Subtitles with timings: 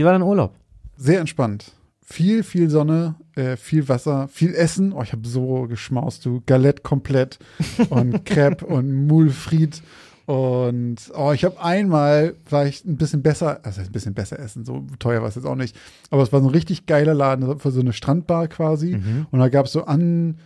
[0.00, 0.54] Wie war dein Urlaub?
[0.96, 1.72] Sehr entspannt.
[2.02, 4.94] Viel, viel Sonne, äh, viel Wasser, viel Essen.
[4.94, 6.40] Oh, ich habe so geschmaust, du.
[6.46, 7.38] Galette komplett
[7.90, 9.82] und Crepe und Moulfried.
[10.24, 14.64] Und oh, ich habe einmal, war ich ein bisschen besser, also ein bisschen besser essen,
[14.64, 15.76] so teuer war es jetzt auch nicht.
[16.08, 18.96] Aber es war so ein richtig geiler Laden, für so eine Strandbar quasi.
[18.96, 19.26] Mhm.
[19.30, 20.38] Und da gab es so an,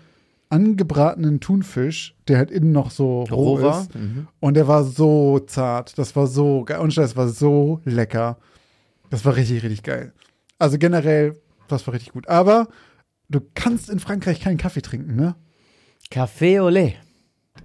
[0.49, 3.95] angebratenen Thunfisch, der halt innen noch so roh, ist.
[3.95, 4.27] Mhm.
[4.41, 5.97] Und der war so zart.
[5.97, 6.81] Das war so geil.
[6.81, 8.37] Und das war so lecker.
[9.15, 10.13] Das war richtig, richtig geil.
[10.59, 12.29] Also generell, das war richtig gut.
[12.29, 12.67] Aber
[13.29, 15.37] du kannst in Frankreich keinen Kaffee trinken, ne?
[16.11, 16.95] Café Olé.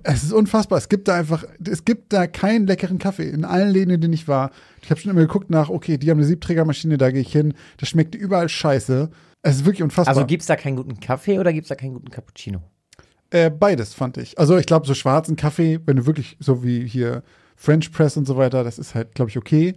[0.04, 0.78] Es ist unfassbar.
[0.78, 3.28] Es gibt da einfach, es gibt da keinen leckeren Kaffee.
[3.28, 4.52] In allen Läden, in denen ich war.
[4.84, 7.56] Ich habe schon immer geguckt nach, okay, die haben eine Siebträgermaschine, da gehe ich hin.
[7.78, 9.10] Das schmeckt überall scheiße.
[9.42, 10.18] Es ist wirklich unfassbar.
[10.18, 12.62] Also gibt's da keinen guten Kaffee oder gibt's da keinen guten Cappuccino?
[13.32, 14.38] Äh, beides fand ich.
[14.38, 17.24] Also ich glaube, so schwarzen Kaffee, wenn du wirklich so wie hier
[17.56, 19.74] French Press und so weiter, das ist halt, glaube ich, okay.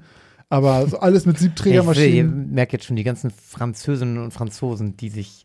[0.53, 2.45] Aber so alles mit Ich, Siebträgermaschinen.
[2.49, 5.45] ich merke jetzt schon die ganzen Französinnen und Franzosen, die sich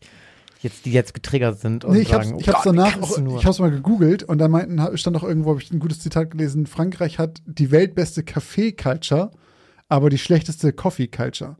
[0.60, 2.76] jetzt, die jetzt getriggert sind und Nee, ich hab's, sagen, ich hab's oh Gott, wie
[2.76, 5.78] danach auch, ich hab's mal gegoogelt und da meinten, stand auch irgendwo, habe ich ein
[5.78, 9.30] gutes Zitat gelesen, Frankreich hat die weltbeste Kaffee-Culture,
[9.88, 11.56] aber die schlechteste Coffee-Culture.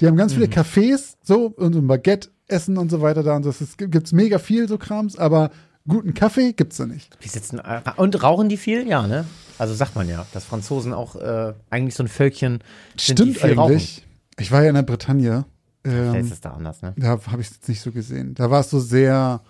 [0.00, 0.40] Die haben ganz Mhm.
[0.42, 3.50] viele Cafés, so, und so ein Baguette essen und so weiter da und so.
[3.50, 5.50] Es gibt- gibt's mega viel so Krams, aber
[5.88, 7.16] guten Kaffee gibt's da nicht.
[7.20, 7.60] Wie sitzen,
[7.96, 8.86] und rauchen die viel?
[8.86, 9.24] Ja, ne?
[9.58, 12.62] Also sagt man ja, dass Franzosen auch äh, eigentlich so ein Völkchen
[12.98, 14.06] sind, die Stimmt eigentlich.
[14.38, 15.30] Ich war ja in der Bretagne.
[15.30, 15.46] Rauchen.
[15.84, 16.94] Vielleicht Ähm, ist es da anders, ne?
[16.96, 18.34] da habe ich es jetzt nicht so gesehen.
[18.34, 19.40] Da war es so sehr,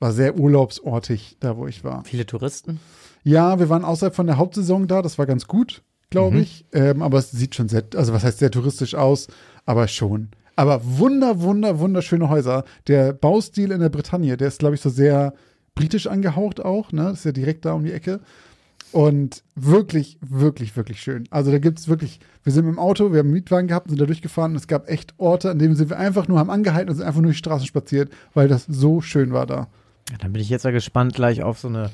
[0.00, 2.04] war sehr urlaubsortig, da wo ich war.
[2.04, 2.80] Viele Touristen.
[3.22, 6.64] Ja, wir waren außerhalb von der Hauptsaison da, das war ganz gut, glaube ich.
[6.72, 9.28] Ähm, aber es sieht schon sehr, also was heißt sehr touristisch aus,
[9.64, 10.28] aber schon.
[10.56, 12.64] Aber wunder, wunder, wunderschöne Häuser.
[12.88, 15.34] Der Baustil in der Bretagne, der ist, glaube ich, so sehr
[15.74, 17.04] britisch angehaucht auch, ne?
[17.04, 18.20] Das ist ja direkt da um die Ecke.
[18.96, 21.24] Und wirklich, wirklich, wirklich schön.
[21.28, 24.00] Also da gibt es wirklich, wir sind im Auto, wir haben einen Mietwagen gehabt, sind
[24.00, 26.88] da durchgefahren und es gab echt Orte, an denen sind wir einfach nur, haben angehalten
[26.88, 29.68] und sind einfach nur die Straßen spaziert, weil das so schön war da.
[30.10, 31.90] Ja, dann bin ich jetzt ja gespannt gleich auf so eine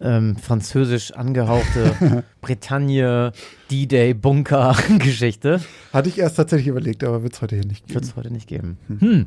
[0.00, 3.32] ähm, französisch angehauchte Bretagne
[3.70, 5.60] D-Day Bunker Geschichte.
[5.92, 8.10] Hatte ich erst tatsächlich überlegt, aber wird es heute hier nicht Wird geben.
[8.12, 8.78] es heute nicht geben.
[8.88, 9.26] Hm.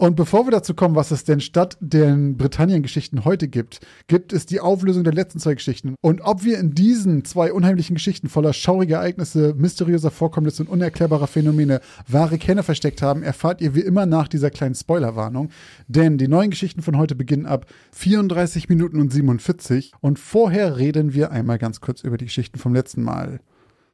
[0.00, 4.46] Und bevor wir dazu kommen, was es denn statt den Britannien-Geschichten heute gibt, gibt es
[4.46, 5.96] die Auflösung der letzten zwei Geschichten.
[6.00, 11.26] Und ob wir in diesen zwei unheimlichen Geschichten voller schauriger Ereignisse, mysteriöser Vorkommnisse und unerklärbarer
[11.26, 15.50] Phänomene wahre Kerne versteckt haben, erfahrt ihr wie immer nach dieser kleinen Spoilerwarnung.
[15.88, 19.90] Denn die neuen Geschichten von heute beginnen ab 34 Minuten und 47.
[20.00, 23.40] Und vorher reden wir einmal ganz kurz über die Geschichten vom letzten Mal.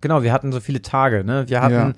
[0.03, 1.49] Genau, wir hatten so viele Tage, ne?
[1.49, 1.93] Wir hatten Ja.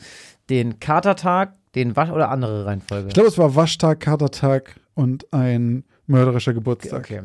[0.48, 3.08] den Katertag, den Wasch oder andere Reihenfolge.
[3.08, 7.00] Ich glaube, es war Waschtag, Katertag und ein mörderischer Geburtstag.
[7.00, 7.22] Okay.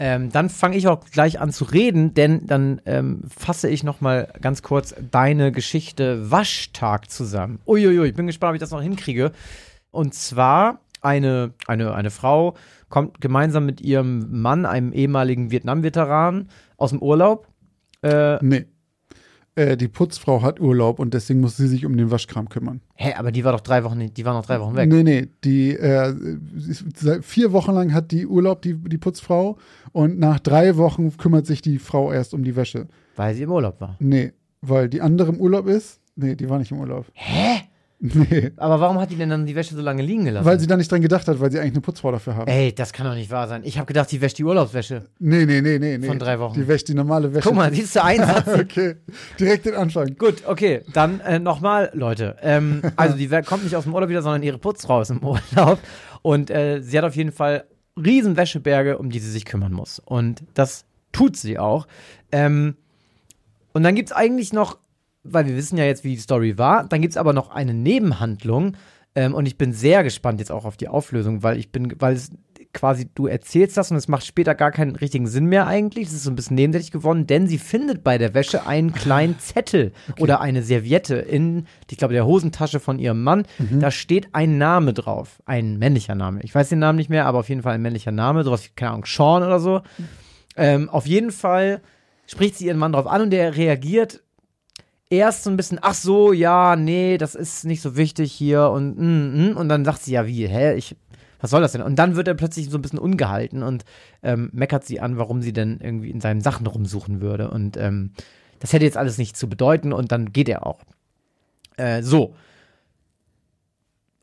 [0.00, 4.00] Ähm, dann fange ich auch gleich an zu reden, denn dann ähm, fasse ich noch
[4.00, 7.58] mal ganz kurz deine Geschichte Waschtag zusammen.
[7.66, 9.32] Uiuiui, ich bin gespannt, ob ich das noch hinkriege.
[9.90, 12.54] Und zwar eine, eine, eine Frau
[12.88, 17.48] kommt gemeinsam mit ihrem Mann, einem ehemaligen Vietnam-Veteran, aus dem Urlaub.
[18.02, 18.66] Äh, Nee.
[19.58, 22.80] Äh, die Putzfrau hat Urlaub und deswegen muss sie sich um den Waschkram kümmern.
[22.94, 24.88] hä, aber die war doch drei Wochen, die war noch drei Wochen weg.
[24.88, 26.14] Nee, nee, die äh,
[26.94, 29.58] seit vier Wochen lang hat die Urlaub, die, die Putzfrau,
[29.90, 32.86] und nach drei Wochen kümmert sich die Frau erst um die Wäsche.
[33.16, 33.96] Weil sie im Urlaub war.
[33.98, 36.00] Nee, weil die andere im Urlaub ist.
[36.14, 37.06] Nee, die war nicht im Urlaub.
[37.14, 37.62] Hä?
[38.00, 40.44] Nee, Aber warum hat die denn dann die Wäsche so lange liegen gelassen?
[40.46, 42.48] weil sie da nicht dran gedacht hat, weil sie eigentlich eine Putzfrau dafür haben.
[42.48, 43.62] Ey, das kann doch nicht wahr sein.
[43.64, 45.04] Ich habe gedacht, die wäscht die Urlaubswäsche.
[45.18, 46.06] Nee, nee, nee, nee, nee.
[46.06, 46.54] Von drei Wochen.
[46.54, 47.48] Die wäscht die normale Wäsche.
[47.48, 48.46] Guck mal, siehst du, ein Satz.
[48.48, 48.96] okay,
[49.40, 50.16] direkt den Anfang.
[50.16, 52.36] Gut, okay, dann äh, nochmal, Leute.
[52.42, 55.78] Ähm, also die kommt nicht aus dem Urlaub wieder, sondern ihre Putzfrau ist im Urlaub.
[56.22, 57.64] Und äh, sie hat auf jeden Fall
[57.96, 59.98] riesen Wäscheberge, um die sie sich kümmern muss.
[59.98, 61.86] Und das tut sie auch.
[62.30, 62.76] Ähm,
[63.72, 64.78] und dann gibt es eigentlich noch,
[65.32, 67.74] weil wir wissen ja jetzt, wie die Story war, dann gibt es aber noch eine
[67.74, 68.76] Nebenhandlung.
[69.14, 72.14] Ähm, und ich bin sehr gespannt jetzt auch auf die Auflösung, weil ich bin, weil
[72.14, 72.30] es
[72.72, 76.08] quasi, du erzählst das und es macht später gar keinen richtigen Sinn mehr eigentlich.
[76.08, 79.38] Es ist so ein bisschen nebensächlich geworden, denn sie findet bei der Wäsche einen kleinen
[79.40, 80.22] Zettel okay.
[80.22, 83.44] oder eine Serviette in, ich glaube, der Hosentasche von ihrem Mann.
[83.58, 83.80] Mhm.
[83.80, 86.40] Da steht ein Name drauf, ein männlicher Name.
[86.42, 88.70] Ich weiß den Namen nicht mehr, aber auf jeden Fall ein männlicher Name, sowas wie,
[88.76, 89.80] keine Ahnung, Sean oder so.
[90.56, 91.80] Ähm, auf jeden Fall
[92.26, 94.22] spricht sie ihren Mann drauf an und der reagiert
[95.10, 98.98] erst so ein bisschen, ach so, ja, nee, das ist nicht so wichtig hier und
[98.98, 100.96] mm, mm, und dann sagt sie ja wie, hä, ich
[101.40, 101.82] was soll das denn?
[101.82, 103.84] Und dann wird er plötzlich so ein bisschen ungehalten und
[104.22, 107.50] ähm, meckert sie an, warum sie denn irgendwie in seinen Sachen rumsuchen würde.
[107.50, 108.12] Und ähm,
[108.58, 110.80] das hätte jetzt alles nicht zu bedeuten und dann geht er auch.
[111.76, 112.34] Äh, so.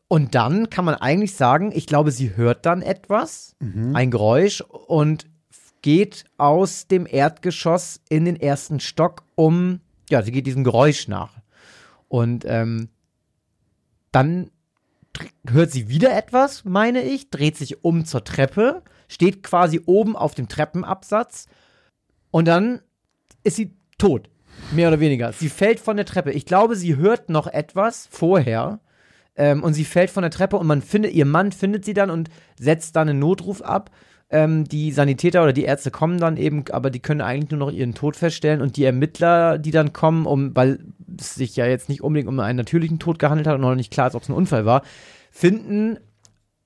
[0.08, 3.96] Und dann kann man eigentlich sagen, ich glaube, sie hört dann etwas, mhm.
[3.96, 5.26] ein Geräusch und
[5.82, 9.80] geht aus dem Erdgeschoss in den ersten Stock, um,
[10.10, 11.34] ja, sie geht diesem Geräusch nach.
[12.08, 12.88] Und ähm,
[14.12, 14.50] dann
[15.48, 20.34] hört sie wieder etwas, meine ich, dreht sich um zur Treppe, steht quasi oben auf
[20.34, 21.46] dem Treppenabsatz
[22.30, 22.80] und dann
[23.44, 24.28] ist sie tot.
[24.72, 25.32] Mehr oder weniger.
[25.32, 26.32] Sie fällt von der Treppe.
[26.32, 28.80] Ich glaube, sie hört noch etwas vorher.
[29.36, 32.10] Ähm, und sie fällt von der Treppe und man findet, ihr Mann findet sie dann
[32.10, 33.90] und setzt dann einen Notruf ab.
[34.28, 37.72] Ähm, die Sanitäter oder die Ärzte kommen dann eben, aber die können eigentlich nur noch
[37.72, 40.80] ihren Tod feststellen und die Ermittler, die dann kommen, um, weil
[41.18, 43.92] es sich ja jetzt nicht unbedingt um einen natürlichen Tod gehandelt hat und noch nicht
[43.92, 44.82] klar ist, ob es ein Unfall war,
[45.30, 45.98] finden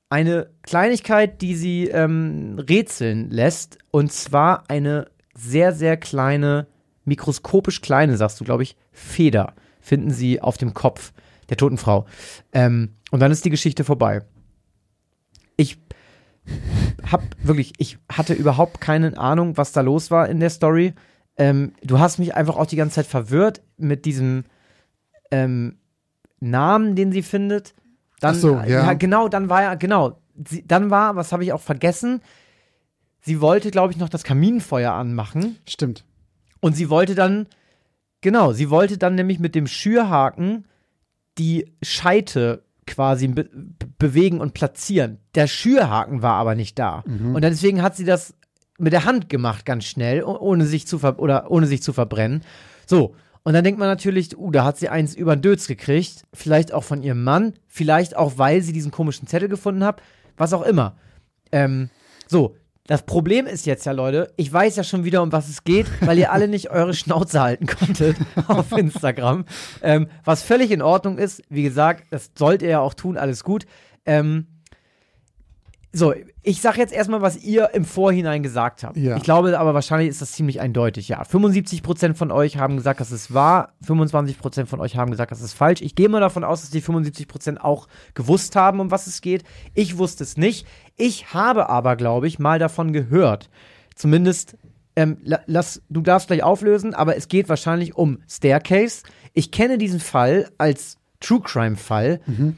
[0.09, 3.79] eine Kleinigkeit, die sie ähm, rätseln lässt.
[3.91, 6.67] Und zwar eine sehr, sehr kleine,
[7.05, 11.13] mikroskopisch kleine, sagst du, glaube ich, Feder finden sie auf dem Kopf
[11.49, 12.07] der toten Frau.
[12.53, 14.23] Ähm, und dann ist die Geschichte vorbei.
[15.57, 15.79] Ich
[17.11, 20.95] hab wirklich, ich hatte überhaupt keine Ahnung, was da los war in der Story.
[21.37, 24.45] Ähm, du hast mich einfach auch die ganze Zeit verwirrt mit diesem
[25.31, 25.79] ähm,
[26.41, 27.75] Namen, den sie findet.
[28.21, 28.67] Dann, Ach so, ja.
[28.67, 28.93] ja.
[28.95, 30.19] Genau, dann war ja, genau.
[30.47, 32.23] Sie, dann war, was habe ich auch vergessen?
[33.21, 35.59] Sie wollte, glaube ich, noch das Kaminfeuer anmachen.
[35.69, 36.05] Stimmt.
[36.61, 37.47] Und sie wollte dann,
[38.21, 40.67] genau, sie wollte dann nämlich mit dem Schürhaken
[41.39, 43.49] die Scheite quasi be
[43.99, 45.19] bewegen und platzieren.
[45.35, 47.05] Der Schürhaken war aber nicht da.
[47.07, 47.35] Mhm.
[47.35, 48.35] Und deswegen hat sie das
[48.79, 52.43] mit der Hand gemacht, ganz schnell, ohne sich zu, oder ohne sich zu verbrennen.
[52.87, 56.25] So, und dann denkt man natürlich, uh, da hat sie eins über den Dötz gekriegt.
[56.33, 57.55] Vielleicht auch von ihrem Mann.
[57.67, 60.03] Vielleicht auch, weil sie diesen komischen Zettel gefunden hat.
[60.37, 60.97] Was auch immer.
[61.53, 61.91] Ähm,
[62.27, 62.57] so,
[62.91, 65.87] das Problem ist jetzt ja, Leute, ich weiß ja schon wieder, um was es geht,
[66.01, 68.17] weil ihr alle nicht eure Schnauze halten konntet
[68.49, 69.45] auf Instagram.
[69.81, 71.41] Ähm, was völlig in Ordnung ist.
[71.49, 73.67] Wie gesagt, das sollt ihr ja auch tun, alles gut.
[74.05, 74.49] Ähm,
[75.93, 78.97] so, ich sag jetzt erstmal, was ihr im Vorhinein gesagt habt.
[78.97, 79.17] Ja.
[79.17, 81.23] Ich glaube aber wahrscheinlich ist das ziemlich eindeutig, ja.
[81.23, 85.53] 75% von euch haben gesagt, dass es wahr, 25% von euch haben gesagt, dass es
[85.53, 85.81] falsch.
[85.83, 89.43] Ich gehe mal davon aus, dass die 75% auch gewusst haben, um was es geht.
[89.75, 90.65] Ich wusste es nicht.
[90.97, 93.51] Ich habe aber, glaube ich, mal davon gehört.
[93.97, 94.57] Zumindest,
[94.95, 99.03] ähm, lass, du darfst gleich auflösen, aber es geht wahrscheinlich um Staircase.
[99.33, 102.21] Ich kenne diesen Fall als True Crime Fall.
[102.27, 102.57] Mhm.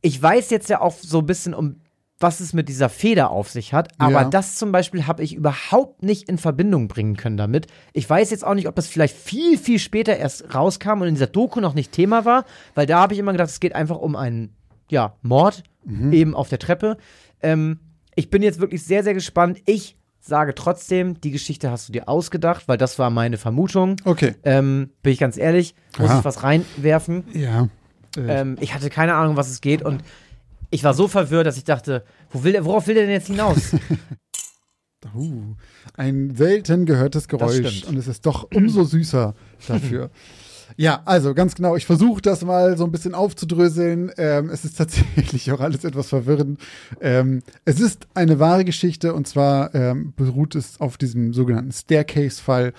[0.00, 1.81] Ich weiß jetzt ja auch so ein bisschen um
[2.22, 3.88] was es mit dieser Feder auf sich hat.
[3.98, 4.24] Aber ja.
[4.24, 7.66] das zum Beispiel habe ich überhaupt nicht in Verbindung bringen können damit.
[7.92, 11.14] Ich weiß jetzt auch nicht, ob das vielleicht viel, viel später erst rauskam und in
[11.14, 13.98] dieser Doku noch nicht Thema war, weil da habe ich immer gedacht, es geht einfach
[13.98, 14.54] um einen
[14.88, 16.12] ja, Mord, mhm.
[16.12, 16.96] eben auf der Treppe.
[17.42, 17.80] Ähm,
[18.14, 19.58] ich bin jetzt wirklich sehr, sehr gespannt.
[19.66, 23.96] Ich sage trotzdem, die Geschichte hast du dir ausgedacht, weil das war meine Vermutung.
[24.04, 24.34] Okay.
[24.44, 26.18] Ähm, bin ich ganz ehrlich, muss Aha.
[26.20, 27.24] ich was reinwerfen.
[27.32, 27.68] Ja.
[28.16, 30.02] Ähm, ich hatte keine Ahnung, was es geht und
[30.72, 33.28] ich war so verwirrt, dass ich dachte, wo will der, worauf will der denn jetzt
[33.28, 33.74] hinaus?
[35.14, 35.54] uh,
[35.94, 39.34] ein selten gehörtes Geräusch und es ist doch umso süßer
[39.68, 40.10] dafür.
[40.76, 41.76] Ja, also ganz genau.
[41.76, 44.10] Ich versuche das mal so ein bisschen aufzudröseln.
[44.16, 46.60] Ähm, es ist tatsächlich auch alles etwas verwirrend.
[47.00, 52.72] Ähm, es ist eine wahre Geschichte und zwar ähm, beruht es auf diesem sogenannten Staircase-Fall.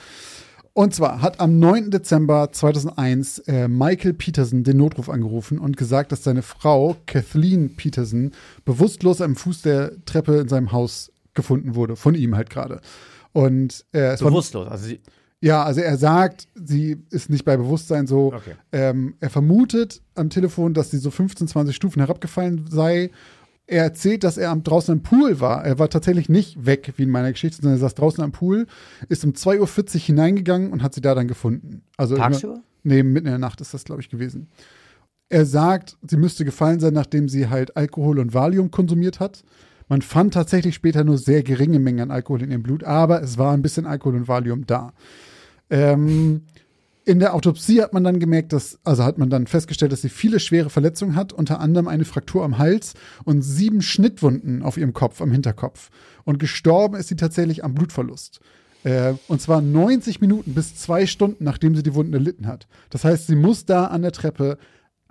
[0.75, 1.92] Und zwar hat am 9.
[1.92, 8.32] Dezember 2001 äh, Michael Peterson den Notruf angerufen und gesagt, dass seine Frau Kathleen Peterson
[8.65, 12.82] bewusstlos am Fuß der Treppe in seinem Haus gefunden wurde, von ihm halt gerade.
[13.34, 15.00] Und äh, bewusstlos, also sie
[15.44, 18.34] ja, also er sagt, sie ist nicht bei Bewusstsein so.
[18.34, 18.56] Okay.
[18.72, 23.12] Ähm, er vermutet am Telefon, dass sie so 15, 20 Stufen herabgefallen sei
[23.65, 25.65] er erzählt, dass er draußen am Pool war.
[25.65, 28.67] Er war tatsächlich nicht weg, wie in meiner Geschichte, sondern er saß draußen am Pool,
[29.10, 31.82] ist um 2.40 Uhr hineingegangen und hat sie da dann gefunden.
[31.98, 32.62] Also Tagsüber?
[32.84, 34.48] Nee, mitten in der Nacht ist das, glaube ich, gewesen.
[35.29, 39.43] Er sagt, sie müsste gefallen sein, nachdem sie halt Alkohol und Valium konsumiert hat.
[39.88, 43.38] Man fand tatsächlich später nur sehr geringe Mengen an Alkohol in ihrem Blut, aber es
[43.38, 44.93] war ein bisschen Alkohol und Valium da.
[45.70, 46.43] Ähm,
[47.05, 50.10] in der Autopsie hat man dann gemerkt, dass, also hat man dann festgestellt, dass sie
[50.10, 52.93] viele schwere Verletzungen hat, unter anderem eine Fraktur am Hals
[53.25, 55.89] und sieben Schnittwunden auf ihrem Kopf, am Hinterkopf.
[56.24, 58.39] Und gestorben ist sie tatsächlich am Blutverlust.
[58.83, 62.67] Äh, und zwar 90 Minuten bis zwei Stunden, nachdem sie die Wunden erlitten hat.
[62.89, 64.57] Das heißt, sie muss da an der Treppe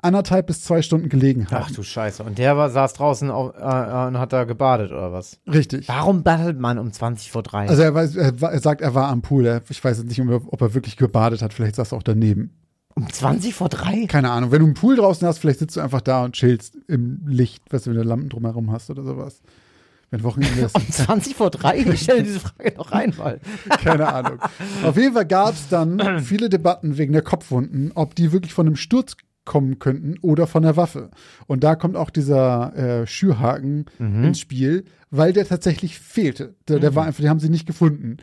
[0.03, 1.65] anderthalb bis zwei Stunden gelegen haben.
[1.67, 2.23] Ach du Scheiße.
[2.23, 5.39] Und der war, saß draußen auf, äh, und hat da gebadet oder was?
[5.51, 5.89] Richtig.
[5.89, 7.69] Warum badet man um 20 vor 3?
[7.69, 9.47] Also er, weiß, er, er sagt, er war am Pool.
[9.47, 11.55] Er, ich weiß jetzt nicht, ob er wirklich gebadet hat.
[11.55, 12.51] Vielleicht saß er auch daneben.
[12.95, 14.07] um 20 vor 3?
[14.07, 14.51] Keine Ahnung.
[14.51, 17.63] Wenn du einen Pool draußen hast, vielleicht sitzt du einfach da und chillst im Licht,
[17.73, 19.41] weißt du, wenn du Lampen drumherum hast oder sowas.
[20.11, 20.75] Wenn Wochenende ist.
[20.75, 21.79] Um 20 vor 3?
[21.79, 23.41] Ich stelle diese Frage noch rein, weil.
[23.83, 24.41] Keine Ahnung.
[24.83, 28.67] Auf jeden Fall gab es dann viele Debatten wegen der Kopfwunden, ob die wirklich von
[28.67, 31.11] einem Sturz kommen könnten oder von der Waffe.
[31.47, 34.25] Und da kommt auch dieser äh, Schürhaken Mhm.
[34.25, 36.55] ins Spiel, weil der tatsächlich fehlte.
[36.69, 38.19] Der, der war einfach, die haben sie nicht gefunden.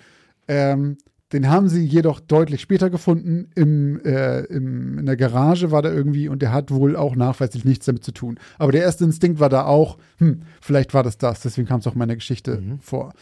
[0.48, 0.98] Ähm,
[1.32, 3.50] den haben sie jedoch deutlich später gefunden.
[3.54, 7.66] Im, äh, im, in der Garage war der irgendwie und der hat wohl auch nachweislich
[7.66, 8.40] nichts damit zu tun.
[8.58, 11.42] Aber der erste Instinkt war da auch, hm, vielleicht war das das.
[11.42, 13.14] Deswegen kam es auch in meiner Geschichte vor.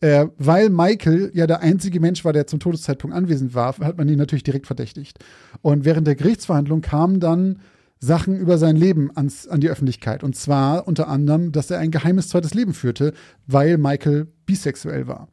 [0.00, 4.08] Äh, weil Michael ja der einzige Mensch war, der zum Todeszeitpunkt anwesend war, hat man
[4.08, 5.18] ihn natürlich direkt verdächtigt.
[5.60, 7.60] Und während der Gerichtsverhandlung kamen dann
[7.98, 10.22] Sachen über sein Leben ans, an die Öffentlichkeit.
[10.22, 13.12] Und zwar unter anderem, dass er ein geheimes zweites Leben führte,
[13.46, 15.28] weil Michael bisexuell war.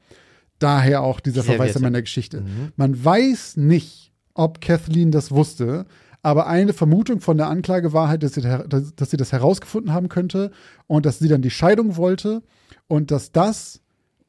[0.57, 1.81] Daher auch dieser Sehr Verweis in witzig.
[1.83, 2.43] meiner Geschichte.
[2.75, 5.85] Man weiß nicht, ob Kathleen das wusste,
[6.23, 10.09] aber eine Vermutung von der Anklage war halt, dass sie, dass sie das herausgefunden haben
[10.09, 10.49] könnte
[10.87, 12.41] und dass sie dann die Scheidung wollte
[12.87, 13.81] und dass das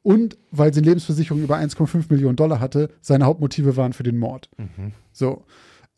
[0.07, 4.17] und weil sie eine Lebensversicherung über 1,5 Millionen Dollar hatte, seine Hauptmotive waren für den
[4.17, 4.49] Mord.
[5.11, 5.43] So.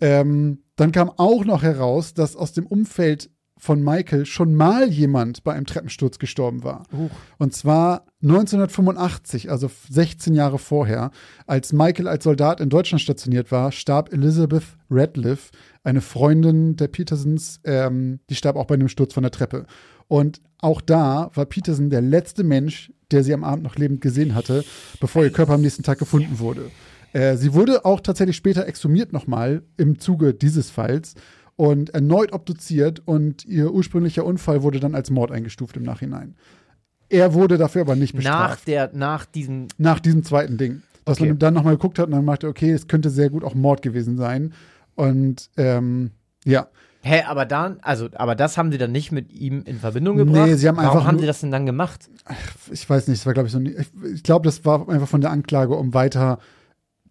[0.02, 5.44] Ähm, dann kam auch noch heraus, dass aus dem Umfeld von Michael schon mal jemand
[5.44, 6.88] bei einem Treppensturz gestorben war.
[7.38, 11.12] Und zwar 1985, also 16 Jahre vorher,
[11.46, 15.52] als Michael als Soldat in Deutschland stationiert war, starb Elizabeth Radcliffe,
[15.84, 19.68] eine Freundin der Petersons, ähm, die starb auch bei einem Sturz von der Treppe.
[20.08, 24.36] Und auch da war Peterson der letzte Mensch, der sie am Abend noch lebend gesehen
[24.36, 24.64] hatte,
[25.00, 26.72] bevor ihr Körper am nächsten Tag gefunden wurde.
[27.14, 31.16] Äh, sie wurde auch tatsächlich später exhumiert nochmal im Zuge dieses Falls
[31.56, 36.36] und erneut obduziert und ihr ursprünglicher Unfall wurde dann als Mord eingestuft im Nachhinein.
[37.10, 38.68] Er wurde dafür aber nicht Nach bestraft.
[38.68, 39.68] der, nach diesem.
[39.78, 40.84] Nach, diesem zweiten Ding.
[41.06, 41.30] Dass Okay.
[41.30, 43.82] man dann nochmal geguckt hat und dann machte, okay, es könnte sehr gut auch Mord
[43.82, 44.54] gewesen sein.
[44.94, 46.12] Und ähm,
[46.46, 46.68] ja,
[47.02, 50.48] Hä, aber dann, also, aber das haben sie dann nicht mit ihm in Verbindung gebracht?
[50.48, 52.10] Nee, sie haben Warum einfach haben nur- sie das denn dann gemacht?
[52.72, 53.60] ich weiß nicht, es war, glaube ich, so.
[53.60, 56.40] ein- Ich, ich glaube, das war einfach von der Anklage, um weiter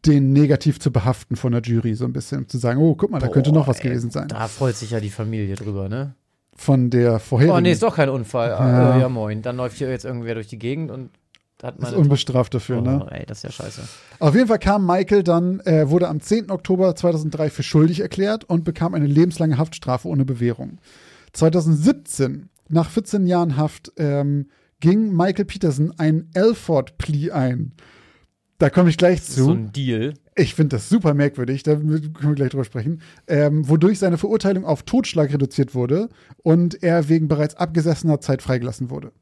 [0.06, 3.10] den negativ zu behaften von der Jury, so ein bisschen, um zu sagen, oh, guck
[3.10, 4.28] mal, da könnte noch was ey, gewesen sein.
[4.28, 6.14] Da freut sich ja die Familie drüber, ne?
[6.54, 7.56] Von der vorherigen.
[7.56, 8.50] Oh, nee, ist doch kein Unfall.
[8.50, 8.90] Ja.
[8.94, 9.42] Ja, ja moin.
[9.42, 11.10] Dann läuft hier jetzt irgendwer durch die Gegend und
[11.62, 13.06] ist unbestraft dafür, oh, ne?
[13.10, 13.82] ey, das ist ja scheiße.
[14.20, 16.50] Auf jeden Fall kam Michael dann, äh, wurde am 10.
[16.50, 20.78] Oktober 2003 für schuldig erklärt und bekam eine lebenslange Haftstrafe ohne Bewährung.
[21.32, 24.48] 2017, nach 14 Jahren Haft, ähm,
[24.80, 27.72] ging Michael Peterson ein Elford-Plea ein.
[28.58, 29.44] Da komme ich gleich zu.
[29.44, 30.14] so ein Deal.
[30.36, 34.64] Ich finde das super merkwürdig, da können wir gleich drüber sprechen, ähm, wodurch seine Verurteilung
[34.64, 36.08] auf Totschlag reduziert wurde
[36.44, 39.12] und er wegen bereits abgesessener Zeit freigelassen wurde.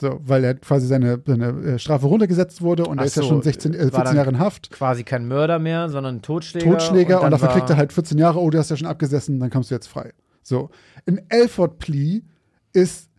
[0.00, 3.22] So, weil er quasi seine, seine äh, Strafe runtergesetzt wurde und Ach er ist ja
[3.22, 4.70] so, schon 16, äh, war 14 dann Jahre in Haft.
[4.70, 6.70] Quasi kein Mörder mehr, sondern ein Totschläger.
[6.70, 9.38] Totschläger und, dann dafür kriegt er halt 14 Jahre, oh, du hast ja schon abgesessen,
[9.38, 10.14] dann kommst du jetzt frei.
[10.42, 10.70] So.
[11.06, 12.22] Ein Elford-Plea
[12.72, 13.10] ist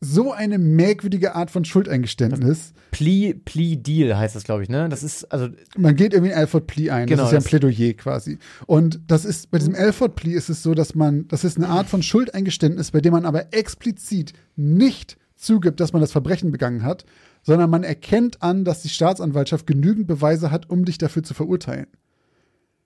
[0.00, 2.72] so eine merkwürdige Art von Schuldeingeständnis.
[2.90, 4.88] Plea, Plea Deal heißt das, glaube ich, ne?
[4.88, 7.06] Das ist, also, Man geht irgendwie ein Alford-Plea ein.
[7.06, 8.38] Genau, das ist ja ein Plädoyer quasi.
[8.66, 11.88] Und das ist, bei diesem Alford-Plea ist es so, dass man, das ist eine Art
[11.88, 17.04] von Schuldeingeständnis, bei dem man aber explizit nicht zugibt, dass man das Verbrechen begangen hat,
[17.42, 21.86] sondern man erkennt an, dass die Staatsanwaltschaft genügend Beweise hat, um dich dafür zu verurteilen.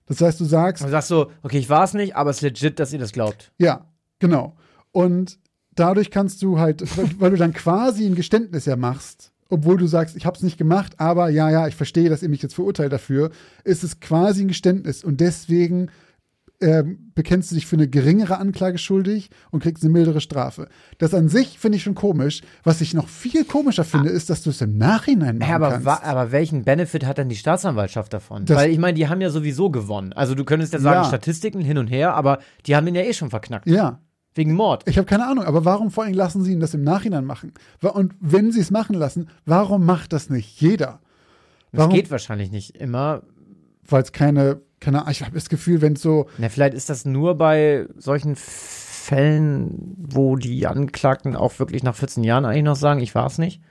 [0.07, 2.41] Das heißt, du sagst, du sagst so, okay, ich war es nicht, aber es ist
[2.41, 3.51] legit, dass ihr das glaubt.
[3.57, 3.85] ja,
[4.19, 4.55] genau.
[4.91, 5.37] Und
[5.75, 9.85] dadurch kannst du halt, weil, weil du dann quasi ein Geständnis ja machst, obwohl du
[9.85, 12.55] sagst, ich habe es nicht gemacht, aber ja, ja, ich verstehe, dass ihr mich jetzt
[12.55, 13.31] verurteilt dafür,
[13.63, 15.89] ist es quasi ein Geständnis und deswegen
[16.59, 20.67] ähm, bekennst du dich für eine geringere Anklage schuldig und kriegst eine mildere Strafe.
[20.97, 22.41] Das an sich finde ich schon komisch.
[22.63, 25.69] Was ich noch viel komischer finde, ist, dass du es im Nachhinein machen Ja, aber,
[25.69, 25.87] kannst.
[26.05, 28.45] aber welchen Benefit hat denn die Staatsanwaltschaft davon?
[28.45, 30.13] Das- Weil ich meine, die haben ja sowieso gewonnen.
[30.13, 31.07] Also du könntest ja sagen, Ja.
[31.07, 33.67] Statistiken hin und her, aber die haben den ja eh schon verknackt.
[33.67, 33.99] ja,
[34.33, 34.83] Wegen Mord.
[34.87, 37.53] Ich habe keine Ahnung, aber warum vor allem lassen sie ihn das im Nachhinein machen?
[37.81, 40.99] Und wenn sie es machen lassen, warum macht das nicht jeder?
[41.71, 41.93] Das Warum?
[41.93, 43.23] geht wahrscheinlich nicht immer.
[43.89, 46.89] Weil es keine, keine Ahnung, ich habe das Gefühl, wenn es so, Na, vielleicht ist
[46.89, 52.75] das nur bei solchen Fällen, wo die Angeklagten auch wirklich nach 14 Jahren eigentlich noch
[52.75, 53.61] sagen, ich war es nicht?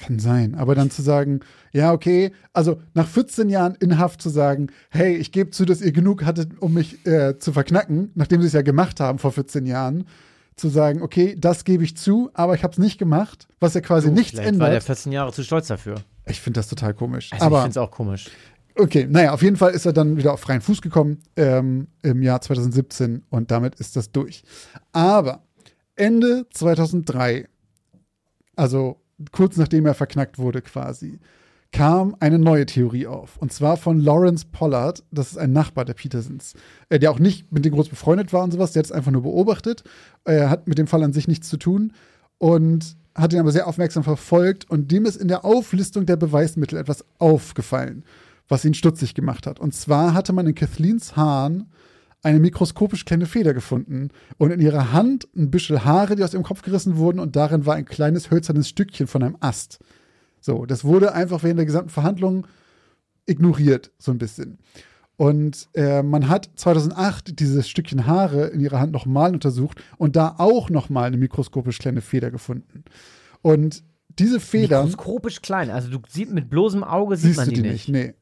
[0.00, 0.54] Kann sein.
[0.54, 1.40] Aber dann zu sagen,
[1.72, 5.80] ja, okay, also nach 14 Jahren in Haft zu sagen, hey, ich gebe zu, dass
[5.80, 9.32] ihr genug hattet, um mich äh, zu verknacken, nachdem sie es ja gemacht haben vor
[9.32, 10.04] 14 Jahren,
[10.56, 13.80] zu sagen, okay, das gebe ich zu, aber ich habe es nicht gemacht, was ja
[13.80, 14.62] quasi nichts Vielleicht ändert.
[14.62, 15.96] war der 14 Jahre zu stolz dafür.
[16.26, 17.32] ich finde das total komisch.
[17.32, 18.30] Also aber ich finde es auch komisch.
[18.76, 22.22] Okay, naja, auf jeden Fall ist er dann wieder auf freien Fuß gekommen ähm, im
[22.22, 24.42] Jahr 2017 und damit ist das durch.
[24.92, 25.44] Aber
[25.94, 27.46] Ende 2003,
[28.56, 29.00] also
[29.30, 31.20] kurz nachdem er verknackt wurde quasi,
[31.70, 33.36] kam eine neue Theorie auf.
[33.36, 36.54] Und zwar von Lawrence Pollard, das ist ein Nachbar der Petersons,
[36.88, 39.12] äh, der auch nicht mit dem groß befreundet war und sowas, der hat es einfach
[39.12, 39.84] nur beobachtet.
[40.24, 41.92] Er hat mit dem Fall an sich nichts zu tun
[42.38, 46.78] und hat ihn aber sehr aufmerksam verfolgt und dem ist in der Auflistung der Beweismittel
[46.78, 48.04] etwas aufgefallen,
[48.48, 49.58] was ihn stutzig gemacht hat.
[49.58, 51.70] Und zwar hatte man in Kathleens Haaren
[52.22, 54.08] eine mikroskopisch kleine Feder gefunden
[54.38, 57.66] und in ihrer Hand ein Büschel Haare, die aus ihrem Kopf gerissen wurden und darin
[57.66, 59.78] war ein kleines hölzernes Stückchen von einem Ast.
[60.40, 62.46] So, das wurde einfach während der gesamten Verhandlung
[63.26, 64.58] ignoriert, so ein bisschen.
[65.16, 70.34] Und äh, man hat 2008 dieses Stückchen Haare in ihrer Hand nochmal untersucht und da
[70.38, 72.84] auch nochmal eine mikroskopisch kleine Feder gefunden.
[73.42, 73.84] Und
[74.18, 74.86] diese Federn.
[74.86, 77.88] Mikroskopisch klein, also du siehst mit bloßem Auge sieht Siehst man du die, die nicht.
[77.88, 78.06] nicht?
[78.06, 78.14] Nee.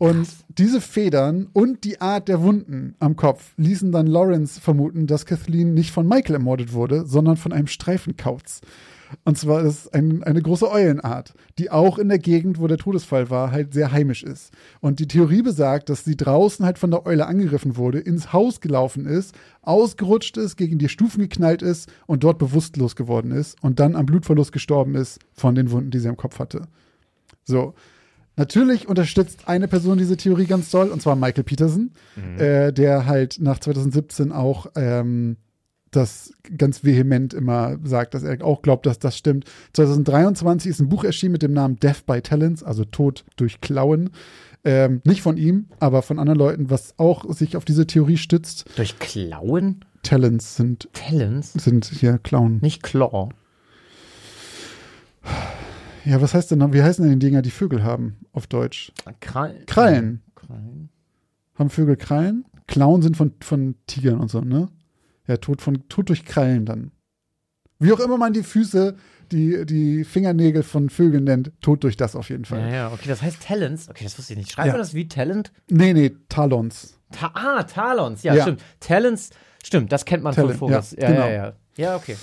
[0.00, 5.26] Und diese Federn und die Art der Wunden am Kopf ließen dann Lawrence vermuten, dass
[5.26, 8.62] Kathleen nicht von Michael ermordet wurde, sondern von einem Streifenkauz.
[9.24, 12.78] Und zwar ist es ein, eine große Eulenart, die auch in der Gegend, wo der
[12.78, 14.54] Todesfall war, halt sehr heimisch ist.
[14.80, 18.62] Und die Theorie besagt, dass sie draußen halt von der Eule angegriffen wurde, ins Haus
[18.62, 23.78] gelaufen ist, ausgerutscht ist, gegen die Stufen geknallt ist und dort bewusstlos geworden ist und
[23.78, 26.68] dann am Blutverlust gestorben ist von den Wunden, die sie am Kopf hatte.
[27.44, 27.74] So.
[28.36, 31.90] Natürlich unterstützt eine Person diese Theorie ganz doll, und zwar Michael Peterson,
[32.38, 35.36] äh, der halt nach 2017 auch ähm,
[35.90, 39.44] das ganz vehement immer sagt, dass er auch glaubt, dass das stimmt.
[39.72, 44.10] 2023 ist ein Buch erschienen mit dem Namen Death by Talents, also Tod durch Klauen.
[44.62, 48.66] Ähm, nicht von ihm, aber von anderen Leuten, was auch sich auf diese Theorie stützt.
[48.76, 49.84] Durch Klauen?
[50.02, 51.52] Talents sind, Talons?
[51.54, 52.58] sind hier Klauen.
[52.60, 53.30] Nicht Claw.
[56.04, 58.92] Ja, was heißt denn, wie heißen denn die Dinger, die Vögel haben auf Deutsch?
[59.20, 59.66] Krallen.
[59.66, 60.22] Krallen.
[60.34, 60.88] Krallen.
[61.56, 62.44] Haben Vögel Krallen?
[62.66, 64.68] Klauen sind von, von Tigern und so, ne?
[65.26, 66.92] Ja, Tod, von, Tod durch Krallen dann.
[67.78, 68.96] Wie auch immer man die Füße,
[69.32, 72.60] die, die Fingernägel von Vögeln nennt, Tod durch das auf jeden Fall.
[72.60, 73.88] Ja, ja, okay, das heißt Talents.
[73.88, 74.52] Okay, das wusste ich nicht.
[74.52, 74.72] Schreibt Ja.
[74.72, 75.52] man das wie Talent?
[75.70, 76.98] Nee, nee, Talons.
[77.12, 78.22] Ta ah, Talons.
[78.22, 78.42] Ja, Ja.
[78.42, 78.62] stimmt.
[78.80, 79.30] Talents,
[79.64, 80.92] stimmt, das kennt man Talent, von Vogels.
[80.92, 81.26] ja, Ja, genau.
[81.26, 81.52] ja, ja.
[81.76, 82.16] Ja, okay.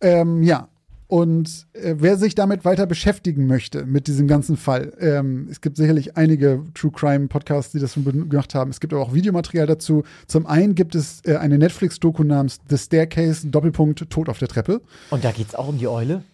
[0.00, 0.68] Ähm, ja.
[1.08, 5.78] Und äh, wer sich damit weiter beschäftigen möchte, mit diesem ganzen Fall, ähm, es gibt
[5.78, 8.70] sicherlich einige True Crime Podcasts, die das schon gemacht haben.
[8.70, 10.04] Es gibt aber auch Videomaterial dazu.
[10.26, 14.82] Zum einen gibt es äh, eine Netflix-Doku namens The Staircase, Doppelpunkt, Tod auf der Treppe.
[15.08, 16.24] Und da geht's auch um die Eule?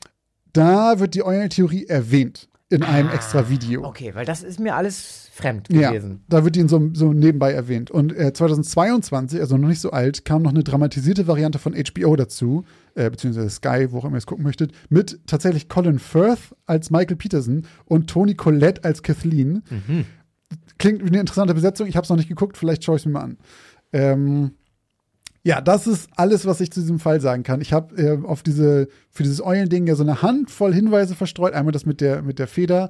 [0.52, 3.84] Da wird die Eulentheorie erwähnt in einem extra Video.
[3.84, 6.24] Okay, weil das ist mir alles fremd Ja, gewesen.
[6.28, 7.92] da wird die in so, so nebenbei erwähnt.
[7.92, 12.16] Und äh, 2022, also noch nicht so alt, kam noch eine dramatisierte Variante von HBO
[12.16, 16.54] dazu, äh, beziehungsweise Sky, wo auch immer ihr es gucken möchtet, mit tatsächlich Colin Firth
[16.66, 19.62] als Michael Peterson und Toni Collette als Kathleen.
[20.78, 21.86] Klingt wie eine interessante Besetzung.
[21.86, 23.38] Ich habe es noch nicht geguckt, vielleicht schaue ich es mir mal an.
[23.92, 24.52] Ähm,
[25.42, 27.60] ja, das ist alles, was ich zu diesem Fall sagen kann.
[27.60, 31.52] Ich habe äh, auf diese, für dieses Eulending ja so eine Handvoll Hinweise verstreut.
[31.52, 32.88] Einmal das mit der, mit der Feder.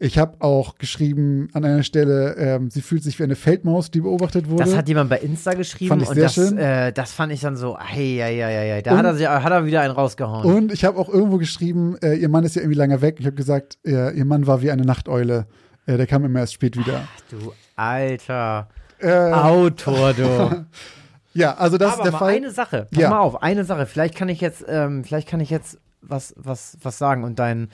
[0.00, 4.00] Ich habe auch geschrieben an einer Stelle, ähm, sie fühlt sich wie eine Feldmaus, die
[4.00, 4.62] beobachtet wurde.
[4.62, 6.56] Das hat jemand bei Insta geschrieben Fand ich und sehr das, schön.
[6.56, 9.26] Äh, das fand ich dann so, ei, ei, ei, ei, da Und- hat er, sich,
[9.28, 10.44] hat er wieder einen rausgehauen.
[10.44, 13.16] Und ich habe auch irgendwo geschrieben, äh, ihr Mann ist ja irgendwie lange weg.
[13.18, 15.46] Ich habe gesagt, äh, ihr Mann war wie eine Nachteule.
[15.86, 17.08] Äh, der kam immer erst spät wieder.
[17.30, 18.68] du alter
[19.00, 20.64] Äh, Autor, du.
[21.34, 22.34] ja, also das Aber ist der Fall.
[22.34, 23.10] eine Sache, pass Ja.
[23.10, 23.86] mal auf, eine Sache.
[23.86, 27.68] Vielleicht kann ich jetzt, ähm, vielleicht kann ich jetzt was, was, was sagen und dein,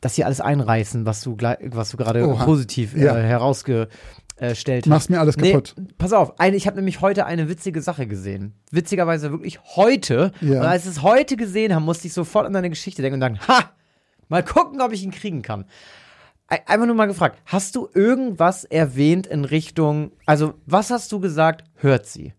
[0.00, 3.16] das hier alles einreißen, was du, was du gerade positiv Ja.
[3.18, 4.86] äh, herausgestellt hast.
[4.86, 5.74] Machst mir alles kaputt.
[5.78, 8.54] Nee, pass auf, eine, ich habe nämlich heute eine witzige Sache gesehen.
[8.70, 10.32] Witzigerweise wirklich heute.
[10.40, 10.60] Ja.
[10.60, 13.20] Und als ich es heute gesehen habe, musste ich sofort an deine Geschichte denken und
[13.20, 13.70] sagen, ha,
[14.28, 15.64] mal gucken, ob ich ihn kriegen kann.
[16.48, 21.20] Ei- Einfach nur mal gefragt, hast du irgendwas erwähnt in Richtung, also was hast du
[21.20, 22.32] gesagt, hört sie?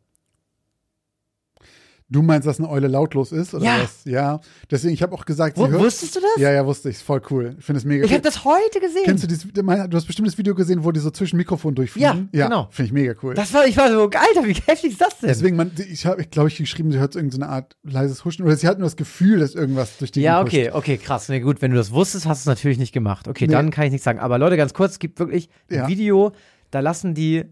[2.12, 3.80] Du meinst, dass eine Eule lautlos ist oder Ja.
[3.84, 4.02] was?
[4.04, 4.42] Ja.
[4.70, 5.82] Deswegen, ich habe auch gesagt, sie Wo, hört.
[5.82, 6.30] wusstest du das?
[6.42, 6.98] Ja, ja, wusste ich.
[6.98, 7.56] Voll cool.
[7.58, 9.04] Ich finde es mega Ich habe das heute gesehen.
[9.06, 12.28] Kennst du dieses, du hast bestimmt das Video gesehen, wo die so zwischen Mikrofon durchfliegen?
[12.34, 12.68] Ja, genau.
[12.70, 13.34] Finde ich mega cool.
[13.34, 15.30] das war, ich war so, Alter, wie heftig ist das denn?
[15.30, 18.58] Deswegen, man, ich habe, glaube ich, geschrieben, sie hört so irgendeine Art leises Huschen oder
[18.58, 21.30] sie hat nur das Gefühl, dass irgendwas durch die Ja, okay, okay, krass.
[21.30, 23.30] Nee, gut, wenn du das wusstest, hast du es natürlich nicht gemacht.
[23.30, 23.54] Okay, Nee.
[23.54, 24.20] dann kann ich nichts sagen.
[24.20, 25.88] Aber Leute, ganz kurz, es gibt wirklich ein Ja.
[25.88, 26.34] Video,
[26.72, 27.46] da lassen die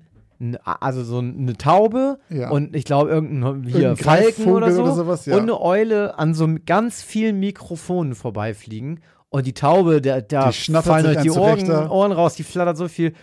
[0.64, 2.50] also so eine Taube Ja.
[2.50, 5.36] und ich glaube irgendein hier Falken oder so oder sowas, ja.
[5.36, 10.54] und eine Eule an so ganz vielen Mikrofonen vorbeifliegen und die Taube, der, da Die
[10.54, 11.70] schnattert fallen euch die Ohren.
[11.90, 13.14] Ohren raus, die flattert so viel.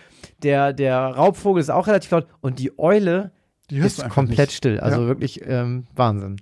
[0.43, 3.31] Der, der Raubvogel ist auch relativ laut und die Eule
[3.69, 4.51] Die ist komplett nicht.
[4.57, 4.79] still.
[4.79, 5.07] Also Ja.
[5.07, 6.37] wirklich ähm, Wahnsinn.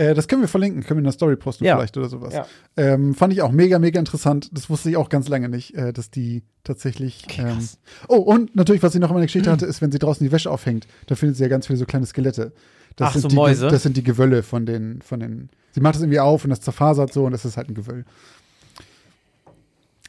[0.00, 1.76] Äh, das können wir verlinken, können wir in der Story posten Ja.
[1.76, 2.32] vielleicht oder sowas.
[2.32, 2.46] Ja.
[2.76, 4.48] Ähm, fand ich auch mega, mega interessant.
[4.52, 7.24] Das wusste ich auch ganz lange nicht, äh, dass die tatsächlich.
[7.28, 7.68] Okay, ähm,
[8.08, 10.32] oh, und natürlich, was ich noch in meiner Geschichte hatte, ist, wenn sie draußen die
[10.32, 12.52] Wäsche aufhängt, da findet sie ja ganz viele so kleine Skelette.
[12.96, 13.68] Das Ach, sind so die, Mäuse?
[13.68, 15.50] Das sind die Gewölle von den, von den.
[15.72, 18.04] Sie macht es irgendwie auf und das zerfasert so und das ist halt ein Gewöll.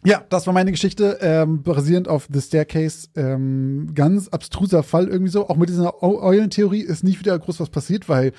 [0.04, 3.08] Ja, das war meine Geschichte, ähm, basierend auf The Staircase.
[3.16, 5.48] Ähm, ganz abstruser Fall irgendwie so.
[5.48, 8.32] Auch mit dieser Eu- Eulentheorie ist nicht wieder groß was passiert, weil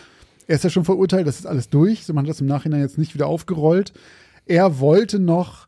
[0.52, 2.04] er ist ja schon verurteilt, das ist alles durch.
[2.04, 3.94] So, man hat das im Nachhinein jetzt nicht wieder aufgerollt.
[4.44, 5.66] Er wollte noch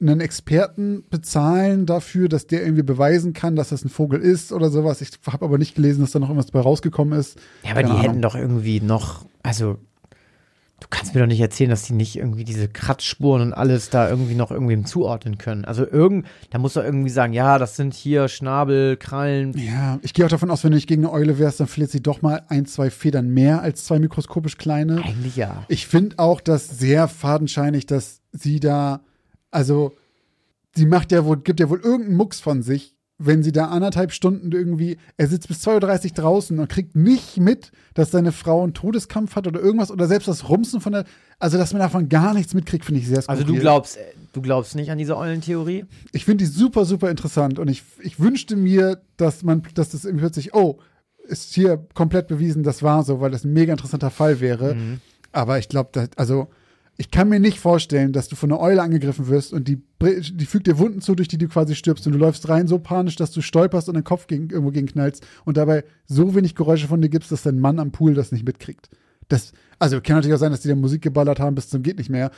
[0.00, 4.70] einen Experten bezahlen dafür, dass der irgendwie beweisen kann, dass das ein Vogel ist oder
[4.70, 5.02] sowas.
[5.02, 7.38] Ich habe aber nicht gelesen, dass da noch irgendwas bei rausgekommen ist.
[7.64, 8.02] Ja, aber Keine die Ahnung.
[8.12, 9.76] hätten doch irgendwie noch, also
[10.84, 14.08] du kannst mir doch nicht erzählen, dass die nicht irgendwie diese Kratzspuren und alles da
[14.08, 15.64] irgendwie noch irgendwem zuordnen können.
[15.64, 19.56] Also irgend, da muss doch irgendwie sagen, ja, das sind hier Schnabel, Krallen.
[19.56, 21.90] Ja, ich gehe auch davon aus, wenn du nicht gegen eine Eule wärst, dann verliert
[21.90, 25.02] sie doch mal ein, zwei Federn mehr als zwei mikroskopisch kleine.
[25.02, 25.64] Eigentlich ja.
[25.68, 29.00] Ich finde auch das sehr fadenscheinig, dass sie da,
[29.50, 29.96] also
[30.74, 34.12] sie macht ja wohl, gibt ja wohl irgendeinen Mucks von sich, wenn sie da anderthalb
[34.12, 38.62] Stunden irgendwie, er sitzt bis 2.30 Uhr draußen und kriegt nicht mit, dass seine Frau
[38.62, 41.04] einen Todeskampf hat oder irgendwas oder selbst das Rumsen von der,
[41.38, 43.40] also dass man davon gar nichts mitkriegt, finde ich sehr skurril.
[43.40, 44.00] Also du glaubst, äh,
[44.32, 45.84] du glaubst nicht an diese Eulentheorie?
[46.12, 50.04] Ich finde die super, super interessant und ich, ich wünschte mir, dass man, dass das
[50.04, 50.80] irgendwie plötzlich, oh,
[51.26, 54.76] ist hier komplett bewiesen, das war so, weil das ein mega interessanter Fall wäre.
[55.32, 56.48] Aber ich glaube, also
[56.96, 60.46] ich kann mir nicht vorstellen, dass du von einer Eule angegriffen wirst und die, die
[60.46, 63.16] fügt dir Wunden zu, durch die du quasi stirbst und du läufst rein so panisch,
[63.16, 66.86] dass du stolperst und den Kopf gegen, irgendwo gegen knallst und dabei so wenig Geräusche
[66.86, 68.90] von dir gibst, dass dein Mann am Pool das nicht mitkriegt.
[69.28, 71.98] Das, also kann natürlich auch sein, dass die da Musik geballert haben bis zum geht
[71.98, 72.30] nicht mehr.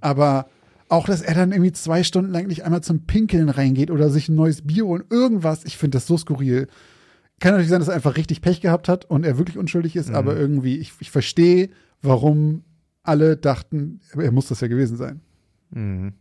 [0.00, 0.46] Aber
[0.88, 4.28] auch, dass er dann irgendwie zwei Stunden lang nicht einmal zum Pinkeln reingeht oder sich
[4.28, 6.66] ein neues Bier und irgendwas, ich finde das so skurril.
[7.38, 10.10] Kann natürlich sein, dass er einfach richtig Pech gehabt hat und er wirklich unschuldig ist,
[10.10, 11.70] aber irgendwie, ich, ich verstehe,
[12.02, 12.64] warum
[13.02, 15.20] alle dachten, er muss das ja gewesen sein.
[15.70, 16.14] Mhm.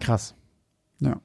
[0.00, 0.34] Krass.
[1.00, 1.20] Ja.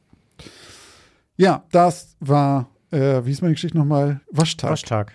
[1.37, 4.21] Ja, das war, äh, wie ist meine Geschichte nochmal?
[4.31, 4.71] Waschtag.
[4.71, 5.13] Waschtag.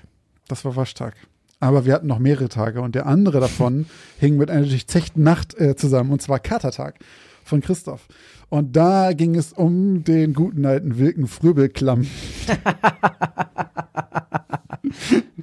[0.49, 1.15] Das war Waschtag.
[1.61, 3.87] Aber wir hatten noch mehrere Tage und der andere davon
[4.19, 6.99] hing mit einer durchzechten Nacht äh, zusammen und zwar Katertag
[7.45, 8.09] von Christoph.
[8.49, 12.07] Und da ging es um den guten alten Wilken Fröbelklamm.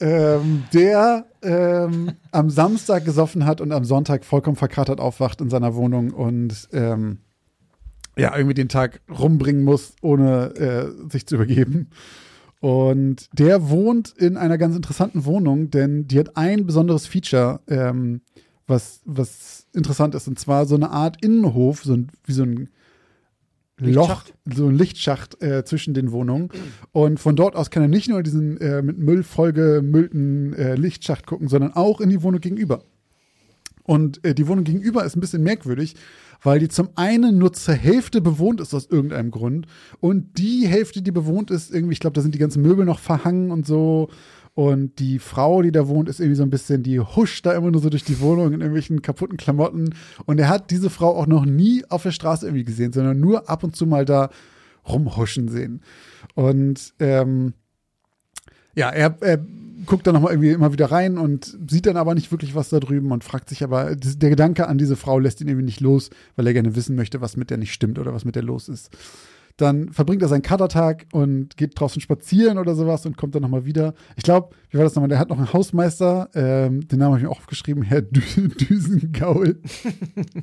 [0.00, 5.74] ähm, der ähm, am Samstag gesoffen hat und am Sonntag vollkommen verkatert aufwacht in seiner
[5.74, 7.18] Wohnung und ähm,
[8.16, 11.90] ja, irgendwie den Tag rumbringen muss, ohne äh, sich zu übergeben.
[12.60, 18.20] Und der wohnt in einer ganz interessanten Wohnung, denn die hat ein besonderes Feature, ähm,
[18.66, 22.68] was, was interessant ist, und zwar so eine Art Innenhof, so ein, wie so ein
[23.80, 26.50] Loch, so ein Lichtschacht äh, zwischen den Wohnungen.
[26.92, 31.26] Und von dort aus kann er nicht nur diesen äh, mit Müll vollgemüllten äh, Lichtschacht
[31.26, 32.82] gucken, sondern auch in die Wohnung gegenüber.
[33.84, 35.96] Und äh, die Wohnung gegenüber ist ein bisschen merkwürdig,
[36.42, 39.66] weil die zum einen nur zur Hälfte bewohnt ist aus irgendeinem Grund
[40.00, 42.98] und die Hälfte, die bewohnt ist, irgendwie, ich glaube, da sind die ganzen Möbel noch
[42.98, 44.08] verhangen und so.
[44.60, 47.70] Und die Frau, die da wohnt, ist irgendwie so ein bisschen, die huscht da immer
[47.70, 49.94] nur so durch die Wohnung in irgendwelchen kaputten Klamotten.
[50.26, 53.48] Und er hat diese Frau auch noch nie auf der Straße irgendwie gesehen, sondern nur
[53.48, 54.28] ab und zu mal da
[54.86, 55.80] rumhuschen sehen.
[56.34, 57.54] Und ähm,
[58.74, 59.40] ja, er, er
[59.86, 62.80] guckt dann nochmal irgendwie immer wieder rein und sieht dann aber nicht wirklich was da
[62.80, 66.10] drüben und fragt sich aber, der Gedanke an diese Frau lässt ihn irgendwie nicht los,
[66.36, 68.68] weil er gerne wissen möchte, was mit der nicht stimmt oder was mit der los
[68.68, 68.90] ist.
[69.60, 73.66] Dann verbringt er seinen Katertag und geht draußen spazieren oder sowas und kommt dann nochmal
[73.66, 73.92] wieder.
[74.16, 75.10] Ich glaube, wie war das nochmal?
[75.10, 78.20] Der hat noch einen Hausmeister, ähm, den Namen habe ich mir auch aufgeschrieben, Herr Dü
[78.48, 79.60] Düsengaul.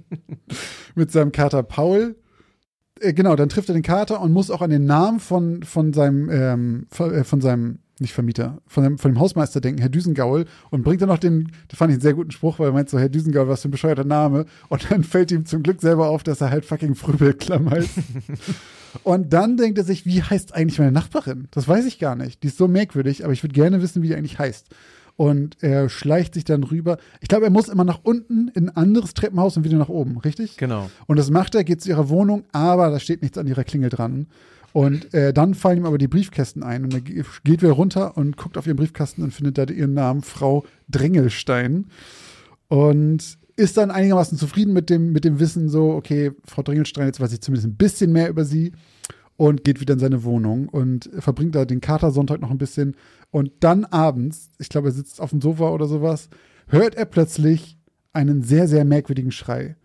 [0.96, 2.16] Mit seinem Kater Paul.
[3.00, 5.94] Äh, genau, dann trifft er den Kater und muss auch an den Namen von, von
[5.94, 9.90] seinem, ähm, von, äh, von seinem, nicht Vermieter, von dem, von dem Hausmeister denken, Herr
[9.90, 12.74] Düsengaul, und bringt dann noch den, das fand ich einen sehr guten Spruch, weil er
[12.74, 14.46] meint so, Herr Düsengaul, was für ein bescheuerter Name.
[14.70, 17.90] Und dann fällt ihm zum Glück selber auf, dass er halt fucking Frübelklamm heißt.
[19.04, 21.48] und dann denkt er sich, wie heißt eigentlich meine Nachbarin?
[21.52, 22.44] Das weiß ich gar nicht.
[22.44, 24.68] Die ist so merkwürdig, aber ich würde gerne wissen, wie die eigentlich heißt.
[25.16, 26.98] Und er schleicht sich dann rüber.
[27.22, 30.20] Ich glaube, er muss immer nach unten in ein anderes Treppenhaus und wieder nach oben,
[30.20, 30.58] richtig?
[30.58, 30.92] Genau.
[31.08, 33.90] Und das macht er, geht zu ihrer Wohnung, aber da steht nichts an ihrer Klingel
[33.90, 34.28] dran.
[34.74, 38.16] Und äh, dann fallen ihm aber die Briefkästen ein und er ge- geht wieder runter
[38.16, 41.88] und guckt auf ihren Briefkasten und findet da ihren Namen Frau Dringelstein
[42.68, 47.20] und ist dann einigermaßen zufrieden mit dem, mit dem Wissen so, okay, Frau Dringelstein, jetzt
[47.20, 48.72] weiß ich zumindest ein bisschen mehr über sie
[49.36, 52.96] und geht wieder in seine Wohnung und verbringt da den Katersonntag noch ein bisschen.
[53.32, 56.30] Und dann abends, ich glaube, er sitzt auf dem Sofa oder sowas,
[56.68, 57.80] hört er plötzlich
[58.14, 59.76] einen sehr, sehr merkwürdigen Schrei,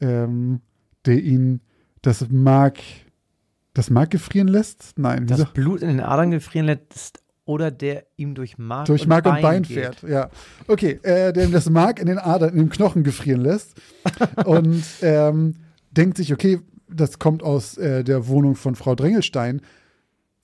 [0.00, 0.60] ähm,
[1.06, 1.60] der ihn
[2.02, 2.78] das Mark,
[3.72, 4.98] das Mark gefrieren lässt?
[4.98, 9.08] Nein, Das Blut in den Adern gefrieren lässt oder der ihm durch Mark, durch und,
[9.08, 9.76] Mark Bein und Bein geht.
[9.76, 10.02] fährt.
[10.02, 10.30] Ja,
[10.66, 13.74] okay, äh, der ihm das Mark in den Adern, in den Knochen gefrieren lässt
[14.44, 15.54] und ähm,
[15.90, 19.60] denkt sich, okay, das kommt aus äh, der Wohnung von Frau Drängelstein.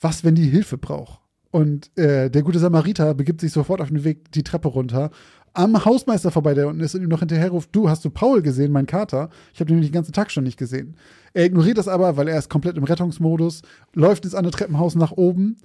[0.01, 1.21] Was, wenn die Hilfe braucht?
[1.51, 5.11] Und äh, der gute Samariter begibt sich sofort auf den Weg die Treppe runter,
[5.53, 8.41] am Hausmeister vorbei, der unten ist und ihm noch hinterher ruft, du, hast du Paul
[8.41, 9.31] gesehen, mein Kater?
[9.53, 10.97] Ich habe den nämlich den ganzen Tag schon nicht gesehen.
[11.33, 15.13] Er ignoriert das aber, weil er ist komplett im Rettungsmodus, läuft ins andere Treppenhaus nach
[15.13, 15.57] oben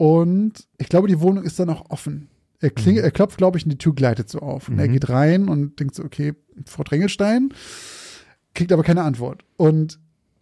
[0.00, 2.30] und ich glaube, die Wohnung ist dann auch offen.
[2.58, 4.70] Er, kling, er klopft, glaube ich, und die Tür gleitet so auf.
[4.70, 6.32] Und er geht rein und denkt so, okay,
[6.64, 7.52] Frau Drängelstein,
[8.54, 9.44] kriegt aber keine Antwort.
[9.58, 9.98] Und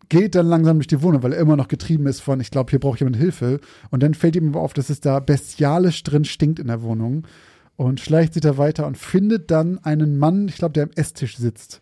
[0.09, 2.71] geht dann langsam durch die Wohnung, weil er immer noch getrieben ist von, ich glaube,
[2.71, 3.59] hier braucht jemand Hilfe.
[3.91, 7.27] Und dann fällt ihm aber auf, dass es da bestialisch drin stinkt in der Wohnung.
[7.75, 11.37] Und schleicht sich da weiter und findet dann einen Mann, ich glaube, der am Esstisch
[11.37, 11.81] sitzt.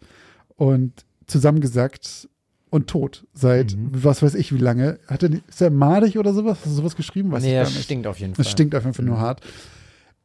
[0.56, 2.30] Und zusammengesackt
[2.76, 3.26] und tot.
[3.34, 4.98] Seit was weiß ich wie lange.
[5.08, 6.58] Hat er, ist er madig oder sowas?
[6.58, 7.32] Hast du sowas geschrieben?
[7.32, 7.84] Weiß Nee, ich gar das nicht.
[7.84, 8.44] stinkt auf jeden Fall.
[8.44, 9.40] Es stinkt auf jeden Fall nur hart.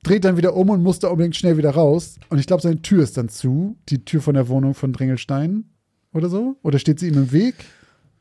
[0.03, 2.15] Dreht dann wieder um und muss da unbedingt schnell wieder raus.
[2.29, 3.77] Und ich glaube, seine Tür ist dann zu.
[3.89, 5.65] Die Tür von der Wohnung von Dringelstein
[6.13, 6.57] oder so.
[6.63, 7.55] Oder steht sie ihm im Weg?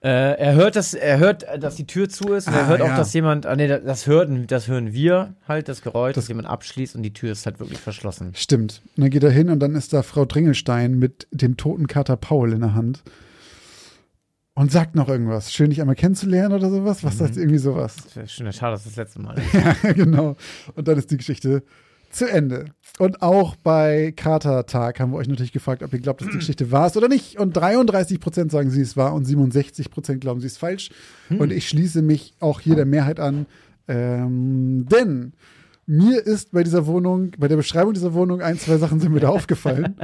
[0.03, 2.81] Äh, er hört, dass, er hört, dass die Tür zu ist und er Ah, hört
[2.81, 2.97] auch, ja.
[2.97, 6.49] dass jemand, ah, nee, das- das hören, das hören wir halt, das Geräusch, dass jemand
[6.49, 8.33] abschließt und die Tür ist halt wirklich verschlossen.
[8.35, 8.81] Stimmt.
[8.97, 12.17] Und dann geht er hin und dann ist da Frau Dringelstein mit dem toten Kater
[12.17, 13.03] Paul in der Hand.
[14.61, 15.55] Und sagt noch irgendwas.
[15.55, 17.03] Schön, dich einmal kennenzulernen oder sowas.
[17.03, 17.97] Was sagt irgendwie sowas?
[18.27, 19.55] Schon schade, dass das letzte Mal ist.
[19.55, 20.37] Ja, genau.
[20.75, 21.63] Und dann ist die Geschichte
[22.11, 22.67] zu Ende.
[22.99, 26.71] Und auch bei Katertag haben wir euch natürlich gefragt, ob ihr glaubt, dass die Geschichte
[26.71, 27.39] wahr ist oder nicht.
[27.39, 30.91] Und 33 Prozent sagen, sie ist wahr und 67 Prozent glauben, sie ist falsch.
[31.31, 33.47] Und ich schließe mich auch hier der Mehrheit an.
[33.89, 35.33] Ähm, denn
[35.91, 39.19] mir ist bei dieser Wohnung, bei der Beschreibung dieser Wohnung ein, zwei Sachen sind mir
[39.19, 39.97] da aufgefallen.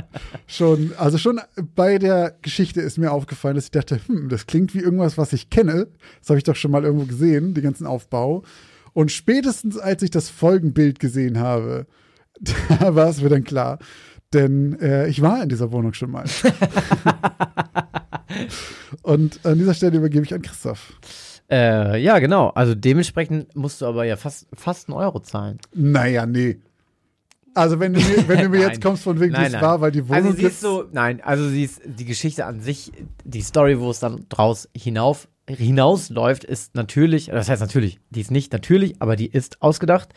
[0.48, 1.40] Schon, also schon
[1.76, 5.32] bei der Geschichte ist mir aufgefallen, dass ich dachte, hm, das klingt wie irgendwas, was
[5.32, 5.86] ich kenne.
[6.18, 8.42] Das habe ich doch schon mal irgendwo gesehen, den ganzen Aufbau.
[8.94, 11.86] Und spätestens als ich das Folgenbild gesehen habe,
[12.80, 13.78] da war es mir dann klar.
[14.32, 16.24] Denn äh, ich war in dieser Wohnung schon mal.
[19.02, 20.94] Und an dieser Stelle übergebe ich an Christoph.
[21.50, 22.48] Äh, ja, genau.
[22.48, 25.58] Also dementsprechend musst du aber ja fast, fast einen Euro zahlen.
[25.74, 26.58] Naja, nee.
[27.54, 29.62] Also wenn du mir, wenn du mir jetzt kommst von wegen, Nein, nein.
[29.62, 32.60] war, weil die Wohnung Also sie ist so, nein, also sie ist, die Geschichte an
[32.60, 32.92] sich,
[33.24, 38.30] die Story, wo es dann draus hinauf, hinausläuft, ist natürlich, das heißt natürlich, die ist
[38.30, 40.10] nicht natürlich, aber die ist ausgedacht.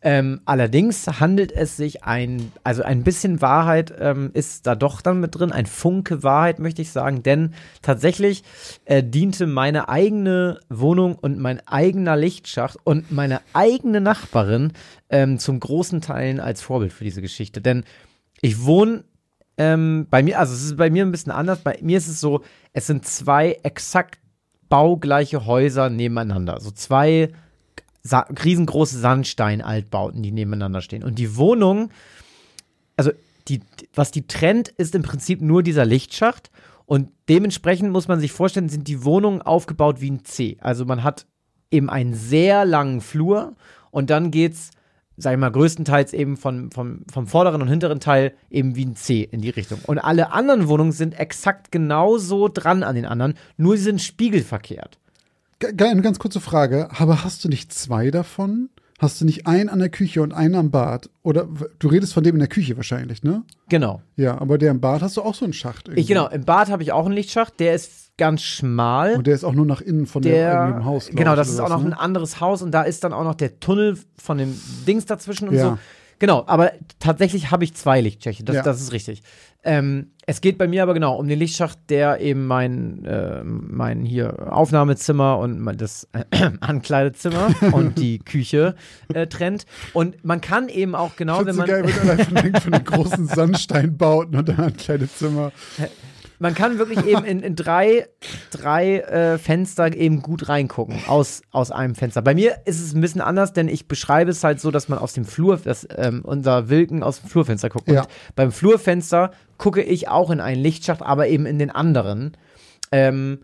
[0.00, 5.18] Ähm, allerdings handelt es sich ein, also ein bisschen Wahrheit ähm, ist da doch dann
[5.18, 8.44] mit drin, ein Funke Wahrheit möchte ich sagen, denn tatsächlich
[8.84, 14.72] äh, diente meine eigene Wohnung und mein eigener Lichtschacht und meine eigene Nachbarin
[15.10, 17.82] ähm, zum großen Teilen als Vorbild für diese Geschichte, denn
[18.40, 19.02] ich wohne
[19.56, 21.58] ähm, bei mir, also es ist bei mir ein bisschen anders.
[21.64, 24.20] Bei mir ist es so, es sind zwei exakt
[24.68, 26.60] baugleiche Häuser nebeneinander.
[26.60, 27.32] So zwei
[28.08, 31.04] sa riesengroße Sandstein-Altbauten, die nebeneinander stehen.
[31.04, 31.90] Und die Wohnung,
[32.96, 33.10] also
[33.48, 33.60] die,
[33.94, 36.50] was die trennt, ist im Prinzip nur dieser Lichtschacht.
[36.86, 40.56] Und dementsprechend muss man sich vorstellen, sind die Wohnungen aufgebaut wie ein C.
[40.60, 41.26] Also man hat
[41.70, 43.54] eben einen sehr langen Flur
[43.90, 44.70] und dann geht's,
[45.16, 48.96] sag ich mal, größtenteils eben von, vom, vom vorderen und hinteren Teil eben wie ein
[48.96, 49.80] C in die Richtung.
[49.86, 54.98] Und alle anderen Wohnungen sind exakt genauso dran an den anderen, nur sie sind spiegelverkehrt.
[55.62, 58.68] Eine ganz kurze Frage, aber hast du nicht zwei davon?
[58.98, 61.08] Hast du nicht einen an der Küche und einen am Bad?
[61.22, 63.44] Oder du redest von dem in der Küche wahrscheinlich, ne?
[63.68, 64.02] Genau.
[64.16, 66.00] Ja, aber der im Bad hast du auch so einen Schacht irgendwie.
[66.00, 69.14] Ich, genau, im Bad habe ich auch einen Lichtschacht, der ist ganz schmal.
[69.14, 71.10] Und der ist auch nur nach innen von der, eigenen Haus.
[71.12, 71.90] genau, das ist auch was, noch ne?
[71.90, 75.48] ein anderes Haus und da ist dann auch noch der Tunnel von dem Dings dazwischen
[75.48, 75.70] und Ja.
[75.70, 75.78] so.
[76.18, 78.62] Genau, aber tatsächlich habe ich zwei Lichtschächte, das, Ja.
[78.62, 79.22] das ist richtig.
[79.64, 84.04] Ähm, es geht bei mir aber genau um den Lichtschacht, der eben mein, äh, mein
[84.04, 86.24] hier Aufnahmezimmer und mein, das äh,
[86.60, 88.74] Ankleidezimmer und die Küche
[89.12, 89.64] äh, trennt.
[89.94, 91.66] Und man kann eben auch genau, wenn find's man.
[91.66, 95.52] so geil, wenn du einfach denkt von den großen Sandsteinbauten und dann ein kleines Zimmer.
[96.40, 98.06] Man kann wirklich eben in, in drei,
[98.50, 102.22] drei äh, Fenster eben gut reingucken aus, aus einem Fenster.
[102.22, 104.98] Bei mir ist es ein bisschen anders, denn ich beschreibe es halt so, dass man
[104.98, 107.88] aus dem Flur, dass ähm, unser Wilken aus dem Flurfenster guckt.
[107.88, 108.02] Ja.
[108.02, 112.36] Und beim Flurfenster gucke ich auch in einen Lichtschacht, aber eben in den anderen.
[112.92, 113.40] Ähm,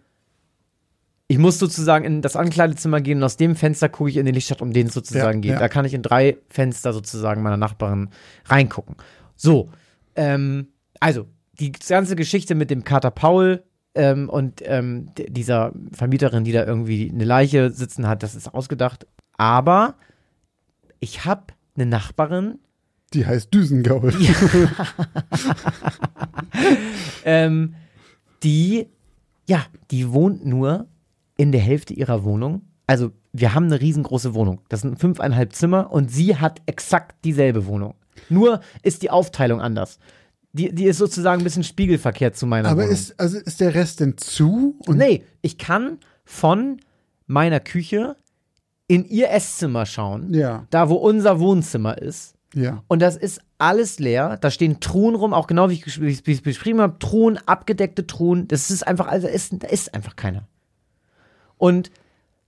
[1.26, 4.34] ich muss sozusagen in das Ankleidezimmer gehen und aus dem Fenster gucke ich in den
[4.34, 5.52] Lichtschacht, um den es sozusagen Ja, geht.
[5.52, 5.58] ja.
[5.58, 8.10] Da kann ich in drei Fenster sozusagen meiner Nachbarin
[8.44, 8.96] reingucken.
[9.34, 9.70] So,
[10.16, 10.68] ähm,
[11.00, 11.26] also,
[11.58, 13.62] die ganze Geschichte mit dem Kater Paul
[13.94, 19.06] ähm, und ähm, dieser Vermieterin, die da irgendwie eine Leiche sitzen hat, das ist ausgedacht.
[19.36, 19.94] Aber
[21.00, 22.58] ich habe eine Nachbarin,
[23.12, 24.12] Die heißt Düsengaul.
[27.24, 27.74] ähm,
[28.42, 28.88] die,
[29.46, 30.86] ja, die wohnt nur
[31.36, 32.62] in der Hälfte ihrer Wohnung.
[32.86, 34.60] Also wir haben eine riesengroße Wohnung.
[34.68, 37.94] Das sind fünfeinhalb Zimmer und sie hat exakt dieselbe Wohnung.
[38.28, 39.98] Nur ist die Aufteilung anders.
[40.56, 42.92] Die, die ist sozusagen ein bisschen spiegelverkehrt zu meiner Aber Wohnung.
[42.92, 44.78] ist, also ist der Rest denn zu?
[44.86, 46.80] Und nee, ich kann von
[47.26, 48.16] meiner Küche
[48.86, 50.32] in ihr Esszimmer schauen.
[50.32, 52.34] Ja, Da, wo unser Wohnzimmer ist.
[52.54, 52.82] ja.
[52.86, 54.36] Und das ist alles leer.
[54.40, 56.98] Da stehen Truhen rum, auch genau wie ich gesch- wie ich es beschrieben habe.
[57.00, 58.46] Truhen, abgedeckte Truhen.
[58.46, 60.46] Das ist einfach, also ist, da ist einfach keiner.
[61.56, 61.90] Und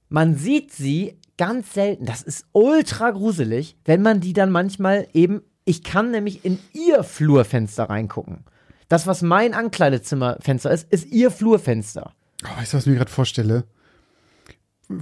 [0.08, 2.04] man sieht sie ganz selten.
[2.06, 7.02] Das ist ultra gruselig, wenn man die dann manchmal eben, ich kann nämlich in ihr
[7.02, 8.44] Flurfenster reingucken.
[8.88, 12.14] Das, was mein Ankleidezimmerfenster ist, ist ihr Flurfenster.
[12.44, 13.64] Oh, weißt du, was ich mir gerade vorstelle?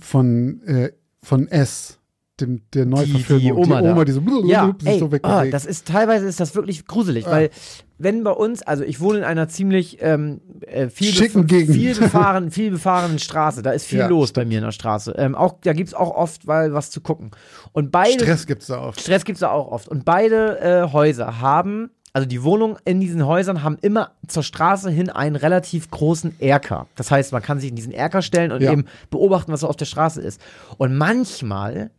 [0.00, 2.00] Von, äh, von S,
[2.40, 3.40] dem, der Neuverfilmung.
[3.40, 3.88] die Oma die.
[3.88, 7.26] Oma die so, Ja, sich ey, so oh, das ist teilweise ist das wirklich gruselig,
[7.26, 7.50] weil
[7.96, 12.50] wenn bei uns, also ich wohne in einer ziemlich ähm, äh, viel, Schicken viel befahren,
[12.50, 13.62] viel befahrenen Straße.
[13.62, 15.14] Da ist viel Ja, los bei mir in der Straße.
[15.16, 17.30] Ähm, auch da gibt's auch oft weil was zu gucken.
[17.72, 19.00] Und beide Stress gibt's da oft.
[19.00, 19.88] Stress gibt's da auch oft.
[19.88, 24.90] Und beide äh, Häuser haben, also die Wohnungen in diesen Häusern haben immer zur Straße
[24.90, 26.88] hin einen relativ großen Erker.
[26.96, 28.72] Das heißt, man kann sich in diesen Erker stellen und Ja.
[28.72, 30.40] eben beobachten, was so auf der Straße ist.
[30.78, 31.90] Und manchmal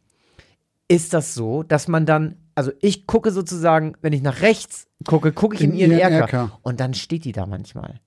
[0.87, 5.31] ist das so, dass man dann, also ich gucke sozusagen, wenn ich nach rechts gucke,
[5.31, 6.59] gucke ich in, In ihren ihren Erker, Erker.
[6.61, 7.99] und dann steht die da manchmal.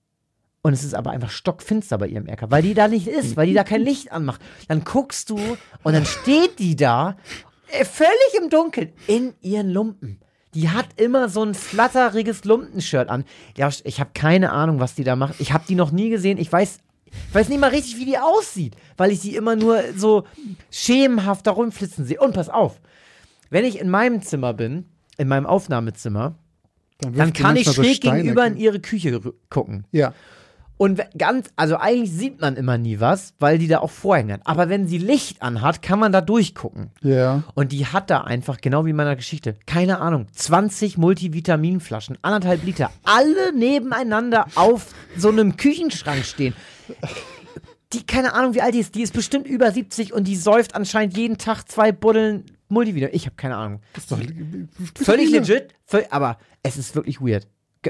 [0.61, 3.47] Und es ist aber einfach stockfinster bei ihrem Erker, weil die da nicht ist, weil
[3.47, 4.41] die da kein Licht anmacht.
[4.67, 5.37] Dann guckst du
[5.83, 7.15] und dann steht die da,
[7.71, 8.11] äh, völlig
[8.41, 10.19] im Dunkeln, in ihren Lumpen.
[10.55, 13.23] Die hat immer so ein flatteriges Lumpenshirt an.
[13.55, 15.35] Ja, ich habe keine Ahnung, was die da macht.
[15.39, 16.37] Ich habe die noch nie gesehen.
[16.39, 16.79] Ich weiß,
[17.29, 20.25] ich weiß nicht mal richtig, wie die aussieht, weil ich sie immer nur so
[20.71, 22.19] schemenhaft da rumflitzen sehe.
[22.19, 22.79] Und pass auf,
[23.49, 24.85] wenn ich in meinem Zimmer bin,
[25.17, 26.35] in meinem Aufnahmezimmer,
[27.01, 29.19] dann die kann ich so schräg Steine gegenüber in ihre Küche
[29.49, 29.85] gucken.
[29.91, 30.13] Ja.
[30.81, 34.41] Und ganz, also eigentlich sieht man immer nie was, weil die da auch Vorhänge hat.
[34.45, 36.91] Aber wenn sie Licht anhat, kann man da durchgucken.
[37.01, 37.43] Ja.
[37.53, 42.63] Und die hat da einfach, genau wie in meiner Geschichte, keine Ahnung, 20 Multivitaminflaschen, anderthalb
[42.63, 46.53] Liter, alle nebeneinander auf so einem Küchenschrank stehen.
[47.93, 50.75] Die, keine Ahnung, wie alt die ist, die ist bestimmt über 70 und die säuft
[50.75, 53.15] anscheinend jeden Tag zwei Buddeln Multivitamin.
[53.15, 53.81] Ich habe keine Ahnung.
[53.97, 54.19] Ist doch
[55.03, 57.47] Völlig legit, völ- aber es ist wirklich weird.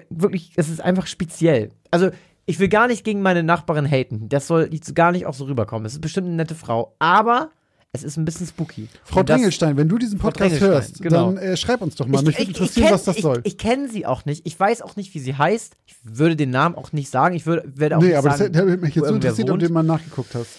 [0.09, 1.71] Wirklich, es ist einfach speziell.
[1.91, 2.11] Also,
[2.45, 4.29] ich will gar nicht gegen meine Nachbarin haten.
[4.29, 5.85] Das soll gar nicht auch so rüberkommen.
[5.85, 7.51] Es ist bestimmt eine nette Frau, aber
[7.91, 8.87] es ist ein bisschen spooky.
[9.03, 11.33] Frau Dringelstein, wenn du diesen Podcast hörst, genau.
[11.33, 12.21] dann äh, schreib uns doch mal.
[12.21, 13.41] Mich würde interessieren, kenn- was das ich, soll.
[13.43, 14.45] Ich kenne sie auch nicht.
[14.45, 15.73] Ich weiß auch nicht, wie sie heißt.
[15.87, 17.35] Ich würde den Namen auch nicht sagen.
[17.35, 19.59] Ich würde, werde auch nee, nicht aber das sagen, hätte mich jetzt so interessiert, ob
[19.59, 20.51] du mal nachgeguckt hast.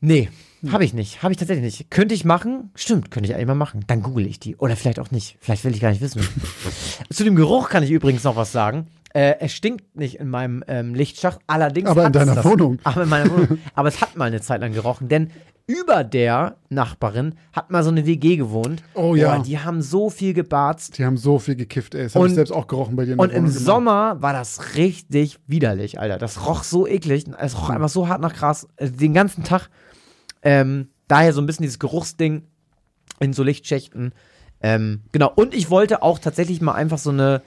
[0.00, 0.30] Nee,
[0.68, 1.22] habe ich nicht.
[1.22, 1.90] Habe ich tatsächlich nicht.
[1.92, 2.70] Könnte ich machen?
[2.74, 3.84] Stimmt, könnte ich eigentlich mal machen.
[3.86, 4.56] Dann google ich die.
[4.56, 5.36] Oder vielleicht auch nicht.
[5.40, 6.26] Vielleicht will ich gar nicht wissen.
[7.10, 8.88] Zu dem Geruch kann ich übrigens noch was sagen.
[9.14, 11.88] Äh, es stinkt nicht in meinem ähm, Lichtschacht, allerdings.
[11.88, 12.44] Aber in deiner das.
[12.44, 12.78] Wohnung.
[12.84, 13.58] Aber in meiner Wohnung.
[13.74, 15.30] Aber es hat mal eine Zeit lang gerochen, denn
[15.66, 18.82] über der Nachbarin hat mal so eine WG gewohnt.
[18.94, 19.36] Oh ja.
[19.36, 20.98] Boah, die haben so viel gebarzt.
[20.98, 22.04] Die haben so viel gekifft, ey.
[22.04, 23.54] Das habe ich selbst auch gerochen bei dir in der Und im immer.
[23.54, 26.18] Sommer war das richtig widerlich, Alter.
[26.18, 27.26] Das roch so eklig.
[27.38, 28.66] Es roch einfach so hart nach Gras.
[28.76, 29.68] äh, Den ganzen Tag.
[30.42, 32.42] Ähm, daher so ein bisschen dieses Geruchsding
[33.20, 34.12] in so Lichtschächten.
[34.62, 35.30] Ähm, genau.
[35.34, 37.42] Und ich wollte auch tatsächlich mal einfach so eine.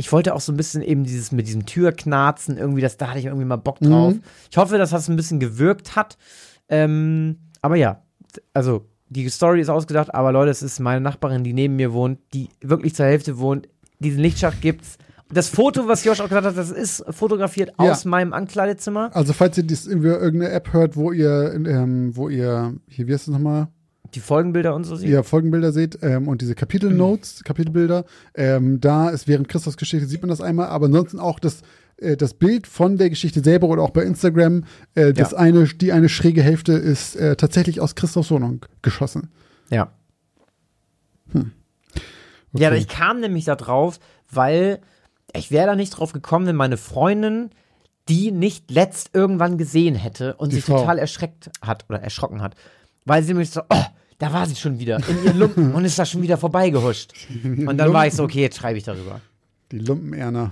[0.00, 3.18] Ich wollte auch so ein bisschen eben dieses mit diesem Türknarzen irgendwie, das, da hatte
[3.18, 4.14] ich irgendwie mal Bock drauf.
[4.14, 4.22] Mhm.
[4.50, 6.16] Ich hoffe, dass das ein bisschen gewirkt hat.
[6.68, 8.02] Ähm, aber ja,
[8.54, 12.20] also die Story ist ausgedacht, aber Leute, es ist meine Nachbarin, die neben mir wohnt,
[12.32, 13.68] die wirklich zur Hälfte wohnt.
[13.98, 14.98] Diesen Lichtschacht gibt's.
[15.30, 17.90] Das Foto, was Josh auch gesagt hat, das ist fotografiert Ja.
[17.90, 19.10] aus meinem Ankleidezimmer.
[19.14, 23.12] Also, falls ihr dies irgendwie irgendeine App hört, wo ihr, ähm, wo ihr, hier, wie
[23.12, 23.68] heißt das nochmal?
[24.14, 25.08] Die Folgenbilder und so sieht.
[25.08, 30.22] ihr Folgenbilder seht ähm, und diese Kapitelnotes, Kapitelbilder, ähm, da ist während Christus Geschichte sieht
[30.22, 31.62] man das einmal, aber ansonsten auch das,
[31.98, 35.38] äh, das Bild von der Geschichte selber oder auch bei Instagram, äh, das Ja.
[35.38, 39.30] eine, die eine schräge Hälfte ist äh, tatsächlich aus Christophs Wohnung geschossen.
[39.70, 39.92] Ja.
[41.34, 41.44] Okay.
[42.54, 43.98] Ja, ich kam nämlich da drauf,
[44.30, 44.80] weil
[45.34, 47.50] ich wäre da nicht drauf gekommen, wenn meine Freundin
[48.08, 50.78] die nicht letzt irgendwann gesehen hätte und Die sich Frau.
[50.78, 52.54] total erschreckt hat oder erschrocken hat.
[53.04, 53.82] Weil sie nämlich so, oh,
[54.18, 57.12] da war sie schon wieder in ihren Lumpen und ist da schon wieder vorbeigehuscht.
[57.44, 59.20] Und dann war ich so, okay, jetzt schreibe ich darüber.
[59.72, 60.50] Die Lumpenerner.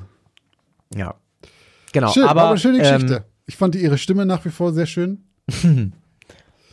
[0.94, 1.14] Ja.
[1.92, 3.24] Genau, Schön, aber, aber, eine schöne ähm, Geschichte.
[3.46, 5.24] ich fand die, ihre Stimme nach wie vor sehr schön.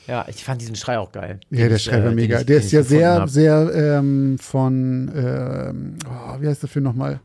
[0.08, 1.40] Ja, ich fand diesen Schrei auch geil.
[1.50, 2.40] Ja, der Schrei war äh, mega.
[2.42, 3.30] ich- der ist ja sehr, hab.
[3.30, 7.22] sehr ähm, von, ähm, oh, wie heißt der Film nochmal?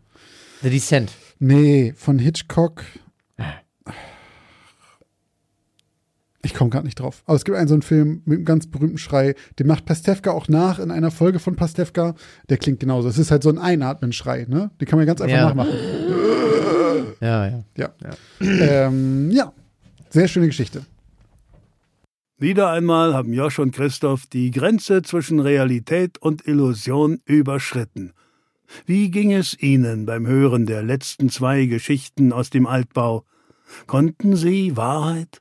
[0.62, 1.10] The Descent.
[1.40, 2.84] Nee, von Hitchcock.
[6.42, 7.22] Ich komme gerade nicht drauf.
[7.26, 10.30] Aber es gibt einen so einen Film mit einem ganz berühmten Schrei, den macht Pastewka
[10.30, 12.14] auch nach in einer Folge von Pastewka.
[12.48, 13.08] Der klingt genauso.
[13.08, 14.70] Es ist halt so ein Einatmen-Schrei, ne?
[14.80, 15.46] Den kann man ganz einfach Ja.
[15.46, 15.72] nachmachen.
[17.20, 17.64] Ja, ja.
[17.76, 17.90] Ja.
[18.40, 19.52] Ähm, ja.
[20.10, 20.84] Sehr schöne Geschichte.
[22.38, 28.12] Wieder einmal haben Josch und Christoph die Grenze zwischen Realität und Illusion überschritten.
[28.86, 33.24] Wie ging es Ihnen beim Hören der letzten zwei Geschichten aus dem Altbau?
[33.88, 35.40] Konnten Sie Wahrheit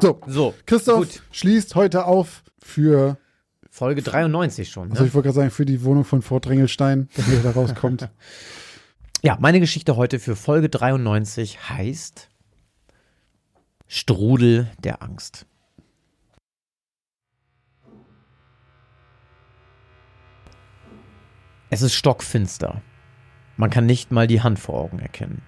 [0.00, 1.22] So, So, Christoph gut.
[1.32, 3.18] schließt heute auf für,
[3.70, 4.90] Folge 93 schon.
[4.90, 5.08] also Ne?
[5.08, 8.08] ich wollte gerade sagen, für die Wohnung von Fort Drengelstein, dass ihr da rauskommt.
[9.22, 12.28] Ja, meine Geschichte heute für Folge 93 heißt
[13.88, 15.46] Strudel der Angst.
[21.70, 22.82] Es ist stockfinster.
[23.56, 25.42] Man kann nicht mal die Hand vor Augen erkennen.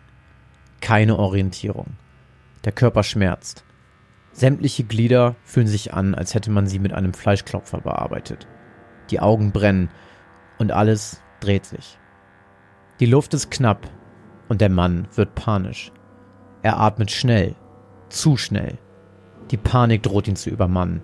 [0.80, 1.96] Keine Orientierung.
[2.64, 3.64] Der Körper schmerzt.
[4.38, 8.46] Sämtliche Glieder fühlen sich an, als hätte man sie mit einem Fleischklopfer bearbeitet.
[9.10, 9.90] Die Augen brennen
[10.58, 11.98] und alles dreht sich.
[13.00, 13.90] Die Luft ist knapp
[14.48, 15.90] und der Mann wird panisch.
[16.62, 17.56] Er atmet schnell,
[18.10, 18.78] zu schnell.
[19.50, 21.02] Die Panik droht ihn zu übermannen.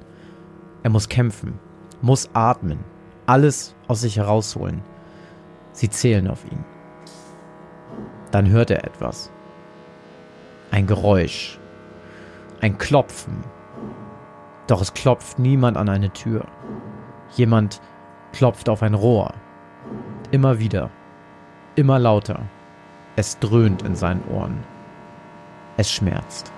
[0.85, 1.59] Er muss kämpfen,
[2.03, 2.85] muss atmen,
[3.27, 4.81] alles aus sich herausholen.
[5.73, 6.65] Sie zählen auf ihn.
[8.31, 9.33] Dann hört er etwas.
[10.71, 11.59] Ein Geräusch.
[12.65, 13.45] Ein Klopfen.
[14.69, 16.47] Doch es klopft niemand an eine Tür.
[17.37, 17.83] Jemand
[18.33, 19.35] klopft auf ein Rohr.
[20.31, 20.89] Immer wieder.
[21.75, 22.41] Immer lauter.
[23.17, 24.65] Es dröhnt in seinen Ohren.
[25.77, 26.51] Es schmerzt.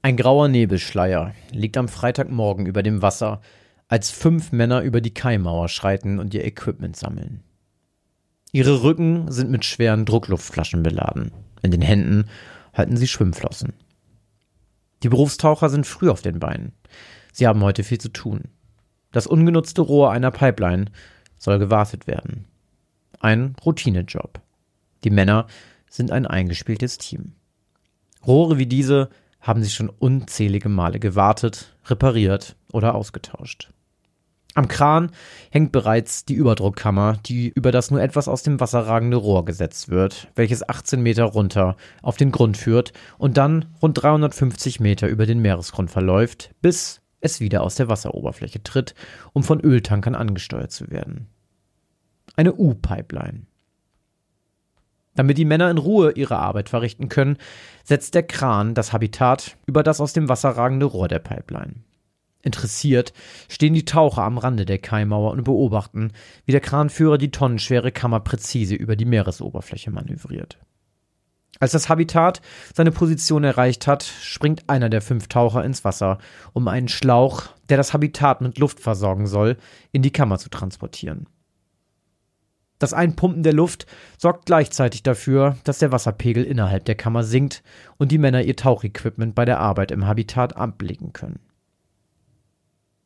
[0.00, 3.40] Ein grauer Nebelschleier liegt am Freitagmorgen über dem Wasser,
[3.88, 7.42] als fünf Männer über die Kaimauer schreiten und ihr Equipment sammeln.
[8.54, 11.32] Ihre Rücken sind mit schweren Druckluftflaschen beladen.
[11.62, 12.28] In den Händen
[12.74, 13.72] halten sie Schwimmflossen.
[15.02, 16.72] Die Berufstaucher sind früh auf den Beinen.
[17.32, 18.42] Sie haben heute viel zu tun.
[19.10, 20.86] Das ungenutzte Rohr einer Pipeline
[21.38, 22.44] soll gewartet werden.
[23.20, 24.42] Ein Routinejob.
[25.04, 25.46] Die Männer
[25.88, 27.32] sind ein eingespieltes Team.
[28.26, 29.08] Rohre wie diese
[29.40, 33.72] haben sie schon unzählige Male gewartet, repariert oder ausgetauscht.
[34.54, 35.10] Am Kran
[35.50, 39.88] hängt bereits die Überdruckkammer, die über das nur etwas aus dem Wasser ragende Rohr gesetzt
[39.88, 45.24] wird, welches 18 Meter runter auf den Grund führt und dann rund 350 Meter über
[45.24, 48.94] den Meeresgrund verläuft, bis es wieder aus der Wasseroberfläche tritt,
[49.32, 51.28] um von Öltankern angesteuert zu werden.
[52.36, 53.46] Eine U-Pipeline.
[55.14, 57.36] Damit die Männer in Ruhe ihre Arbeit verrichten können,
[57.84, 61.84] setzt der Kran das Habitat über das aus dem Wasser ragende Rohr der Pipeline.
[62.42, 63.12] Interessiert
[63.48, 66.12] stehen die Taucher am Rande der Kaimauer und beobachten,
[66.44, 70.58] wie der Kranführer die tonnenschwere Kammer präzise über die Meeresoberfläche manövriert.
[71.60, 72.40] Als das Habitat
[72.74, 76.18] seine Position erreicht hat, springt einer der fünf Taucher ins Wasser,
[76.52, 79.56] um einen Schlauch, der das Habitat mit Luft versorgen soll,
[79.92, 81.28] in die Kammer zu transportieren.
[82.80, 83.86] Das Einpumpen der Luft
[84.18, 87.62] sorgt gleichzeitig dafür, dass der Wasserpegel innerhalb der Kammer sinkt
[87.96, 91.38] und die Männer ihr Tauchequipment bei der Arbeit im Habitat ablegen können.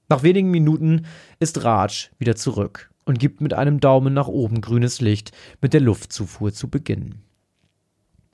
[0.08, 1.06] Nach wenigen Minuten
[1.40, 5.80] ist Raj wieder zurück und gibt mit einem Daumen nach oben grünes Licht, mit der
[5.80, 7.22] Luftzufuhr zu beginnen.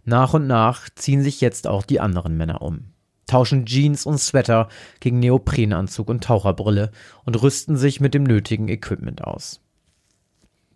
[0.05, 2.93] Nach und nach ziehen sich jetzt auch die anderen Männer um,
[3.27, 4.69] tauschen Jeans und Sweater
[5.01, 6.91] gegen Neoprenanzug und Taucherbrille
[7.25, 9.61] und rüsten sich mit dem nötigen Equipment aus.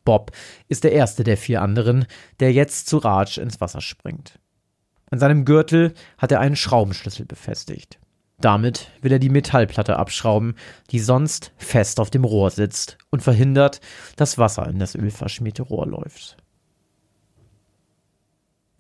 [0.05, 0.31] Bob
[0.69, 2.07] ist der erste der vier anderen,
[2.39, 4.39] der jetzt zu Raj ins Wasser springt.
[5.11, 7.99] An seinem Gürtel hat er einen Schraubenschlüssel befestigt.
[8.39, 10.57] Damit will er die Metallplatte abschrauben,
[10.91, 13.81] die sonst fest auf dem Rohr sitzt und verhindert,
[14.17, 16.37] dass Wasser in das ölverschmierte Rohr läuft.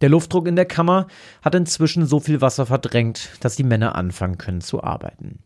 [0.02, 1.06] Der Luftdruck in der Kammer
[1.40, 5.38] hat inzwischen so viel Wasser verdrängt, dass die Männer anfangen können zu arbeiten.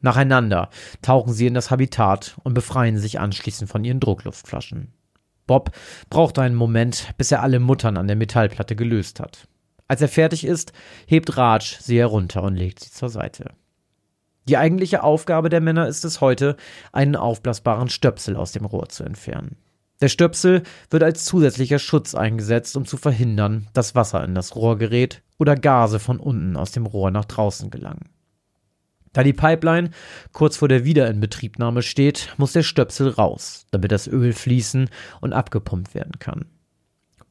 [0.00, 0.68] Nacheinander
[1.00, 4.92] tauchen sie in das Habitat und befreien sich anschließend von ihren Druckluftflaschen.
[5.46, 5.70] Bob
[6.10, 9.48] braucht einen Moment, bis er alle Muttern an der Metallplatte gelöst hat.
[9.88, 10.72] Als er fertig ist,
[11.06, 13.52] hebt Raj sie herunter und legt sie zur Seite.
[14.46, 16.56] Die eigentliche Aufgabe der Männer ist es heute,
[16.92, 19.56] einen aufblasbaren Stöpsel aus dem Rohr zu entfernen.
[20.00, 24.78] Der Stöpsel wird als zusätzlicher Schutz eingesetzt, um zu verhindern, dass Wasser in das Rohr
[24.78, 28.08] gerät oder Gase von unten aus dem Rohr nach draußen gelangen.
[29.12, 29.90] Da die Pipeline
[30.32, 34.88] kurz vor der Wiederinbetriebnahme steht, muss der Stöpsel raus, damit das Öl fließen
[35.20, 36.44] und abgepumpt werden kann.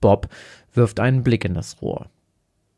[0.01, 0.27] Bob
[0.73, 2.09] wirft einen Blick in das Rohr.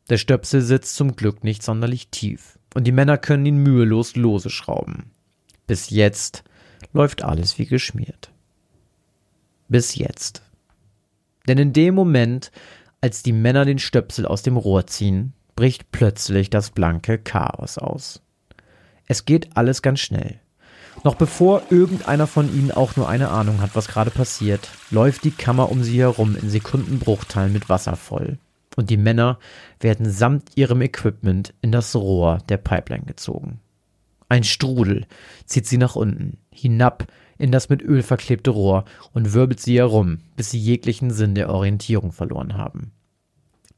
[0.08, 4.50] Der Stöpsel sitzt zum Glück nicht sonderlich tief und die Männer können ihn mühelos lose
[4.50, 5.10] schrauben.
[5.66, 6.42] Bis jetzt
[6.92, 8.32] läuft alles wie geschmiert.
[9.68, 10.42] Bis jetzt.
[11.46, 12.50] Denn in dem Moment,
[13.00, 18.22] als die Männer den Stöpsel aus dem Rohr ziehen, bricht plötzlich das blanke Chaos aus.
[19.06, 20.40] Es geht alles ganz schnell.
[21.02, 25.30] Noch bevor irgendeiner von ihnen auch nur eine Ahnung hat, was gerade passiert, läuft die
[25.30, 28.38] Kammer um sie herum in Sekundenbruchteilen mit Wasser voll.
[28.76, 29.38] Und die Männer
[29.80, 33.60] werden samt ihrem Equipment in das Rohr der Pipeline gezogen.
[34.28, 35.06] Ein Strudel
[35.44, 37.06] zieht sie nach unten, hinab
[37.36, 41.50] in das mit Öl verklebte Rohr und wirbelt sie herum, bis sie jeglichen Sinn der
[41.50, 42.92] Orientierung verloren haben.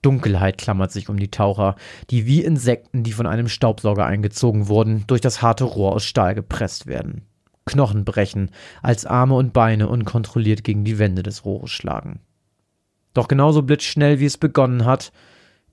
[0.02, 1.76] Dunkelheit klammert sich um die Taucher,
[2.10, 6.34] die wie Insekten, die von einem Staubsauger eingezogen wurden, durch das harte Rohr aus Stahl
[6.34, 7.22] gepresst werden.
[7.64, 8.50] Knochen brechen,
[8.82, 12.18] als Arme und Beine unkontrolliert gegen die Wände des Rohres schlagen.
[13.14, 15.12] Doch genauso blitzschnell wie es begonnen hat,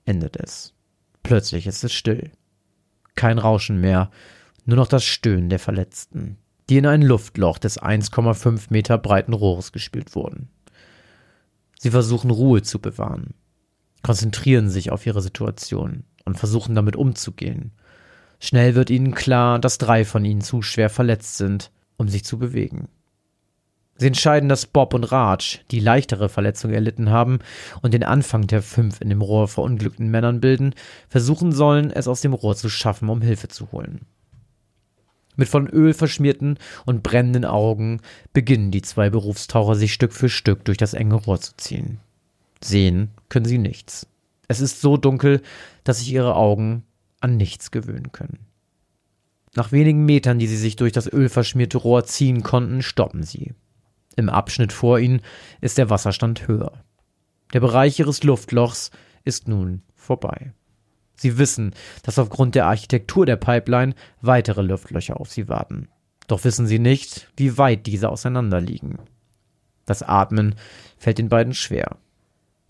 [0.04, 0.74] endet es.
[1.22, 2.30] Plötzlich ist es still.
[3.14, 4.10] Kein Rauschen mehr,
[4.64, 6.38] nur noch das Stöhnen der Verletzten
[6.70, 10.48] die in ein Luftloch des 1,5 Meter breiten Rohres gespült wurden.
[11.78, 13.34] Sie versuchen Ruhe zu bewahren,
[14.02, 17.72] konzentrieren sich auf ihre Situation und versuchen damit umzugehen.
[18.38, 22.38] Schnell wird ihnen klar, dass drei von ihnen zu schwer verletzt sind, um sich zu
[22.38, 22.88] bewegen.
[24.00, 27.40] Sie entscheiden, dass Bob und Raj die leichtere Verletzung erlitten haben
[27.82, 30.74] und den Anfang der fünf in dem Rohr verunglückten Männern bilden,
[31.10, 34.06] versuchen sollen, es aus dem Rohr zu schaffen, um Hilfe zu holen.
[35.36, 38.00] Mit von Öl verschmierten und brennenden Augen
[38.32, 42.00] beginnen die zwei Berufstaucher sich Stück für Stück durch das enge Rohr zu ziehen.
[42.64, 44.06] Sehen können sie nichts.
[44.48, 45.42] Es ist so dunkel,
[45.84, 46.84] dass sich ihre Augen
[47.20, 48.38] an nichts gewöhnen können.
[49.54, 53.52] Nach wenigen Metern, die sie sich durch das ölverschmierte Rohr ziehen konnten, stoppen sie.
[54.16, 55.22] Im Abschnitt vor ihnen
[55.60, 56.72] ist der Wasserstand höher.
[57.52, 58.90] Der Bereich ihres Luftlochs
[59.24, 60.52] ist nun vorbei.
[61.14, 65.88] Sie wissen, dass aufgrund der Architektur der Pipeline weitere Luftlöcher auf sie warten.
[66.26, 68.98] Doch wissen sie nicht, wie weit diese auseinanderliegen.
[69.84, 70.54] Das Atmen
[70.96, 71.96] fällt den beiden schwer.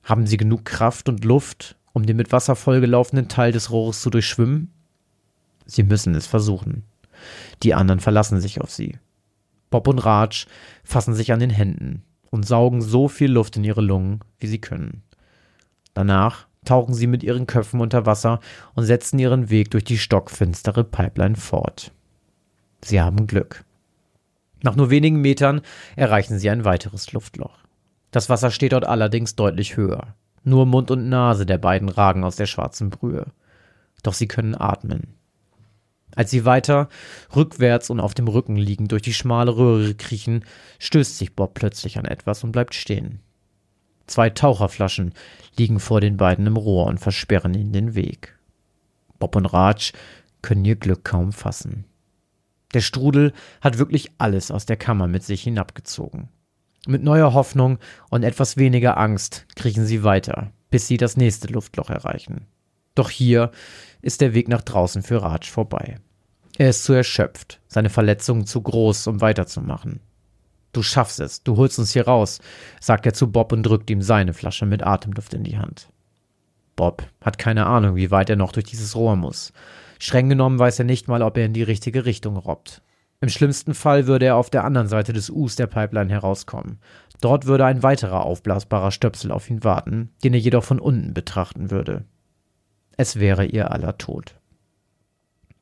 [0.03, 4.11] Haben sie genug Kraft und Luft, um den mit Wasser vollgelaufenen Teil des Rohres zu
[4.11, 4.73] durchschwimmen?
[5.67, 6.85] Sie müssen es versuchen.
[7.63, 8.99] Die anderen verlassen sich auf sie.
[9.71, 10.47] Bob und Raj
[10.85, 14.61] fassen sich an den Händen und saugen so viel Luft in ihre Lungen, wie sie
[14.61, 15.03] können.
[15.95, 18.41] Danach tauchen sie mit ihren Köpfen unter Wasser
[18.75, 21.93] und setzen ihren Weg durch die stockfinstere Pipeline fort.
[22.83, 23.65] Sie haben Glück.
[24.63, 25.63] Nach nur wenigen Metern
[25.97, 27.59] erreichen sie ein weiteres Luftloch.
[28.11, 30.15] Das Wasser steht dort allerdings deutlich höher.
[30.43, 33.27] Nur Mund und Nase der beiden ragen aus der schwarzen Brühe.
[34.03, 35.15] Doch sie können atmen.
[36.15, 36.89] Als sie weiter,
[37.35, 40.45] rückwärts und auf dem Rücken liegend durch die schmale Röhre kriechen,
[40.79, 43.21] stößt sich Bob plötzlich an etwas und bleibt stehen.
[44.07, 45.15] Zwei Taucherflaschen
[45.57, 48.37] liegen vor den beiden im Rohr und versperren ihnen den Weg.
[49.19, 49.93] Bob und Raj
[50.43, 51.85] können ihr Glück kaum fassen.
[52.75, 56.29] Der Strudel hat wirklich alles aus der Kammer mit sich hinabgezogen.
[56.87, 57.79] Mit neuer Hoffnung
[58.11, 62.47] und etwas weniger Angst kriechen sie weiter, bis sie das nächste Luftloch erreichen.
[62.95, 63.51] Doch hier
[64.03, 65.97] ist der Weg nach draußen für Raj vorbei.
[66.59, 70.01] Er ist zu erschöpft, seine Verletzungen zu groß, um weiterzumachen.
[70.73, 72.39] Du schaffst es, du holst uns hier raus,
[72.81, 75.89] sagt er zu Bob und drückt ihm seine Flasche mit Atemluft in die Hand.
[76.77, 79.53] Bob hat keine Ahnung, wie weit er noch durch dieses Rohr muss.
[79.99, 82.83] Streng genommen weiß er nicht mal, ob er in die richtige Richtung robbt.
[83.21, 86.79] Im schlimmsten Fall würde er auf der anderen Seite des Us der Pipeline herauskommen.
[87.21, 91.71] Dort würde ein weiterer aufblasbarer Stöpsel auf ihn warten, den er jedoch von unten betrachten
[91.71, 92.05] würde.
[93.01, 94.35] Es wäre ihr aller Tod.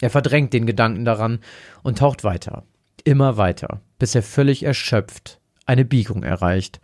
[0.01, 1.39] Er verdrängt den Gedanken daran
[1.85, 2.65] und taucht weiter,
[3.05, 6.81] immer weiter, bis er völlig erschöpft eine Biegung erreicht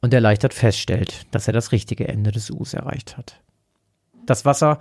[0.00, 3.42] und erleichtert feststellt, dass er das richtige Ende des Us erreicht hat.
[4.24, 4.78] Das Wasser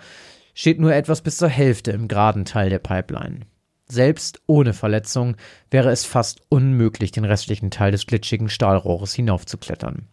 [0.54, 3.42] steht nur etwas bis zur Hälfte im geraden Teil der Pipeline.
[3.88, 5.36] Selbst ohne Verletzung
[5.70, 10.08] wäre es fast unmöglich, den restlichen Teil des glitschigen Stahlrohres hinaufzuklettern.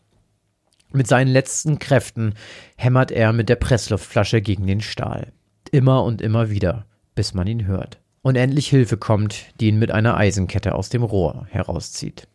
[0.96, 2.32] Mit seinen letzten Kräften
[2.78, 5.34] hämmert er mit der Pressluftflasche gegen den Stahl.
[5.70, 8.00] Immer und immer wieder, bis man ihn hört.
[8.22, 12.28] Und endlich Hilfe kommt, die ihn mit einer Eisenkette aus dem Rohr herauszieht.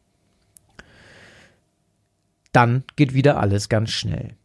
[2.51, 4.35] Dann geht wieder alles ganz schnell.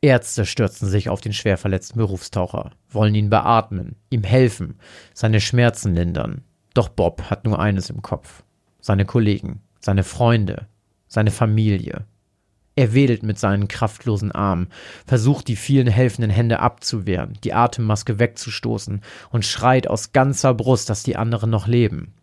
[0.00, 4.78] Ärzte stürzen sich auf den schwer verletzten Berufstaucher, wollen ihn beatmen, ihm helfen,
[5.14, 6.44] seine Schmerzen lindern.
[6.74, 8.44] Doch Bob hat nur eines im Kopf.
[8.80, 10.68] Seine Kollegen, seine Freunde,
[11.08, 12.06] seine Familie.
[12.76, 14.68] Er wedelt mit seinen kraftlosen Armen,
[15.06, 19.00] versucht die vielen helfenden Hände abzuwehren, die Atemmaske wegzustoßen
[19.30, 22.14] und schreit aus ganzer Brust, dass die anderen noch leben.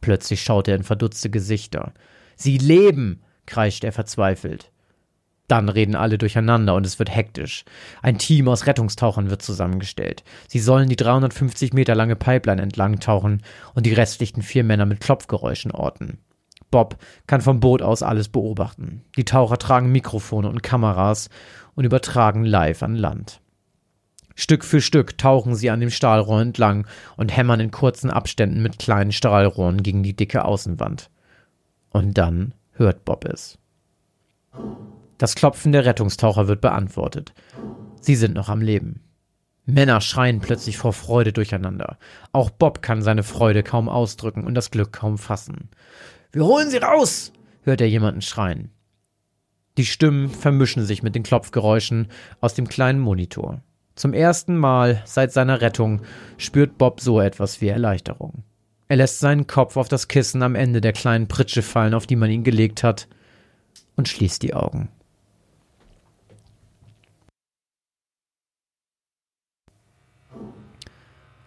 [0.00, 1.92] Plötzlich schaut er in verdutzte Gesichter.
[2.36, 3.22] Sie leben!
[3.46, 4.70] kreischt er verzweifelt.
[5.48, 7.64] Dann reden alle durcheinander und es wird hektisch.
[8.02, 10.24] Ein Team aus Rettungstauchern wird zusammengestellt.
[10.48, 13.42] Sie sollen die 350 Meter lange Pipeline entlang tauchen
[13.74, 16.18] und die restlichen vier Männer mit Klopfgeräuschen orten.
[16.74, 16.96] Bob
[17.28, 19.04] kann vom Boot aus alles beobachten.
[19.16, 21.30] Die Taucher tragen Mikrofone und Kameras
[21.76, 23.40] und übertragen live an Land.
[24.34, 28.80] Stück für Stück tauchen sie an dem Stahlrohr entlang und hämmern in kurzen Abständen mit
[28.80, 31.10] kleinen Stahlrohren gegen die dicke Außenwand.
[31.90, 33.56] Und dann hört Bob es.
[35.16, 37.34] Das Klopfen der Rettungstaucher wird beantwortet.
[38.00, 39.00] Sie sind noch am Leben.
[39.64, 41.98] Männer schreien plötzlich vor Freude durcheinander.
[42.32, 45.70] Auch Bob kann seine Freude kaum ausdrücken und das Glück kaum fassen.
[46.34, 47.32] Wir holen sie raus!
[47.62, 48.72] hört er jemanden schreien.
[49.78, 52.08] Die Stimmen vermischen sich mit den Klopfgeräuschen
[52.40, 53.62] aus dem kleinen Monitor.
[53.94, 56.02] Zum ersten Mal seit seiner Rettung
[56.36, 58.42] spürt Bob so etwas wie Erleichterung.
[58.88, 62.16] Er lässt seinen Kopf auf das Kissen am Ende der kleinen Pritsche fallen, auf die
[62.16, 63.06] man ihn gelegt hat,
[63.94, 64.88] und schließt die Augen.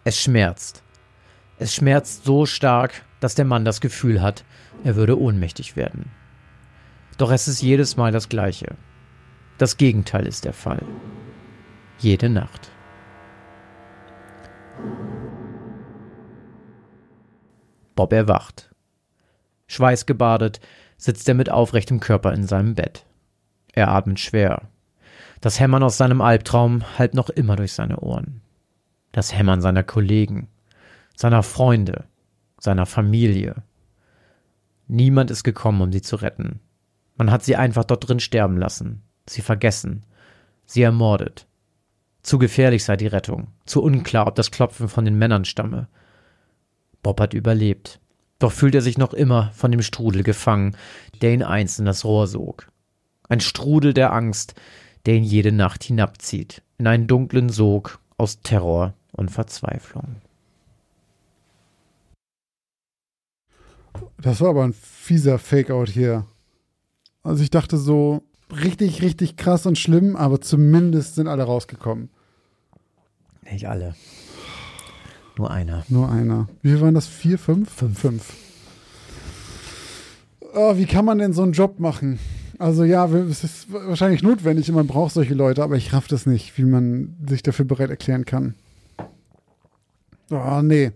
[0.04, 0.82] Es schmerzt.
[1.58, 4.44] Es schmerzt so stark, dass der Mann das Gefühl hat,
[4.84, 6.10] er würde ohnmächtig werden.
[7.16, 8.76] Doch es ist jedes Mal das Gleiche.
[9.58, 10.82] Das Gegenteil ist der Fall.
[11.98, 12.70] Jede Nacht.
[17.96, 18.70] Bob erwacht.
[19.66, 20.60] Schweißgebadet
[20.96, 23.04] sitzt er mit aufrechtem Körper in seinem Bett.
[23.72, 24.68] Er atmet schwer.
[25.40, 28.40] Das Hämmern aus seinem Albtraum hallt noch immer durch seine Ohren
[29.12, 30.48] das Hämmern seiner Kollegen,
[31.16, 32.04] seiner Freunde,
[32.58, 33.62] seiner Familie.
[34.88, 36.60] Niemand ist gekommen, um sie zu retten.
[37.16, 40.04] Man hat sie einfach dort drin sterben lassen, sie vergessen,
[40.66, 41.46] sie ermordet.
[42.22, 45.88] Zu gefährlich sei die Rettung, zu unklar, ob das Klopfen von den Männern stamme.
[47.02, 48.00] Bob hat überlebt,
[48.38, 50.76] doch fühlt er sich noch immer von dem Strudel gefangen,
[51.20, 52.68] der ihn einst in das Rohr sog.
[53.28, 54.54] Ein Strudel der Angst,
[55.06, 60.16] der ihn jede Nacht hinabzieht, in einen dunklen Sog aus Terror und Verzweiflung.
[64.20, 66.26] Das war aber ein fieser Fake-out hier.
[67.22, 72.10] Also ich dachte so, richtig, richtig krass und schlimm, aber zumindest sind alle rausgekommen.
[73.50, 73.94] Nicht alle.
[75.36, 75.84] Nur einer.
[75.88, 76.48] Nur einer.
[76.62, 77.06] Wie viel waren das?
[77.06, 77.70] Vier, fünf?
[77.70, 77.98] Fünf.
[77.98, 78.34] Fünf.
[80.52, 82.18] Oh, wie kann man denn so einen Job machen?
[82.58, 86.26] Also ja, es ist wahrscheinlich notwendig und man braucht solche Leute, aber ich raff das
[86.26, 88.54] nicht, wie man sich dafür bereit erklären kann.
[90.30, 90.90] Oh, nee.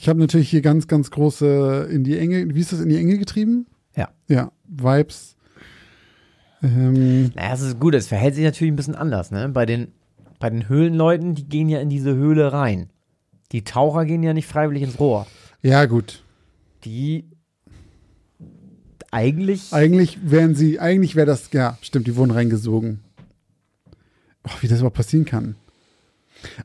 [0.00, 2.98] Ich habe natürlich hier ganz, ganz große in die Enge, wie ist das, in die
[2.98, 3.66] Enge getrieben?
[3.96, 4.10] Ja.
[4.28, 5.34] Ja, Vibes.
[6.62, 9.48] Ähm, naja, es ist gut, es verhält sich natürlich ein bisschen anders, ne?
[9.48, 9.88] Bei den,
[10.38, 12.90] bei den Höhlenleuten, die gehen ja in diese Höhle rein.
[13.50, 15.26] Die Taucher gehen ja nicht freiwillig ins Rohr.
[15.62, 16.22] Ja, gut.
[16.84, 17.24] Die
[19.10, 19.72] eigentlich.
[19.72, 23.00] Eigentlich wären sie, eigentlich wäre das, ja, stimmt, die wurden reingesogen.
[24.44, 25.56] Oh, wie das überhaupt passieren kann.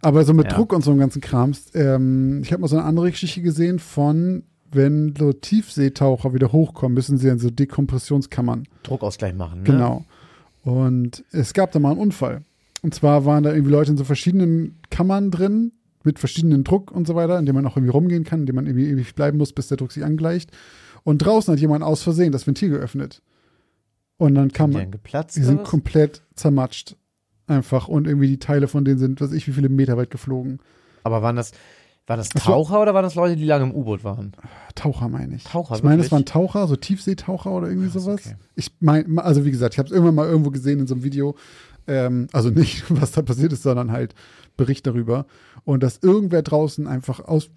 [0.01, 0.53] Aber so mit ja.
[0.53, 3.79] Druck und so einem ganzen Krams, ähm, ich habe mal so eine andere Geschichte gesehen
[3.79, 9.59] von, wenn so Tiefseetaucher wieder hochkommen, müssen sie in so Dekompressionskammern Druckausgleich machen.
[9.59, 9.65] Ne?
[9.65, 10.05] Genau.
[10.63, 12.41] Und es gab da mal einen Unfall.
[12.81, 15.71] Und zwar waren da irgendwie Leute in so verschiedenen Kammern drin,
[16.03, 18.55] mit verschiedenen Druck und so weiter, in dem man auch irgendwie rumgehen kann, in dem
[18.55, 20.51] man irgendwie ewig bleiben muss, bis der Druck sich angleicht.
[21.03, 23.21] Und draußen hat jemand aus Versehen das Ventil geöffnet.
[24.17, 24.91] Und dann kam man.
[24.91, 26.95] Geplatzt, die sind komplett zermatscht.
[27.47, 27.87] Einfach.
[27.87, 30.59] Und irgendwie die Teile von denen sind, weiß ich, wie viele Meter weit geflogen.
[31.03, 31.51] Aber waren das,
[32.05, 34.33] Waren das Das war- Taucher oder waren das Leute, die lange im U-Boot waren?
[34.75, 35.43] Taucher meine ich.
[35.45, 36.11] Taucher, Ich meine, es wirklich?
[36.11, 38.21] waren Taucher, so Tiefseetaucher oder irgendwie Krass, sowas.
[38.25, 38.35] okay.
[38.55, 41.03] Ich meine, also wie gesagt, ich habe es irgendwann mal irgendwo gesehen in so einem
[41.05, 41.35] Video.
[41.87, 44.15] Ähm, also nicht, was da passiert ist, sondern halt
[44.57, 45.25] Bericht darüber.
[45.63, 47.49] Und dass irgendwer draußen einfach aus,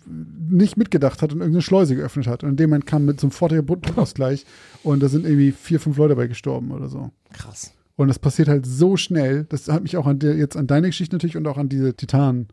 [0.48, 2.44] nicht mitgedacht hat und irgendeine Schleuse geöffnet hat.
[2.44, 4.44] Und in dem Moment kam mit so einem sofortiger Druckausgleich
[4.84, 7.10] und da sind irgendwie vier, fünf Leute dabei gestorben oder so.
[7.32, 7.72] Krass.
[7.96, 9.44] Und das passiert halt so schnell.
[9.48, 11.94] Das hat mich auch an der, jetzt an deine Geschichte natürlich und auch an diese
[11.94, 12.46] Titan,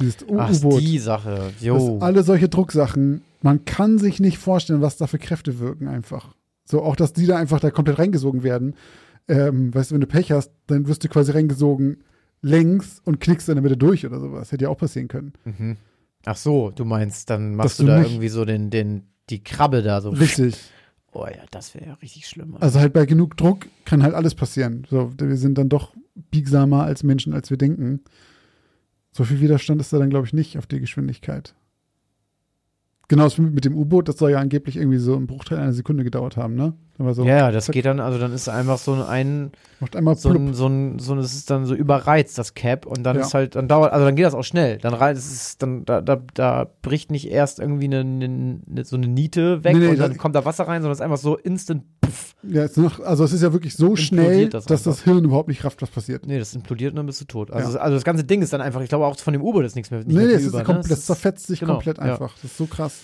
[0.00, 0.80] dieses Ach, U-Boot.
[0.80, 1.52] die Sache.
[1.60, 1.98] Jo.
[2.00, 6.34] alle solche Drucksachen, man kann sich nicht vorstellen, was da für Kräfte wirken einfach.
[6.64, 8.74] So auch, dass die da einfach da komplett reingesogen werden.
[9.28, 11.98] Ähm, weißt du, wenn du Pech hast, dann wirst du quasi reingesogen
[12.42, 14.52] längs und knickst in der Mitte durch oder sowas.
[14.52, 15.32] Hätte ja auch passieren können.
[15.44, 15.76] Mhm.
[16.24, 19.82] Ach so, du meinst, dann machst du du da irgendwie so den, den, die Krabbe
[19.82, 20.10] da so.
[20.10, 20.56] Richtig.
[21.18, 22.56] Oh ja, das wäre ja richtig schlimm.
[22.60, 24.86] Also halt bei genug Druck kann halt alles passieren.
[24.88, 25.92] So, wir sind dann doch
[26.30, 28.02] biegsamer als Menschen, als wir denken.
[29.10, 31.54] So viel Widerstand ist da dann, glaube ich, nicht auf die Geschwindigkeit.
[33.08, 36.04] Genau, das mit dem U-Boot, das soll ja angeblich irgendwie so einen Bruchteil einer Sekunde
[36.04, 36.74] gedauert haben, ne?
[37.12, 40.52] So, ja, das geht dann, also dann ist einfach so ein, macht einmal so ein,
[40.52, 43.22] so ein, so ein, es ist dann so überreizt, das Cap, und dann Ja.
[43.22, 44.78] ist halt, dann dauert, also dann geht das auch schnell.
[44.78, 48.96] Dann rein, es ist dann, da, da, da bricht nicht erst irgendwie eine, eine, so
[48.96, 51.04] eine Niete weg Nee, nee, und dann da- kommt da Wasser rein, sondern es ist
[51.04, 52.34] einfach so instant, puff.
[52.42, 55.02] Ja, es ist noch, also es ist ja wirklich so schnell, das dass das.
[55.02, 56.26] Hirn überhaupt nicht rafft, was passiert.
[56.26, 57.50] Nee, das implodiert und dann bist du tot.
[57.50, 57.80] Also, Ja.
[57.80, 59.90] also das ganze Ding ist dann einfach, ich glaube auch von dem U-Boot ist nichts
[59.90, 60.88] mehr, nicht nee, mehr ist über, komplett, ne?
[60.90, 62.04] das ist- zerfetzt sich genau, komplett ja.
[62.04, 62.32] einfach.
[62.34, 62.94] Das ist so krass.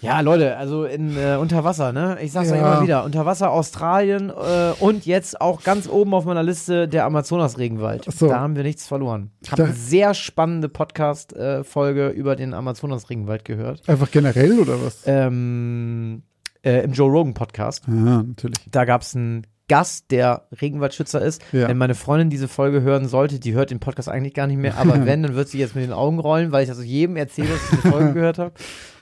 [0.00, 2.18] Ja, Leute, also in äh, unter Wasser, ne?
[2.22, 2.54] Ich sag's ja.
[2.54, 2.74] Ja.
[2.74, 7.04] immer wieder, unter Wasser Australien äh, und jetzt auch ganz oben auf meiner Liste der
[7.04, 8.04] Amazonas-Regenwald.
[8.04, 8.28] So.
[8.28, 9.32] Da haben wir nichts verloren.
[9.42, 13.88] Ich habe eine sehr spannende Podcast-Folge über den Amazonas-Regenwald gehört.
[13.88, 15.02] Einfach generell oder was?
[15.04, 16.22] Ähm,
[16.62, 17.84] äh, Im Joe Rogan-Podcast.
[17.86, 18.58] Ja, natürlich.
[18.70, 21.42] Da gab's einen Gast, der Regenwaldschützer ist.
[21.52, 21.68] Ja.
[21.68, 24.78] Wenn meine Freundin diese Folge hören sollte, die hört den Podcast eigentlich gar nicht mehr,
[24.78, 27.48] aber wenn, dann wird sie jetzt mit den Augen rollen, weil ich also jedem erzähle,
[27.48, 28.52] dass ich diese Folge gehört habe.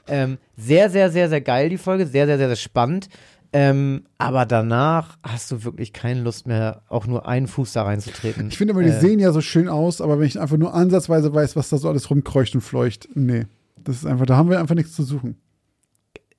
[0.08, 2.06] Ähm, sehr, sehr, sehr, sehr geil, die Folge.
[2.06, 3.08] Sehr, sehr, sehr, sehr spannend.
[3.52, 8.48] Ähm, aber danach hast du wirklich keine Lust mehr, auch nur einen Fuß da reinzutreten.
[8.48, 10.74] Ich finde immer, die Äh, sehen ja so schön aus, aber wenn ich einfach nur
[10.74, 13.46] ansatzweise weiß, was da so alles rumkreucht und fleucht, nee.
[13.82, 15.36] Das ist einfach, da haben wir einfach nichts zu suchen.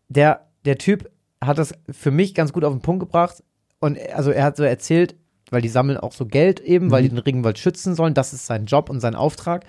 [0.09, 1.09] der, der Typ
[1.43, 3.43] hat das für mich ganz gut auf den Punkt gebracht.
[3.79, 5.15] Und er- also er hat so erzählt,
[5.49, 8.13] weil die sammeln auch so Geld eben, weil die den Regenwald schützen sollen.
[8.13, 9.65] Das ist sein Job und sein Auftrag.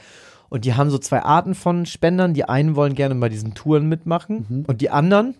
[0.49, 2.35] Und die haben so zwei Arten von Spendern.
[2.35, 5.35] Die einen wollen gerne bei diesen Touren mitmachen und die anderen,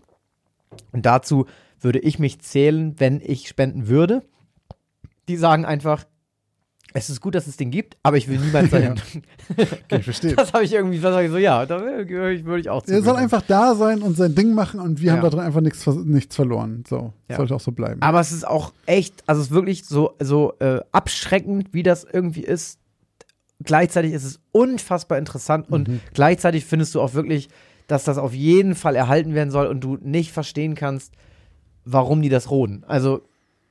[0.93, 1.47] und dazu
[1.81, 4.23] würde ich mich zählen, wenn ich spenden würde,
[5.29, 6.05] die sagen einfach,
[6.95, 8.95] es ist gut, dass es den gibt, aber ich will niemals dahin.
[9.51, 10.35] Okay, ich verstehe.
[10.37, 13.43] Das habe ich irgendwie, das ich so, ja, da würde ich, auch Er soll einfach
[13.43, 15.13] da sein und sein Ding machen und wir Ja.
[15.15, 16.85] haben da drin einfach nichts, nichts verloren.
[16.89, 17.37] So, Ja.
[17.37, 18.01] sollte auch so bleiben.
[18.03, 22.05] Aber es ist auch echt, also es ist wirklich so, so äh, abschreckend, wie das
[22.05, 22.79] irgendwie ist.
[23.63, 26.01] Gleichzeitig ist es unfassbar interessant und Mhm.
[26.15, 27.49] gleichzeitig findest du auch wirklich,
[27.89, 31.13] dass das auf jeden Fall erhalten werden soll und du nicht verstehen kannst,
[31.85, 32.85] warum die das roden.
[32.87, 33.23] Also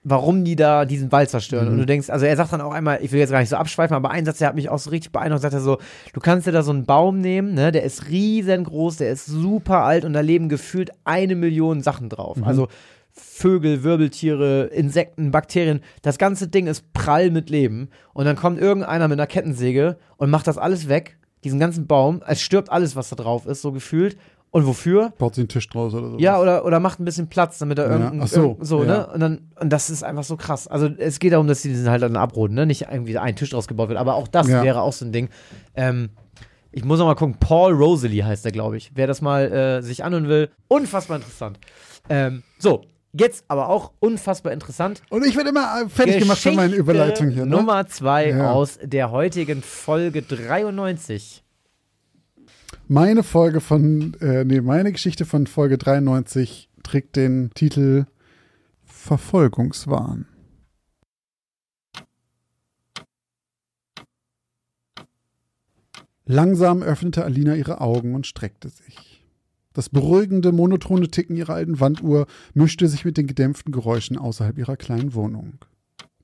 [0.09, 1.65] warum die da diesen Wald zerstören.
[1.65, 1.73] Mhm.
[1.73, 3.57] Und du denkst, also er sagt dann auch einmal, ich will jetzt gar nicht so
[3.57, 5.79] abschweifen, aber ein Satz, der hat mich auch so richtig beeindruckt, sagt er so,
[6.13, 9.83] du kannst dir da so einen Baum nehmen, ne, der ist riesengroß, der ist super
[9.83, 12.37] alt und da leben gefühlt eine Million Sachen drauf.
[12.41, 12.69] Also
[13.11, 17.89] Vögel, Wirbeltiere, Insekten, Bakterien, das ganze Ding ist prall mit Leben.
[18.13, 22.21] Und dann kommt irgendeiner mit einer Kettensäge und macht das alles weg, diesen ganzen Baum,
[22.27, 24.17] es stirbt alles, was da drauf ist, so gefühlt.
[24.51, 25.11] Und wofür?
[25.17, 26.17] Baut sie einen Tisch draus oder so.
[26.19, 28.87] Ja, oder, oder macht ein bisschen Platz, damit er Ja, ach so, so ja.
[28.89, 29.07] ne?
[29.07, 30.67] Und dann, und das ist einfach so krass.
[30.67, 32.65] Also es geht darum, dass die diesen halt dann abroden, ne?
[32.65, 34.63] Nicht irgendwie ein Tisch draus gebaut wird, aber auch das Ja.
[34.63, 35.29] wäre auch so ein Ding.
[35.75, 36.09] Ähm,
[36.71, 38.91] ich muss noch mal gucken, Paul Rosalie heißt er, glaube ich.
[38.95, 41.59] Wer das mal äh, sich anhören will, unfassbar interessant.
[42.09, 42.83] Ähm, so,
[43.13, 45.01] jetzt aber auch unfassbar interessant.
[45.09, 47.45] Und ich werde immer äh, fertig gemacht von meinen Geschichte Überleitungen hier.
[47.45, 47.51] Ne?
[47.55, 48.51] Nummer zwei Ja.
[48.53, 51.43] aus der heutigen Folge 93.
[52.89, 58.05] Meine Folge von, äh, nee, meine Geschichte von Folge 93 trägt den Titel
[58.85, 60.25] Verfolgungswahn.
[66.25, 69.25] Langsam öffnete Alina ihre Augen und streckte sich.
[69.73, 74.77] Das beruhigende, monotone Ticken ihrer alten Wanduhr mischte sich mit den gedämpften Geräuschen außerhalb ihrer
[74.77, 75.59] kleinen Wohnung.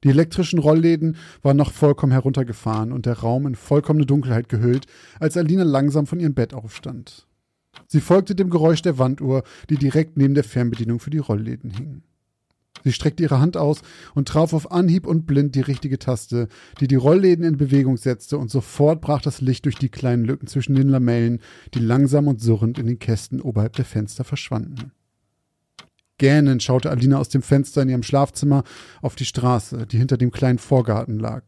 [0.04, 4.86] Die elektrischen Rollläden waren noch vollkommen heruntergefahren und der Raum in vollkommene Dunkelheit gehüllt,
[5.20, 7.28] als Alina langsam von ihrem Bett aufstand.
[7.88, 12.04] Sie folgte dem Geräusch der Wanduhr, die direkt neben der Fernbedienung für die Rollläden hing.
[12.84, 13.82] Sie streckte ihre Hand aus
[14.14, 16.50] und traf auf Anhieb und blind die richtige Taste,
[16.82, 20.48] die die Rollläden in Bewegung setzte, und sofort brach das Licht durch die kleinen Lücken
[20.48, 21.40] zwischen den Lamellen,
[21.74, 24.92] die langsam und surrend in den Kästen oberhalb der Fenster verschwanden.
[26.18, 28.64] Gähnend schaute Alina aus dem Fenster in ihrem Schlafzimmer
[29.02, 31.44] auf die Straße, die hinter dem kleinen Vorgarten lag.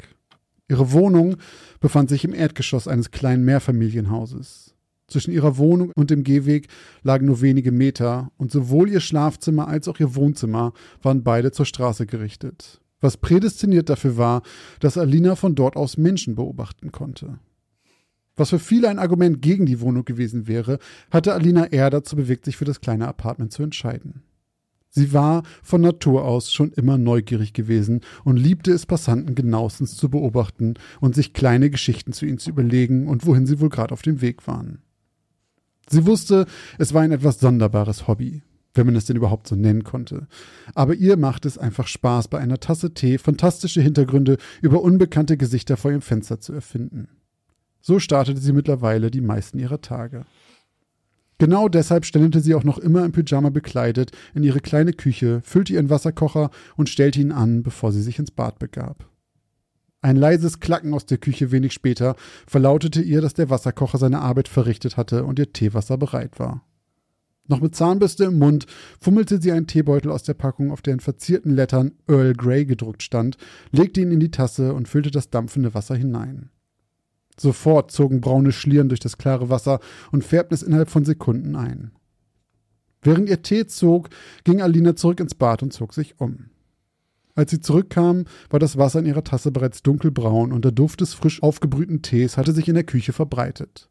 [0.68, 1.38] Ihre Wohnung
[1.80, 4.74] befand sich im Erdgeschoss eines kleinen Mehrfamilienhauses.
[5.08, 6.68] Zwischen ihrer Wohnung und dem Gehweg
[7.04, 11.68] lagen nur wenige Meter, und sowohl ihr Schlafzimmer als auch ihr Wohnzimmer waren beide zur
[11.68, 14.42] Straße gerichtet, was prädestiniert dafür war,
[14.80, 17.38] dass Alina von dort aus Menschen beobachten konnte.
[18.36, 20.80] Was für viele ein Argument gegen die Wohnung gewesen wäre,
[21.12, 24.24] hatte Alina eher dazu bewegt, sich für das kleine Apartment zu entscheiden.
[24.96, 30.10] Sie war von Natur aus schon immer neugierig gewesen und liebte es, Passanten genauestens zu
[30.10, 34.04] beobachten und sich kleine Geschichten zu ihnen zu überlegen und wohin sie wohl gerade auf
[34.04, 34.80] dem Weg waren.
[35.90, 36.46] Sie wusste,
[36.80, 38.42] es war ein etwas sonderbares Hobby,
[38.74, 40.28] wenn man es denn überhaupt so nennen konnte.
[40.76, 45.76] Aber ihr macht es einfach Spaß, bei einer Tasse Tee fantastische Hintergründe über unbekannte Gesichter
[45.76, 47.10] vor ihrem Fenster zu erfinden.
[47.82, 50.26] So startete sie mittlerweile die meisten ihrer Tage.
[51.38, 55.74] Genau deshalb stellte sie auch noch immer im Pyjama bekleidet in ihre kleine Küche, füllte
[55.74, 59.10] ihren Wasserkocher und stellte ihn an, bevor sie sich ins Bad begab.
[60.02, 62.16] Ein leises Klacken aus der Küche wenig später
[62.48, 66.64] verlautete ihr, dass der Wasserkocher seine Arbeit verrichtet hatte und ihr Teewasser bereit war.
[67.48, 68.66] Noch mit Zahnbürste im Mund
[69.00, 73.04] fummelte sie einen Teebeutel aus der Packung, auf der in verzierten Lettern Earl Grey gedruckt
[73.04, 73.38] stand,
[73.72, 76.50] legte ihn in die Tasse und füllte das dampfende Wasser hinein.
[77.40, 79.80] Sofort zogen braune Schlieren durch das klare Wasser
[80.12, 81.92] und färbten es innerhalb von Sekunden ein.
[83.02, 84.10] Während ihr Tee zog,
[84.44, 86.50] ging Alina zurück ins Bad und zog sich um.
[87.36, 91.14] Als sie zurückkam, war das Wasser in ihrer Tasse bereits dunkelbraun und der Duft des
[91.14, 93.90] frisch aufgebrühten Tees hatte sich in der Küche verbreitet.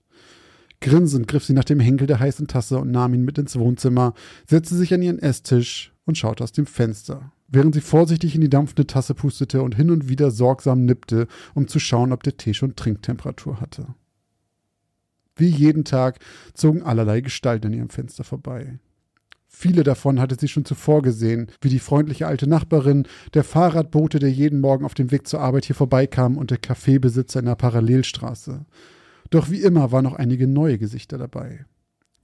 [0.81, 4.15] Grinsend griff sie nach dem Henkel der heißen Tasse und nahm ihn mit ins Wohnzimmer,
[4.47, 8.51] setzte sich an ihren Esstisch und schaute aus dem Fenster während sie vorsichtig in die
[8.51, 12.55] dampfende Tasse pustete und hin und wieder sorgsam nippte, um zu schauen, ob der Tee
[12.55, 13.95] schon Trinktemperatur hatte.
[15.37, 16.19] Wie jeden Tag
[16.53, 18.79] zogen allerlei Gestalten an ihrem Fenster vorbei.
[19.49, 24.31] Viele davon hatte sie schon zuvor gesehen, wie die freundliche alte Nachbarin, der Fahrradbote, der
[24.31, 28.65] jeden Morgen auf dem Weg zur Arbeit hier vorbeikam und der Kaffeebesitzer in der Parallelstraße.
[29.31, 31.67] Doch wie immer waren noch einige neue Gesichter dabei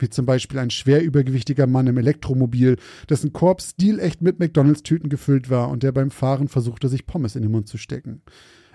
[0.03, 2.77] wie zum Beispiel ein schwer übergewichtiger Mann im Elektromobil,
[3.09, 7.43] dessen Korb stilecht mit McDonalds-Tüten gefüllt war und der beim Fahren versuchte, sich Pommes in
[7.43, 8.23] den Mund zu stecken.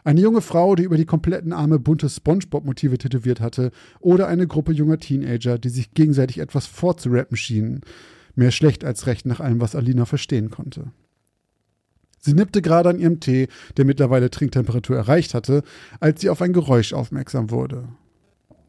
[0.03, 4.71] Eine junge Frau, die über die kompletten Arme bunte Spongebob-Motive tätowiert hatte, oder eine Gruppe
[4.71, 7.82] junger Teenager, die sich gegenseitig etwas vorzurappen schienen.
[8.36, 10.91] Mehr schlecht als recht nach allem, was Alina verstehen konnte.
[12.19, 13.47] Sie nippte gerade an ihrem Tee,
[13.78, 15.63] der mittlerweile Trinktemperatur erreicht hatte,
[15.99, 17.88] als sie auf ein Geräusch aufmerksam wurde.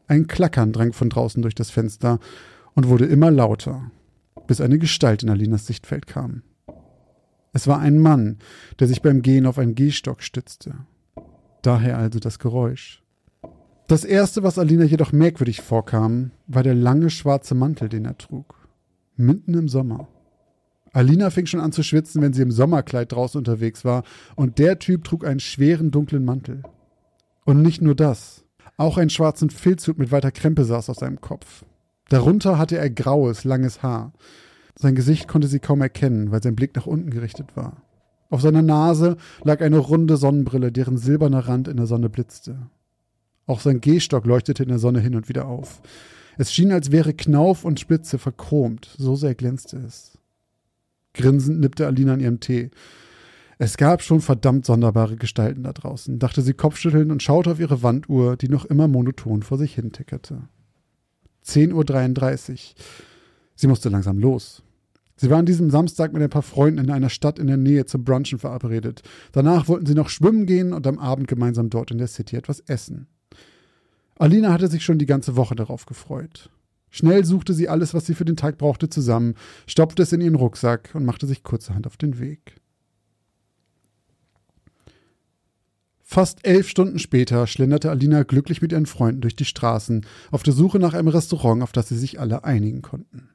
[0.07, 2.19] Ein Klackern drang von draußen durch das Fenster
[2.73, 3.91] und wurde immer lauter,
[4.47, 6.43] bis eine Gestalt in Alinas Sichtfeld kam.
[7.53, 8.37] Es war ein Mann,
[8.79, 10.75] der sich beim Gehen auf einen Gehstock stützte.
[11.61, 13.03] Daher also das Geräusch.
[13.87, 18.67] Das erste, was Alina jedoch merkwürdig vorkam, war der lange schwarze Mantel, den er trug.
[19.15, 20.07] Mitten im Sommer.
[20.93, 24.03] Alina fing schon an zu schwitzen, wenn sie im Sommerkleid draußen unterwegs war,
[24.35, 26.63] und der Typ trug einen schweren dunklen Mantel.
[27.45, 28.46] Und nicht nur das.
[28.77, 31.65] Auch einen schwarzen Filzhut mit weiter Krempe saß auf seinem Kopf.
[32.09, 34.13] Darunter hatte er graues, langes Haar.
[34.75, 37.81] Sein Gesicht konnte sie kaum erkennen, weil sein Blick nach unten gerichtet war.
[38.29, 42.69] Auf seiner Nase lag eine runde Sonnenbrille, deren silberner Rand in der Sonne blitzte.
[43.47, 45.81] Auch sein Gehstock leuchtete in der Sonne hin und wieder auf.
[46.37, 50.19] Es schien, als wäre Knauf und Spitze verchromt, so sehr glänzte es.
[51.13, 52.69] Grinsend nippte Alina an ihrem Tee.
[53.59, 57.81] Es gab schon verdammt sonderbare Gestalten da draußen, dachte sie kopfschüttelnd und schaute auf ihre
[57.81, 60.47] Wanduhr, die noch immer monoton vor sich hin tickerte.
[61.45, 62.57] 10.33 Uhr.
[63.55, 64.61] Sie musste langsam los.
[65.15, 67.87] Sie war an diesem Samstag mit ein paar Freunden in einer Stadt in der Nähe
[67.87, 69.01] zum Brunchen verabredet.
[69.31, 72.59] Danach wollten sie noch schwimmen gehen und am Abend gemeinsam dort in der City etwas
[72.59, 73.07] essen.
[74.19, 76.51] Alina hatte sich schon die ganze Woche darauf gefreut.
[76.91, 79.33] Schnell suchte sie alles, was sie für den Tag brauchte, zusammen,
[79.65, 82.61] stopfte es in ihren Rucksack und machte sich kurzerhand auf den Weg.
[86.09, 90.53] Fast elf Stunden später schlenderte Alina glücklich mit ihren Freunden durch die Straßen, auf der
[90.53, 93.27] Suche nach einem Restaurant, auf das sie sich alle einigen konnten.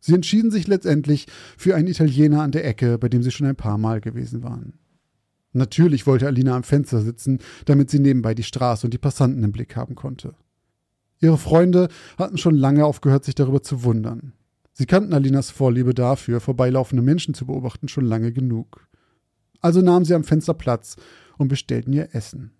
[0.00, 1.26] Sie entschieden sich letztendlich
[1.56, 4.74] für einen Italiener an der Ecke, bei dem sie schon ein paar Mal gewesen waren.
[5.54, 9.52] Natürlich wollte Alina am Fenster sitzen, damit sie nebenbei die Straße und die Passanten im
[9.52, 10.34] Blick haben konnte.
[11.22, 11.88] Ihre Freunde
[12.18, 14.34] hatten schon lange aufgehört, sich darüber zu wundern.
[14.74, 18.86] Sie kannten Alinas Vorliebe dafür, vorbeilaufende Menschen zu beobachten, schon lange genug.
[19.62, 20.96] Also nahmen sie am Fenster Platz
[21.38, 22.52] und bestellten ihr Essen.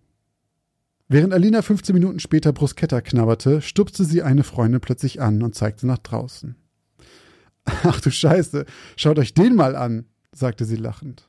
[1.08, 5.86] Während Alina 15 Minuten später Bruschetta knabberte, stupste sie eine Freundin plötzlich an und zeigte
[5.86, 6.56] nach draußen.
[7.64, 8.66] Ach du Scheiße,
[8.96, 11.28] schaut euch den mal an, sagte sie lachend.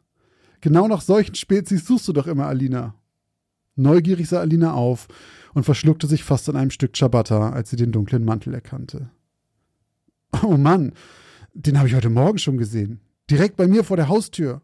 [0.61, 2.95] Genau nach solchen Spezies suchst du doch immer, Alina.
[3.75, 5.07] Neugierig sah Alina auf
[5.53, 9.11] und verschluckte sich fast an einem Stück Ciabatta, als sie den dunklen Mantel erkannte.
[10.43, 10.93] Oh Mann,
[11.53, 12.99] den habe ich heute Morgen schon gesehen.
[13.29, 14.61] Direkt bei mir vor der Haustür.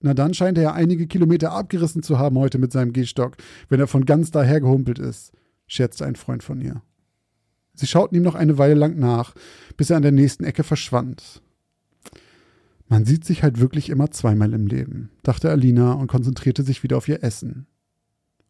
[0.00, 3.36] Na dann scheint er ja einige Kilometer abgerissen zu haben heute mit seinem Gehstock,
[3.68, 5.32] wenn er von ganz daher gehumpelt ist,
[5.66, 6.82] scherzte ein Freund von ihr.
[7.74, 9.34] Sie schauten ihm noch eine Weile lang nach,
[9.76, 11.42] bis er an der nächsten Ecke verschwand.
[12.88, 16.96] Man sieht sich halt wirklich immer zweimal im Leben, dachte Alina und konzentrierte sich wieder
[16.96, 17.66] auf ihr Essen.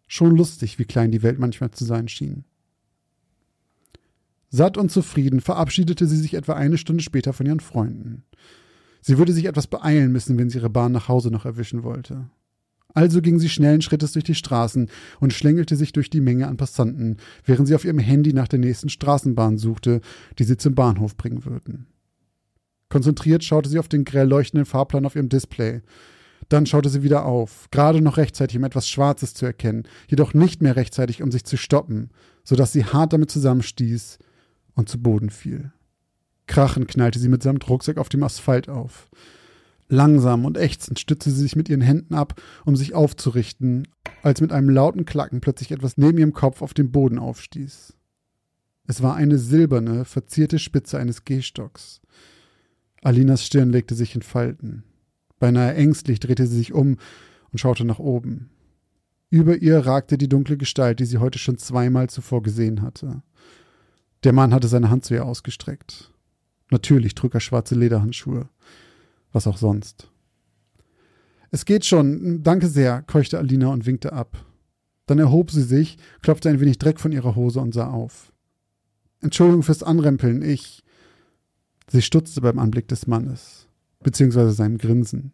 [0.07, 2.45] Schon lustig, wie klein die Welt manchmal zu sein schien.
[4.49, 8.25] Satt und zufrieden verabschiedete sie sich etwa eine Stunde später von ihren Freunden.
[9.01, 12.31] Sie würde sich etwas beeilen müssen, wenn sie ihre Bahn nach Hause noch erwischen wollte.
[12.95, 14.89] Also ging sie schnellen Schrittes durch die Straßen
[15.21, 18.59] und schlängelte sich durch die Menge an Passanten, während sie auf ihrem Handy nach der
[18.59, 20.01] nächsten Straßenbahn suchte,
[20.39, 21.87] die sie zum Bahnhof bringen würden.
[22.89, 25.83] Konzentriert schaute sie auf den grell leuchtenden Fahrplan auf ihrem Display.
[26.49, 30.63] Dann schaute sie wieder auf, gerade noch rechtzeitig, um etwas Schwarzes zu erkennen, jedoch nicht
[30.63, 32.11] mehr rechtzeitig, um sich zu stoppen,
[32.43, 34.19] so dass sie hart damit zusammenstieß
[34.75, 35.73] und zu Boden fiel.
[36.51, 39.09] Krachend knallte sie mitsamt Rucksack auf dem Asphalt auf.
[39.89, 43.87] Langsam und ächzend stützte sie sich mit ihren Händen ab, um sich aufzurichten,
[44.25, 47.95] als mit einem lauten Klacken plötzlich etwas neben ihrem Kopf auf den Boden aufstieß.
[48.89, 52.01] Es war eine silberne, verzierte Spitze eines Gehstocks.
[53.01, 54.83] Alinas Stirn legte sich in Falten.
[55.39, 56.97] Beinahe ängstlich drehte sie sich um
[57.53, 58.51] und schaute nach oben.
[59.31, 63.23] Über ihr ragte die dunkle Gestalt, die sie heute schon zweimal zuvor gesehen hatte.
[64.25, 66.11] Der Mann hatte seine Hand zu ihr ausgestreckt.
[66.71, 68.49] Natürlich trug er schwarze Lederhandschuhe.
[69.33, 70.09] Was auch sonst.
[71.51, 72.43] Es geht schon.
[72.43, 74.45] Danke sehr, keuchte Alina und winkte ab.
[75.07, 78.33] Dann erhob sie sich, klopfte ein wenig Dreck von ihrer Hose und sah auf.
[79.21, 80.83] Entschuldigung fürs Anrempeln, ich.
[81.89, 83.67] Sie stutzte beim Anblick des Mannes,
[84.01, 85.33] beziehungsweise seinem Grinsen.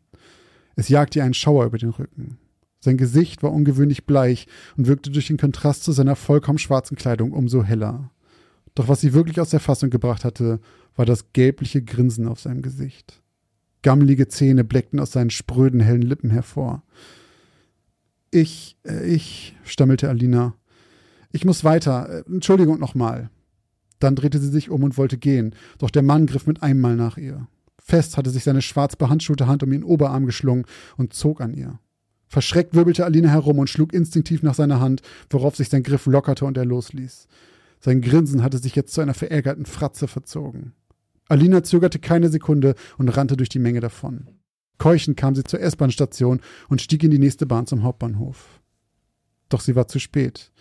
[0.75, 2.39] Es jagte ihr einen Schauer über den Rücken.
[2.81, 7.33] Sein Gesicht war ungewöhnlich bleich und wirkte durch den Kontrast zu seiner vollkommen schwarzen Kleidung
[7.33, 8.11] umso heller.
[8.75, 10.61] Doch was sie wirklich aus der Fassung gebracht hatte,
[10.97, 13.23] war das gelbliche Grinsen auf seinem Gesicht.
[13.83, 16.83] Gammelige Zähne bleckten aus seinen spröden, hellen Lippen hervor.
[18.31, 20.55] Ich, äh, ich, stammelte Alina.
[21.31, 22.09] Ich muss weiter.
[22.09, 23.31] Äh, Entschuldigung nochmal.
[23.99, 26.97] Dann drehte sie sich um und wollte gehen, doch der Mann griff mit einem Mal
[26.97, 27.47] nach ihr.
[27.79, 30.65] Fest hatte sich seine schwarz behandschuhte Hand um ihren Oberarm geschlungen
[30.97, 31.79] und zog an ihr.
[32.29, 36.45] Verschreckt wirbelte Alina herum und schlug instinktiv nach seiner Hand, worauf sich sein Griff lockerte
[36.45, 37.29] und er losließ.
[37.79, 40.73] Sein Grinsen hatte sich jetzt zu einer verärgerten Fratze verzogen.
[41.29, 44.29] Alina zögerte keine Sekunde und rannte durch die Menge davon.
[44.79, 48.61] Keuchend kam sie zur S-Bahn-Station und stieg in die nächste Bahn zum Hauptbahnhof.
[49.49, 50.53] Doch sie war zu spät.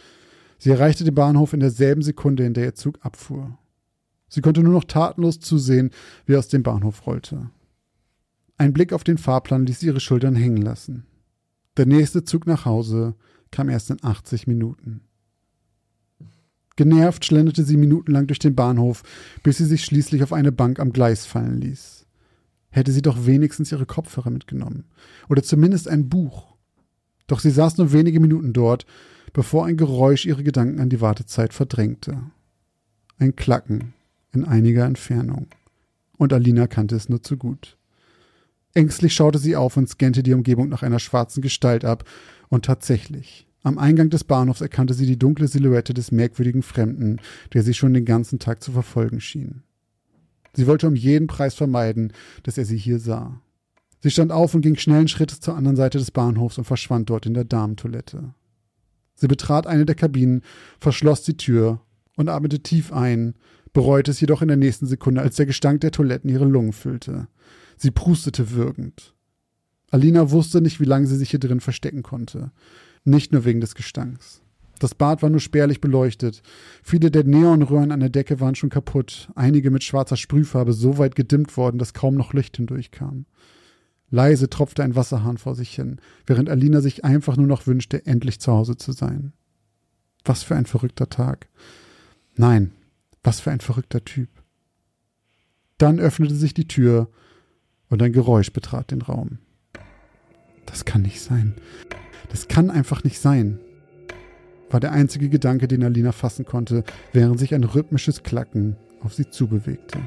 [0.57, 3.57] Sie erreichte den Bahnhof in derselben Sekunde, in der ihr Zug abfuhr.
[4.27, 5.91] Sie konnte nur noch tatenlos zusehen,
[6.25, 7.49] wie er aus dem Bahnhof rollte.
[8.57, 11.05] Ein Blick auf den Fahrplan ließ ihre Schultern hängen lassen.
[11.77, 13.15] Der nächste Zug nach Hause
[13.51, 15.01] kam erst in 80 Minuten.
[16.75, 19.03] Genervt schlenderte sie minutenlang durch den Bahnhof,
[19.43, 22.05] bis sie sich schließlich auf eine Bank am Gleis fallen ließ.
[22.69, 24.85] Hätte sie doch wenigstens ihre Kopfhörer mitgenommen.
[25.29, 26.55] Oder zumindest ein Buch.
[27.27, 28.85] Doch sie saß nur wenige Minuten dort,
[29.31, 32.23] bevor ein Geräusch ihre Gedanken an die Wartezeit verdrängte.
[33.17, 33.93] Ein Klacken
[34.33, 35.47] in einiger Entfernung.
[36.17, 37.77] Und Alina kannte es nur zu gut.
[38.73, 42.03] Ängstlich schaute sie auf und scannte die Umgebung nach einer schwarzen Gestalt ab.
[42.49, 47.17] Und tatsächlich, am Eingang des Bahnhofs erkannte sie die dunkle Silhouette des merkwürdigen Fremden,
[47.51, 49.63] der sie schon den ganzen Tag zu verfolgen schien.
[50.53, 52.13] Sie wollte um jeden Preis vermeiden,
[52.43, 53.41] dass er sie hier sah.
[54.01, 57.25] Sie stand auf und ging schnellen Schrittes zur anderen Seite des Bahnhofs und verschwand dort
[57.25, 58.35] in der Damentoilette.
[59.15, 60.43] Sie betrat eine der Kabinen,
[60.79, 61.81] verschloss die Tür
[62.17, 63.33] und atmete tief ein,
[63.73, 67.29] bereute es jedoch in der nächsten Sekunde, als der Gestank der Toiletten ihre Lungen füllte.
[67.77, 69.15] Sie prustete würgend.
[69.89, 72.51] Alina wusste nicht, wie lange sie sich hier drin verstecken konnte.
[73.05, 74.41] Nicht nur wegen des Gestanks.
[74.79, 76.41] Das Bad war nur spärlich beleuchtet.
[76.83, 81.15] Viele der Neonröhren an der Decke waren schon kaputt, einige mit schwarzer Sprühfarbe so weit
[81.15, 83.25] gedimmt worden, dass kaum noch Licht hindurchkam.
[84.09, 88.39] Leise tropfte ein Wasserhahn vor sich hin, während Alina sich einfach nur noch wünschte, endlich
[88.39, 89.33] zu Hause zu sein.
[90.23, 91.47] Was für ein verrückter Tag.
[92.35, 92.71] Nein,
[93.23, 94.29] was für ein verrückter Typ.
[95.77, 97.09] Dann öffnete sich die Tür
[97.89, 99.39] und ein Geräusch betrat den Raum.
[100.65, 101.55] Das kann nicht sein.
[102.35, 103.59] Das kann einfach nicht sein,
[104.69, 106.83] war der einzige Gedanke, den Alina fassen konnte,
[107.13, 109.99] während sich ein rhythmisches Klacken auf sie zubewegte.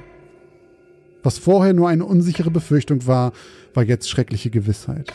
[1.22, 3.32] Was vorher nur eine unsichere Befürchtung war,
[3.72, 5.10] war jetzt schreckliche Gewissheit.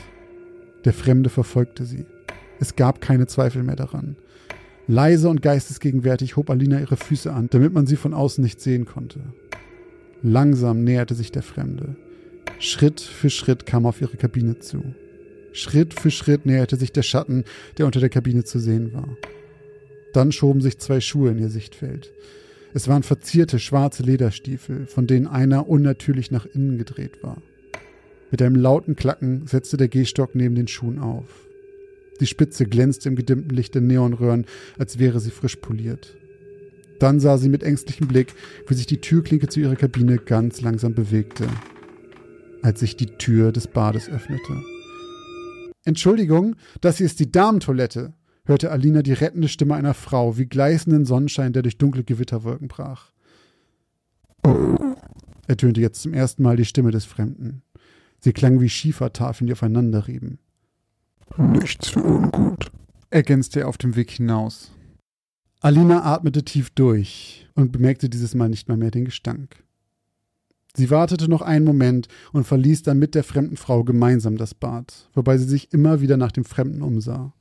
[0.86, 2.07] Der Fremde verfolgte sie.
[2.59, 4.16] Es gab keine Zweifel mehr daran.
[4.88, 8.86] Leise und geistesgegenwärtig hob Alina ihre Füße an, damit man sie von außen nicht sehen
[8.86, 9.20] konnte.
[10.24, 11.95] Langsam näherte sich der Fremde.
[12.57, 14.95] Schritt für Schritt kam er auf ihre Kabine zu.
[15.54, 17.45] Schritt für Schritt näherte sich der Schatten,
[17.78, 19.18] der unter der Kabine zu sehen war.
[20.14, 22.12] Dann schoben sich zwei Schuhe in ihr Sichtfeld.
[22.74, 27.41] Es waren verzierte schwarze Lederstiefel, von denen einer unnatürlich nach innen gedreht war.
[28.32, 31.47] Mit einem lauten Klacken setzte der Gehstock neben den Schuhen auf.
[32.20, 34.45] Die Spitze glänzte im gedimmten Licht der Neonröhren,
[34.78, 36.16] als wäre sie frisch poliert.
[36.99, 38.34] Dann sah sie mit ängstlichem Blick,
[38.68, 41.47] wie sich die Türklinke zu ihrer Kabine ganz langsam bewegte,
[42.62, 44.64] als sich die Tür des Bades öffnete.
[45.86, 48.14] Entschuldigung, das hier ist die Damentoilette,
[48.46, 53.12] hörte Alina die rettende Stimme einer Frau wie gleißenden Sonnenschein, der durch dunkle Gewitterwolken brach.
[55.48, 57.64] ertönte jetzt zum ersten Mal die Stimme des Fremden.
[58.20, 60.40] Sie klang wie Schiefertafeln, die aufeinander rieben.
[61.38, 62.72] Nichts für ungut,
[63.10, 64.72] ergänzte er auf dem Weg hinaus.
[65.60, 69.62] Alina atmete tief durch und bemerkte dieses Mal nicht mal mehr den Gestank.
[70.76, 75.09] Sie wartete noch einen Moment und verließ dann mit der fremden Frau gemeinsam das Bad,
[75.13, 77.34] wobei sie sich immer wieder nach dem Fremden umsah.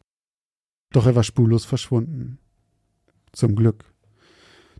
[0.92, 2.38] Doch er war spurlos verschwunden.
[3.32, 3.84] Zum Glück.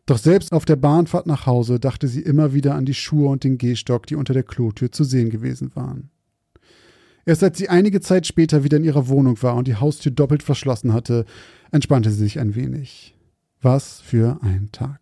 [0.05, 3.45] Doch selbst auf der Bahnfahrt nach Hause dachte sie immer wieder an die Schuhe und
[3.45, 6.11] den Gehstock, die unter der Klotür zu sehen gewesen waren.
[7.25, 10.43] Erst als sie einige Zeit später wieder in ihrer Wohnung war und die Haustür doppelt
[10.43, 11.25] verschlossen hatte,
[11.71, 13.17] entspannte sie sich ein wenig.
[13.61, 15.02] Was für ein Tag.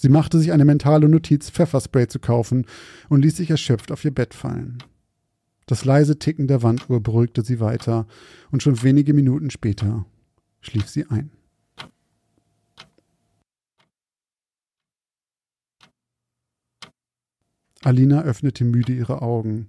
[0.00, 2.64] Sie machte sich eine mentale Notiz, Pfefferspray zu kaufen
[3.10, 4.78] und ließ sich erschöpft auf ihr Bett fallen.
[5.66, 8.06] Das leise Ticken der Wanduhr beruhigte sie weiter,
[8.50, 10.06] und schon wenige Minuten später
[10.62, 11.30] schlief sie ein.
[17.82, 19.68] Alina öffnete müde ihre Augen.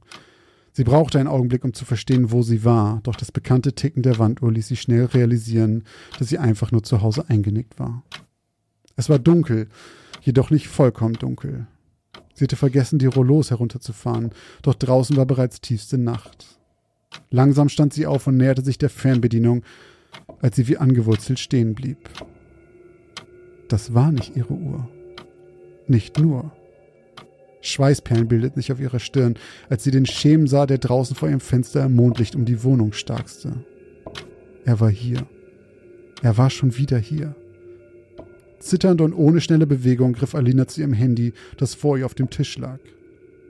[0.72, 4.18] Sie brauchte einen Augenblick, um zu verstehen, wo sie war, doch das bekannte Ticken der
[4.18, 5.84] Wanduhr ließ sie schnell realisieren,
[6.20, 8.06] dass sie einfach nur zu Hause eingenickt war.
[8.96, 9.68] Es war dunkel,
[10.22, 11.68] jedoch nicht vollkommen dunkel.
[12.34, 14.32] Sie hatte vergessen, die Rollos herunterzufahren,
[14.62, 16.60] doch draußen war bereits tiefste Nacht.
[17.30, 19.64] Langsam stand sie auf und näherte sich der Fernbedienung,
[20.42, 22.10] als sie wie angewurzelt stehen blieb.
[23.68, 24.88] Das war nicht ihre Uhr.
[25.88, 26.52] Nicht nur.
[27.62, 29.36] Schweißperlen bildeten sich auf ihrer Stirn,
[29.70, 32.92] als sie den Schemen sah, der draußen vor ihrem Fenster im Mondlicht um die Wohnung
[32.94, 33.64] starkste.
[34.66, 35.28] Er war hier.
[36.22, 37.36] Er war schon wieder hier.
[38.62, 42.30] Zitternd und ohne schnelle Bewegung griff Alina zu ihrem Handy, das vor ihr auf dem
[42.30, 42.80] Tisch lag.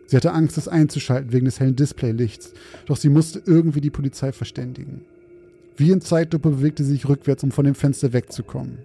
[0.07, 2.53] Sie hatte Angst, es einzuschalten wegen des hellen Displaylichts,
[2.85, 5.05] doch sie musste irgendwie die Polizei verständigen.
[5.77, 8.79] Wie in Zeitlupe bewegte sie sich rückwärts, um von dem Fenster wegzukommen.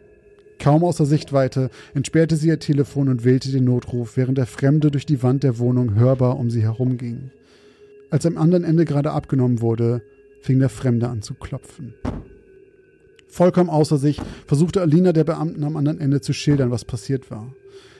[0.59, 5.05] Kaum außer Sichtweite entsperrte sie ihr Telefon und wählte den Notruf, während der Fremde durch
[5.05, 7.31] die Wand der Wohnung hörbar um sie herumging.
[8.11, 10.03] Als am anderen Ende gerade abgenommen wurde,
[10.41, 11.95] fing der Fremde an zu klopfen.
[13.29, 17.53] Vollkommen außer sich versuchte Alina der Beamten am anderen Ende zu schildern, was passiert war.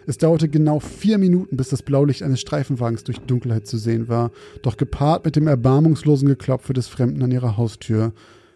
[0.07, 4.31] Es dauerte genau vier Minuten, bis das Blaulicht eines Streifenwagens durch Dunkelheit zu sehen war,
[4.63, 8.13] doch gepaart mit dem erbarmungslosen Geklopfe des Fremden an ihrer Haustür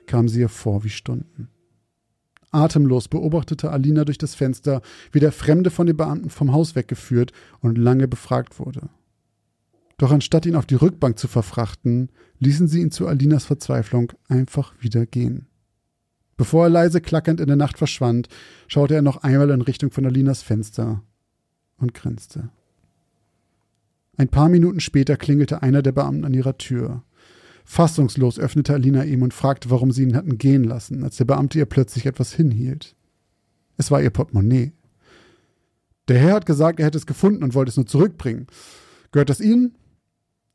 [0.06, 1.48] kam sie ihr vor wie Stunden.
[2.52, 4.80] Atemlos beobachtete Alina durch das Fenster,
[5.12, 8.88] wie der Fremde von den Beamten vom Haus weggeführt und lange befragt wurde.
[9.98, 14.74] Doch anstatt ihn auf die Rückbank zu verfrachten, ließen sie ihn zu Alinas Verzweiflung einfach
[14.80, 15.46] wieder gehen.
[16.40, 18.30] Bevor er leise klackernd in der Nacht verschwand,
[18.66, 21.02] schaute er noch einmal in Richtung von Alinas Fenster
[21.76, 22.48] und grinste.
[24.16, 27.02] Ein paar Minuten später klingelte einer der Beamten an ihrer Tür.
[27.66, 31.58] Fassungslos öffnete Alina ihm und fragte, warum sie ihn hatten gehen lassen, als der Beamte
[31.58, 32.96] ihr plötzlich etwas hinhielt.
[33.76, 34.72] Es war ihr Portemonnaie.
[36.08, 38.46] Der Herr hat gesagt, er hätte es gefunden und wollte es nur zurückbringen.
[39.12, 39.74] Gehört das Ihnen?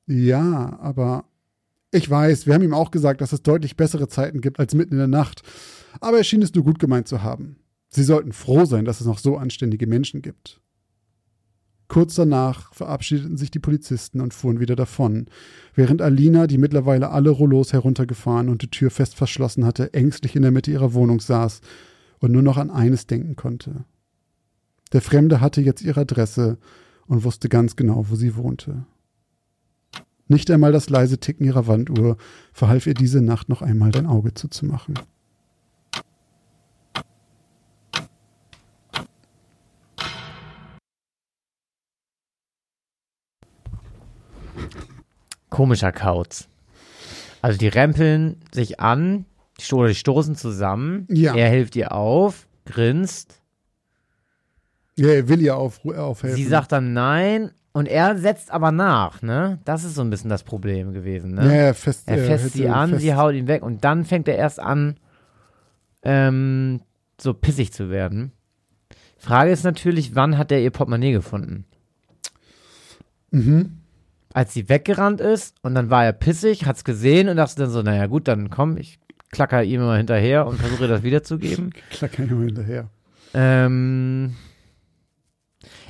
[0.08, 1.26] Ja, aber
[1.96, 4.94] ich weiß, wir haben ihm auch gesagt, dass es deutlich bessere Zeiten gibt als mitten
[4.94, 5.42] in der Nacht.
[6.02, 7.58] Aber er schien es nur gut gemeint zu haben.
[7.90, 10.60] Sie sollten froh sein, dass es noch so anständige Menschen gibt.
[11.88, 15.28] Kurz danach verabschiedeten sich die Polizisten und fuhren wieder davon,
[15.76, 20.42] während Alina, die mittlerweile alle Rollos heruntergefahren und die Tür fest verschlossen hatte, ängstlich in
[20.42, 21.62] der Mitte ihrer Wohnung saß
[22.20, 23.86] und nur noch an eines denken konnte.
[24.94, 26.58] Der Fremde hatte jetzt ihre Adresse
[27.06, 28.86] und wusste ganz genau, wo sie wohnte.
[30.28, 32.18] Nicht einmal das leise Ticken ihrer Wanduhr
[32.52, 34.96] verhalf ihr diese Nacht noch einmal dein Auge zuzumachen.
[45.50, 46.50] Komischer Kauz.
[47.42, 49.26] Also die rempeln sich an,
[49.72, 51.08] oder die stoßen zusammen.
[51.10, 51.36] Ja.
[51.36, 53.42] Er hilft ihr auf, grinst.
[54.98, 56.36] Ja, er will ihr auf, aufhelfen.
[56.36, 59.60] Sie sagt dann nein und er setzt aber nach, ne?
[59.66, 61.46] Das ist so ein bisschen das Problem gewesen, ne?
[61.46, 64.28] ja, er fest, er hätte sie an, fest- sie haut ihn weg und dann fängt
[64.28, 64.96] er erst an,
[66.04, 66.82] ähm,
[67.20, 68.32] so pissig zu werden.
[69.18, 71.66] Frage ist natürlich, wann hat er ihr Portemonnaie gefunden?
[73.32, 73.78] Mhm.
[74.34, 77.82] Als sie weggerannt ist und dann war er pissig, hat's gesehen und dachte dann so,
[77.82, 79.00] naja gut, dann komm, ich
[79.32, 81.72] klacker ihm mal hinterher und versuche das wiederzugeben.
[81.90, 82.88] Klacker ihm hinterher.
[83.34, 84.36] ähm,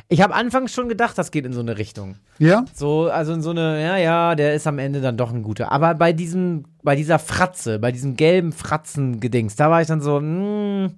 [0.08, 2.18] ich habe anfangs schon gedacht, das geht in so eine Richtung.
[2.38, 2.66] Ja?
[2.74, 5.72] So, also in so eine, ja, ja, der ist am Ende dann doch ein guter.
[5.72, 10.18] Aber bei diesem, bei dieser Fratze, bei diesem gelben Fratzen-Gedings, da war ich dann so,
[10.18, 10.92] hm,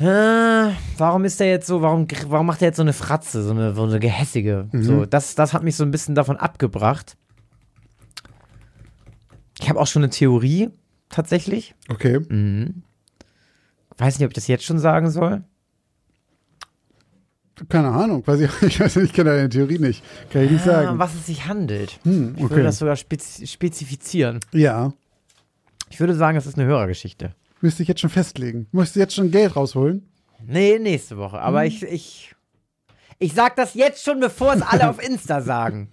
[0.00, 3.50] Äh, warum ist der jetzt so, warum, warum macht er jetzt so eine Fratze, so
[3.50, 4.68] eine, so eine gehässige?
[4.72, 7.18] So, das, das hat mich so ein bisschen davon abgebracht.
[9.60, 10.70] Ich habe auch schon eine Theorie,
[11.10, 11.74] tatsächlich.
[11.90, 12.18] Okay.
[12.18, 12.82] Mhm.
[13.98, 15.42] Weiß nicht, ob ich das jetzt schon sagen soll.
[17.68, 18.26] Keine Ahnung.
[18.26, 20.02] Weiß ich, ich weiß nicht, ich kenne deine Theorie nicht.
[20.30, 20.98] Kann ich nicht Ah, sagen.
[20.98, 21.98] was es sich handelt.
[22.04, 22.62] Hm, Ich würde okay.
[22.62, 24.40] das sogar spez spezifizieren.
[24.52, 24.92] Ja.
[25.88, 27.34] Ich würde sagen, es ist eine Hörergeschichte.
[27.60, 28.66] Müsste ich jetzt schon festlegen.
[28.72, 30.08] Möchtest du jetzt schon Geld rausholen?
[30.46, 31.36] Nee, nächste Woche.
[31.36, 31.42] Hm.
[31.42, 32.34] Aber ich, ich,
[33.18, 35.88] ich sag das jetzt schon, bevor es alle auf Insta sagen.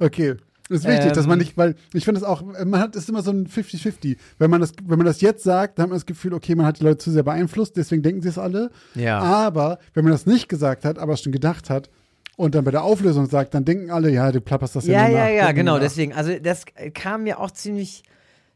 [0.00, 0.34] Okay.
[0.68, 1.12] Ist wichtig, Ähm.
[1.14, 3.46] dass man nicht, weil ich finde es auch, man hat, es ist immer so ein
[3.46, 4.16] 50-50.
[4.38, 6.66] Wenn man das, wenn man das jetzt sagt, dann hat man das Gefühl, okay, man
[6.66, 8.70] hat die Leute zu sehr beeinflusst, deswegen denken sie es alle.
[8.94, 9.18] Ja.
[9.20, 11.88] Aber wenn man das nicht gesagt hat, aber es schon gedacht hat
[12.36, 15.08] und dann bei der Auflösung sagt, dann denken alle, ja, du plapperst das ja Ja,
[15.08, 15.30] ja, nach.
[15.46, 15.74] ja, genau.
[15.74, 15.80] nach.
[15.80, 18.02] Deswegen, also das kam mir auch ziemlich,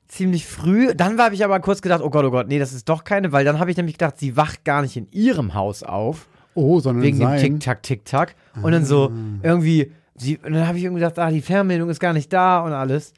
[0.09, 0.95] ziemlich früh.
[0.95, 3.33] Dann habe ich aber kurz gedacht, oh Gott, oh Gott, nee, das ist doch keine,
[3.33, 6.81] weil dann habe ich nämlich gedacht, sie wacht gar nicht in ihrem Haus auf, Oh,
[6.81, 7.41] sondern wegen dem sein.
[7.41, 8.35] Tick-Tack, Tick-Tack.
[8.63, 9.13] Und dann so Ah.
[9.43, 9.91] irgendwie,
[10.23, 12.73] sie, und dann habe ich irgendwie gedacht, ah, die Fernbedienung ist gar nicht da und
[12.73, 13.13] alles.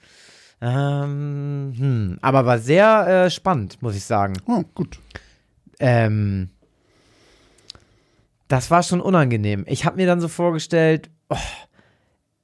[0.61, 2.19] Ähm, hm.
[2.23, 4.35] Aber war sehr äh, spannend, muss ich sagen.
[4.47, 4.99] Oh, gut.
[5.79, 6.49] Ähm,
[8.49, 9.65] das war schon unangenehm.
[9.69, 11.37] Ich habe mir dann so vorgestellt, oh,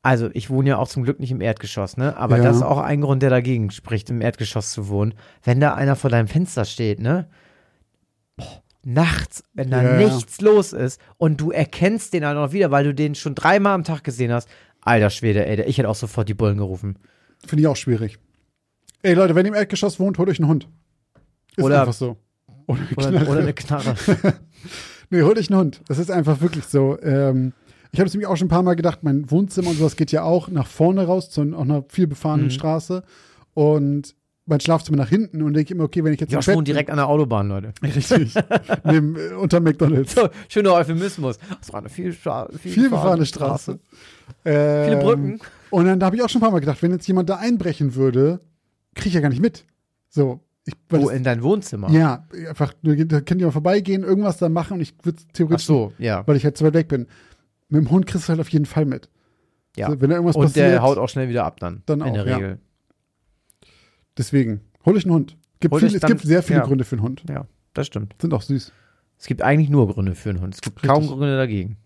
[0.02, 2.16] also ich wohne ja auch zum Glück nicht im Erdgeschoss, ne?
[2.16, 2.44] Aber Ja.
[2.44, 5.14] das ist auch ein Grund, der dagegen spricht, im Erdgeschoss zu wohnen.
[5.44, 7.28] Wenn da einer vor deinem Fenster steht, ne?
[8.82, 9.96] Nachts, wenn da ja.
[9.96, 13.74] nichts los ist und du erkennst den dann noch wieder, weil du den schon dreimal
[13.74, 14.48] am Tag gesehen hast.
[14.80, 16.96] Alter Schwede, ey, ich hätte auch sofort die Bullen gerufen.
[17.46, 18.18] Finde ich auch schwierig.
[19.02, 20.68] Ey, Leute, wenn ihr im Erdgeschoss wohnt, holt euch einen Hund.
[21.56, 22.16] Ist Oder- einfach so.
[22.66, 23.26] Oder, eine Knarre.
[23.30, 23.94] oder eine Knarre.
[25.12, 25.80] Nee, holt euch einen Hund.
[25.88, 26.96] Das ist einfach wirklich so.
[27.02, 27.52] Ähm,
[27.90, 30.12] ich habe es nämlich auch schon ein paar Mal gedacht, mein Wohnzimmer und sowas geht
[30.12, 32.50] ja auch nach vorne raus, zu auch einer viel befahrenen Mhm.
[32.50, 33.02] Straße.
[33.52, 34.14] Und
[34.46, 36.96] mein Schlafzimmer nach hinten und denke immer, okay, wenn ich jetzt Bett wohnt direkt an
[36.96, 37.72] der Autobahn, Leute.
[37.82, 38.34] richtig,
[38.84, 40.14] neben, äh, unter McDonalds.
[40.14, 41.38] So, schöner Euphemismus.
[41.60, 43.78] Das war eine viel, viel, Viel befahrene Straße.
[44.44, 45.40] Ähm, Viele Brücken.
[45.70, 47.94] Und dann habe ich auch schon ein paar Mal gedacht, wenn jetzt jemand da einbrechen
[47.94, 48.40] würde,
[48.94, 49.64] kriege ich ja gar nicht mit.
[50.08, 51.90] So, ich, Wo, das, in dein Wohnzimmer?
[51.90, 55.92] ja, einfach, da könnte jemand vorbeigehen, irgendwas da machen und ich würde Ach theoretisch, so,
[55.98, 56.26] ja.
[56.26, 57.06] weil ich halt zu weit weg bin.
[57.68, 59.08] Mit dem Hund kriegst du halt auf jeden Fall mit.
[59.76, 59.88] ja.
[59.88, 61.82] So, wenn da irgendwas Und passiert, der haut auch schnell wieder ab dann.
[61.86, 62.56] Dann in auch, der ja.
[64.18, 65.36] Deswegen, hol ich einen Hund.
[65.60, 66.64] Gibt viel, es dann- gibt sehr viele ja.
[66.64, 67.22] Gründe für einen Hund.
[67.28, 68.14] Ja, das stimmt.
[68.20, 68.72] Sind auch süß.
[69.18, 70.54] Es gibt eigentlich nur Gründe für einen Hund.
[70.54, 71.10] Es gibt kaum Richtig.
[71.18, 71.76] Gründe dagegen.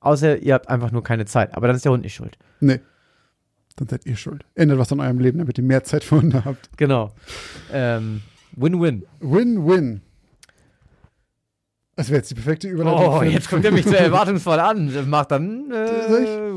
[0.00, 1.54] Außer ihr habt einfach nur keine Zeit.
[1.56, 2.36] Aber dann ist der Hund nicht schuld.
[2.60, 2.80] Nee.
[3.76, 4.44] Dann seid ihr schuld.
[4.54, 6.68] Ändert was an eurem Leben, damit ihr mehr Zeit für Hunde habt.
[6.76, 7.12] Genau.
[7.72, 8.22] Ähm,
[8.52, 9.04] Win-win.
[9.20, 10.02] Win-win.
[11.94, 13.14] Das wäre jetzt die perfekte Überleitung.
[13.14, 15.08] Oh, jetzt kommt er mich so erwartungsvoll an.
[15.08, 15.70] Macht dann.
[15.70, 16.55] Äh,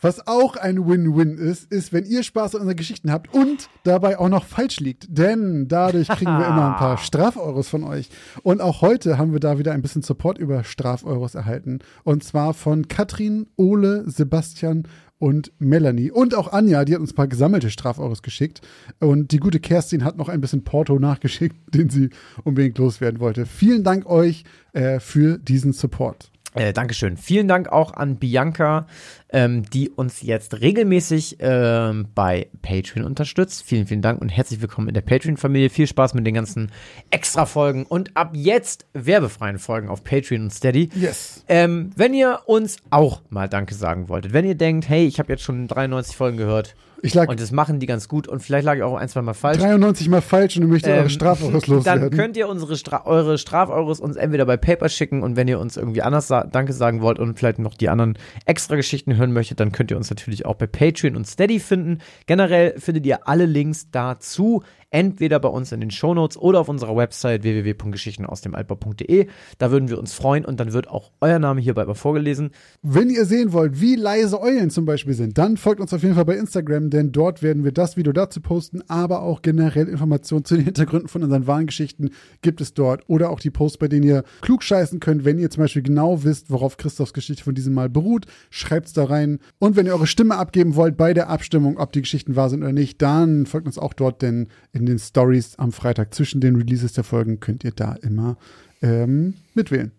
[0.00, 4.18] Was auch ein Win-Win ist, ist, wenn ihr Spaß an unseren Geschichten habt und dabei
[4.18, 5.06] auch noch falsch liegt.
[5.08, 8.08] Denn dadurch kriegen wir immer ein paar Strafeuros von euch.
[8.42, 11.80] Und auch heute haben wir da wieder ein bisschen Support über Strafeuros erhalten.
[12.04, 14.84] Und zwar von Katrin, Ole, Sebastian
[15.18, 16.10] und Melanie.
[16.10, 18.60] Und auch Anja, die hat uns ein paar gesammelte Strafeuros geschickt.
[19.00, 22.10] Und die gute Kerstin hat noch ein bisschen Porto nachgeschickt, den sie
[22.44, 23.46] unbedingt loswerden wollte.
[23.46, 26.30] Vielen Dank euch äh, für diesen Support.
[26.54, 27.16] Äh, Dankeschön.
[27.18, 28.86] Vielen Dank auch an Bianca,
[29.30, 33.64] ähm, die uns jetzt regelmäßig ähm, bei Patreon unterstützt.
[33.64, 35.68] Vielen, vielen Dank und herzlich willkommen in der Patreon-Familie.
[35.68, 36.72] Viel Spaß mit den ganzen
[37.10, 40.88] Extra-Folgen und ab jetzt werbefreien Folgen auf Patreon und Steady.
[40.94, 41.44] Yes.
[41.48, 45.30] Ähm, wenn ihr uns auch mal Danke sagen wolltet, wenn ihr denkt, hey, ich habe
[45.30, 48.64] jetzt schon 93 Folgen gehört Ich lag und das machen die ganz gut und vielleicht
[48.64, 49.58] lag ich auch ein, zwei Mal falsch.
[49.58, 52.10] 93 mal falsch und du möchtest eure Ähm, Strafeuros Dann loswerden.
[52.10, 55.76] könnt ihr unsere Stra eure Strafeuros uns entweder bei Paper schicken und wenn ihr uns
[55.76, 59.60] irgendwie anders sa Danke sagen wollt und vielleicht noch die anderen extra Geschichten hören möchtet,
[59.60, 61.98] dann könnt ihr uns natürlich auch bei Patreon und Steady finden.
[62.26, 66.96] Generell findet ihr alle Links dazu entweder bei uns in den Shownotes oder auf unserer
[66.96, 69.26] Website www.geschichtenausdemaltbau.de.
[69.58, 72.50] Da würden wir uns freuen und dann wird auch euer Name hierbei mal vorgelesen.
[72.82, 76.14] Wenn ihr sehen wollt, wie leise Eulen zum Beispiel sind, dann folgt uns auf jeden
[76.14, 80.44] Fall bei Instagram, denn dort werden wir das Video dazu posten, aber auch generell Informationen
[80.44, 82.10] zu den Hintergründen von unseren Warngeschichten
[82.42, 83.02] gibt es dort.
[83.08, 86.24] Oder auch die Posts, bei denen ihr klug scheißen könnt, wenn ihr zum Beispiel genau
[86.24, 89.38] wisst, worauf Christophs Geschichte von diesem Mal beruht, schreibt's da rein.
[89.58, 92.62] Und wenn ihr eure Stimme abgeben wollt bei der Abstimmung, ob die Geschichten wahr sind
[92.62, 94.48] oder nicht, dann folgt uns auch dort, denn
[94.78, 98.36] in den Stories am Freitag zwischen den Releases der Folgen könnt ihr da immer
[98.82, 99.92] ähm, mitwählen.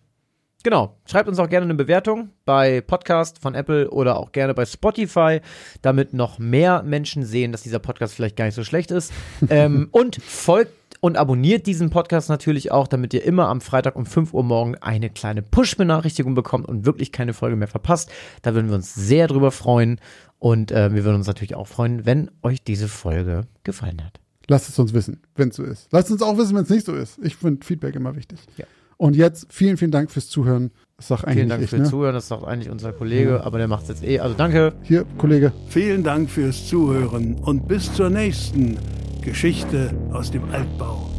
[0.64, 0.97] Genau.
[1.06, 5.39] Schreibt uns auch gerne eine Bewertung bei Podcast von Apple oder auch gerne bei Spotify,
[5.81, 9.14] damit noch mehr Menschen sehen, dass dieser Podcast vielleicht gar nicht so schlecht ist.
[9.49, 14.06] ähm, und folgt und abonniert diesen Podcast natürlich auch, damit ihr immer am Freitag um
[14.06, 18.11] 5 Uhr morgen eine kleine Push-Benachrichtigung bekommt und wirklich keine Folge mehr verpasst.
[18.41, 20.01] Da würden wir uns sehr drüber freuen.
[20.39, 24.19] Und äh, wir würden uns natürlich auch freuen, wenn euch diese Folge gefallen hat.
[24.49, 25.88] Lasst es uns wissen, wenn es so ist.
[25.91, 27.19] Lasst uns auch wissen, wenn es nicht so ist.
[27.21, 28.39] Ich finde Feedback immer wichtig.
[28.57, 28.65] Ja.
[28.97, 30.71] Und jetzt vielen, vielen Dank fürs Zuhören.
[30.97, 31.88] Das sagt eigentlich Vielen Dank ich, fürs ne?
[31.88, 34.19] Zuhören, das sagt eigentlich unser Kollege, aber der macht es jetzt eh.
[34.19, 34.73] Also danke.
[34.81, 35.53] Hier, Kollege.
[35.69, 38.77] Vielen Dank fürs Zuhören und bis zur nächsten
[39.21, 41.09] Geschichte aus dem Altbau.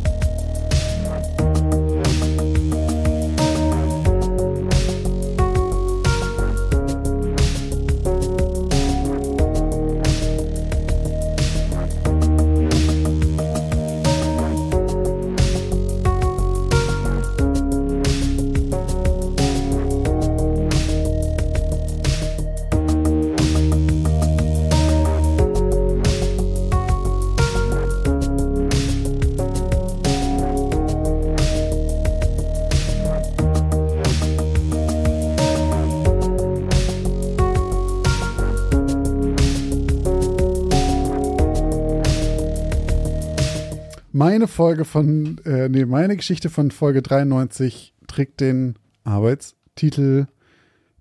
[44.41, 50.29] Meine Folge von, äh, nee, meine Geschichte von Folge 93 trägt den Arbeitstitel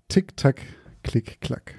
[0.08, 0.60] Tick, Tack,
[1.02, 1.76] Klick, Klack.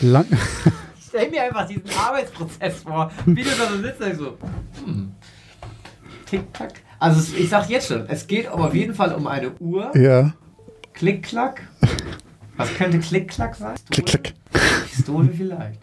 [0.00, 0.26] Lang,
[1.08, 4.38] Stell mir einfach diesen Arbeitsprozess vor, wie du da so sitzt und so.
[4.84, 5.12] Hm.
[6.26, 6.74] Tick-Tack.
[7.00, 9.90] Also ich sag jetzt schon, es geht aber auf jeden Fall um eine Uhr.
[9.96, 10.32] ja,
[10.92, 11.62] Klick-Klack.
[12.56, 13.74] Was könnte Klick-Klack sein?
[13.90, 14.32] Klick, Klack.
[14.84, 15.80] Pistole vielleicht.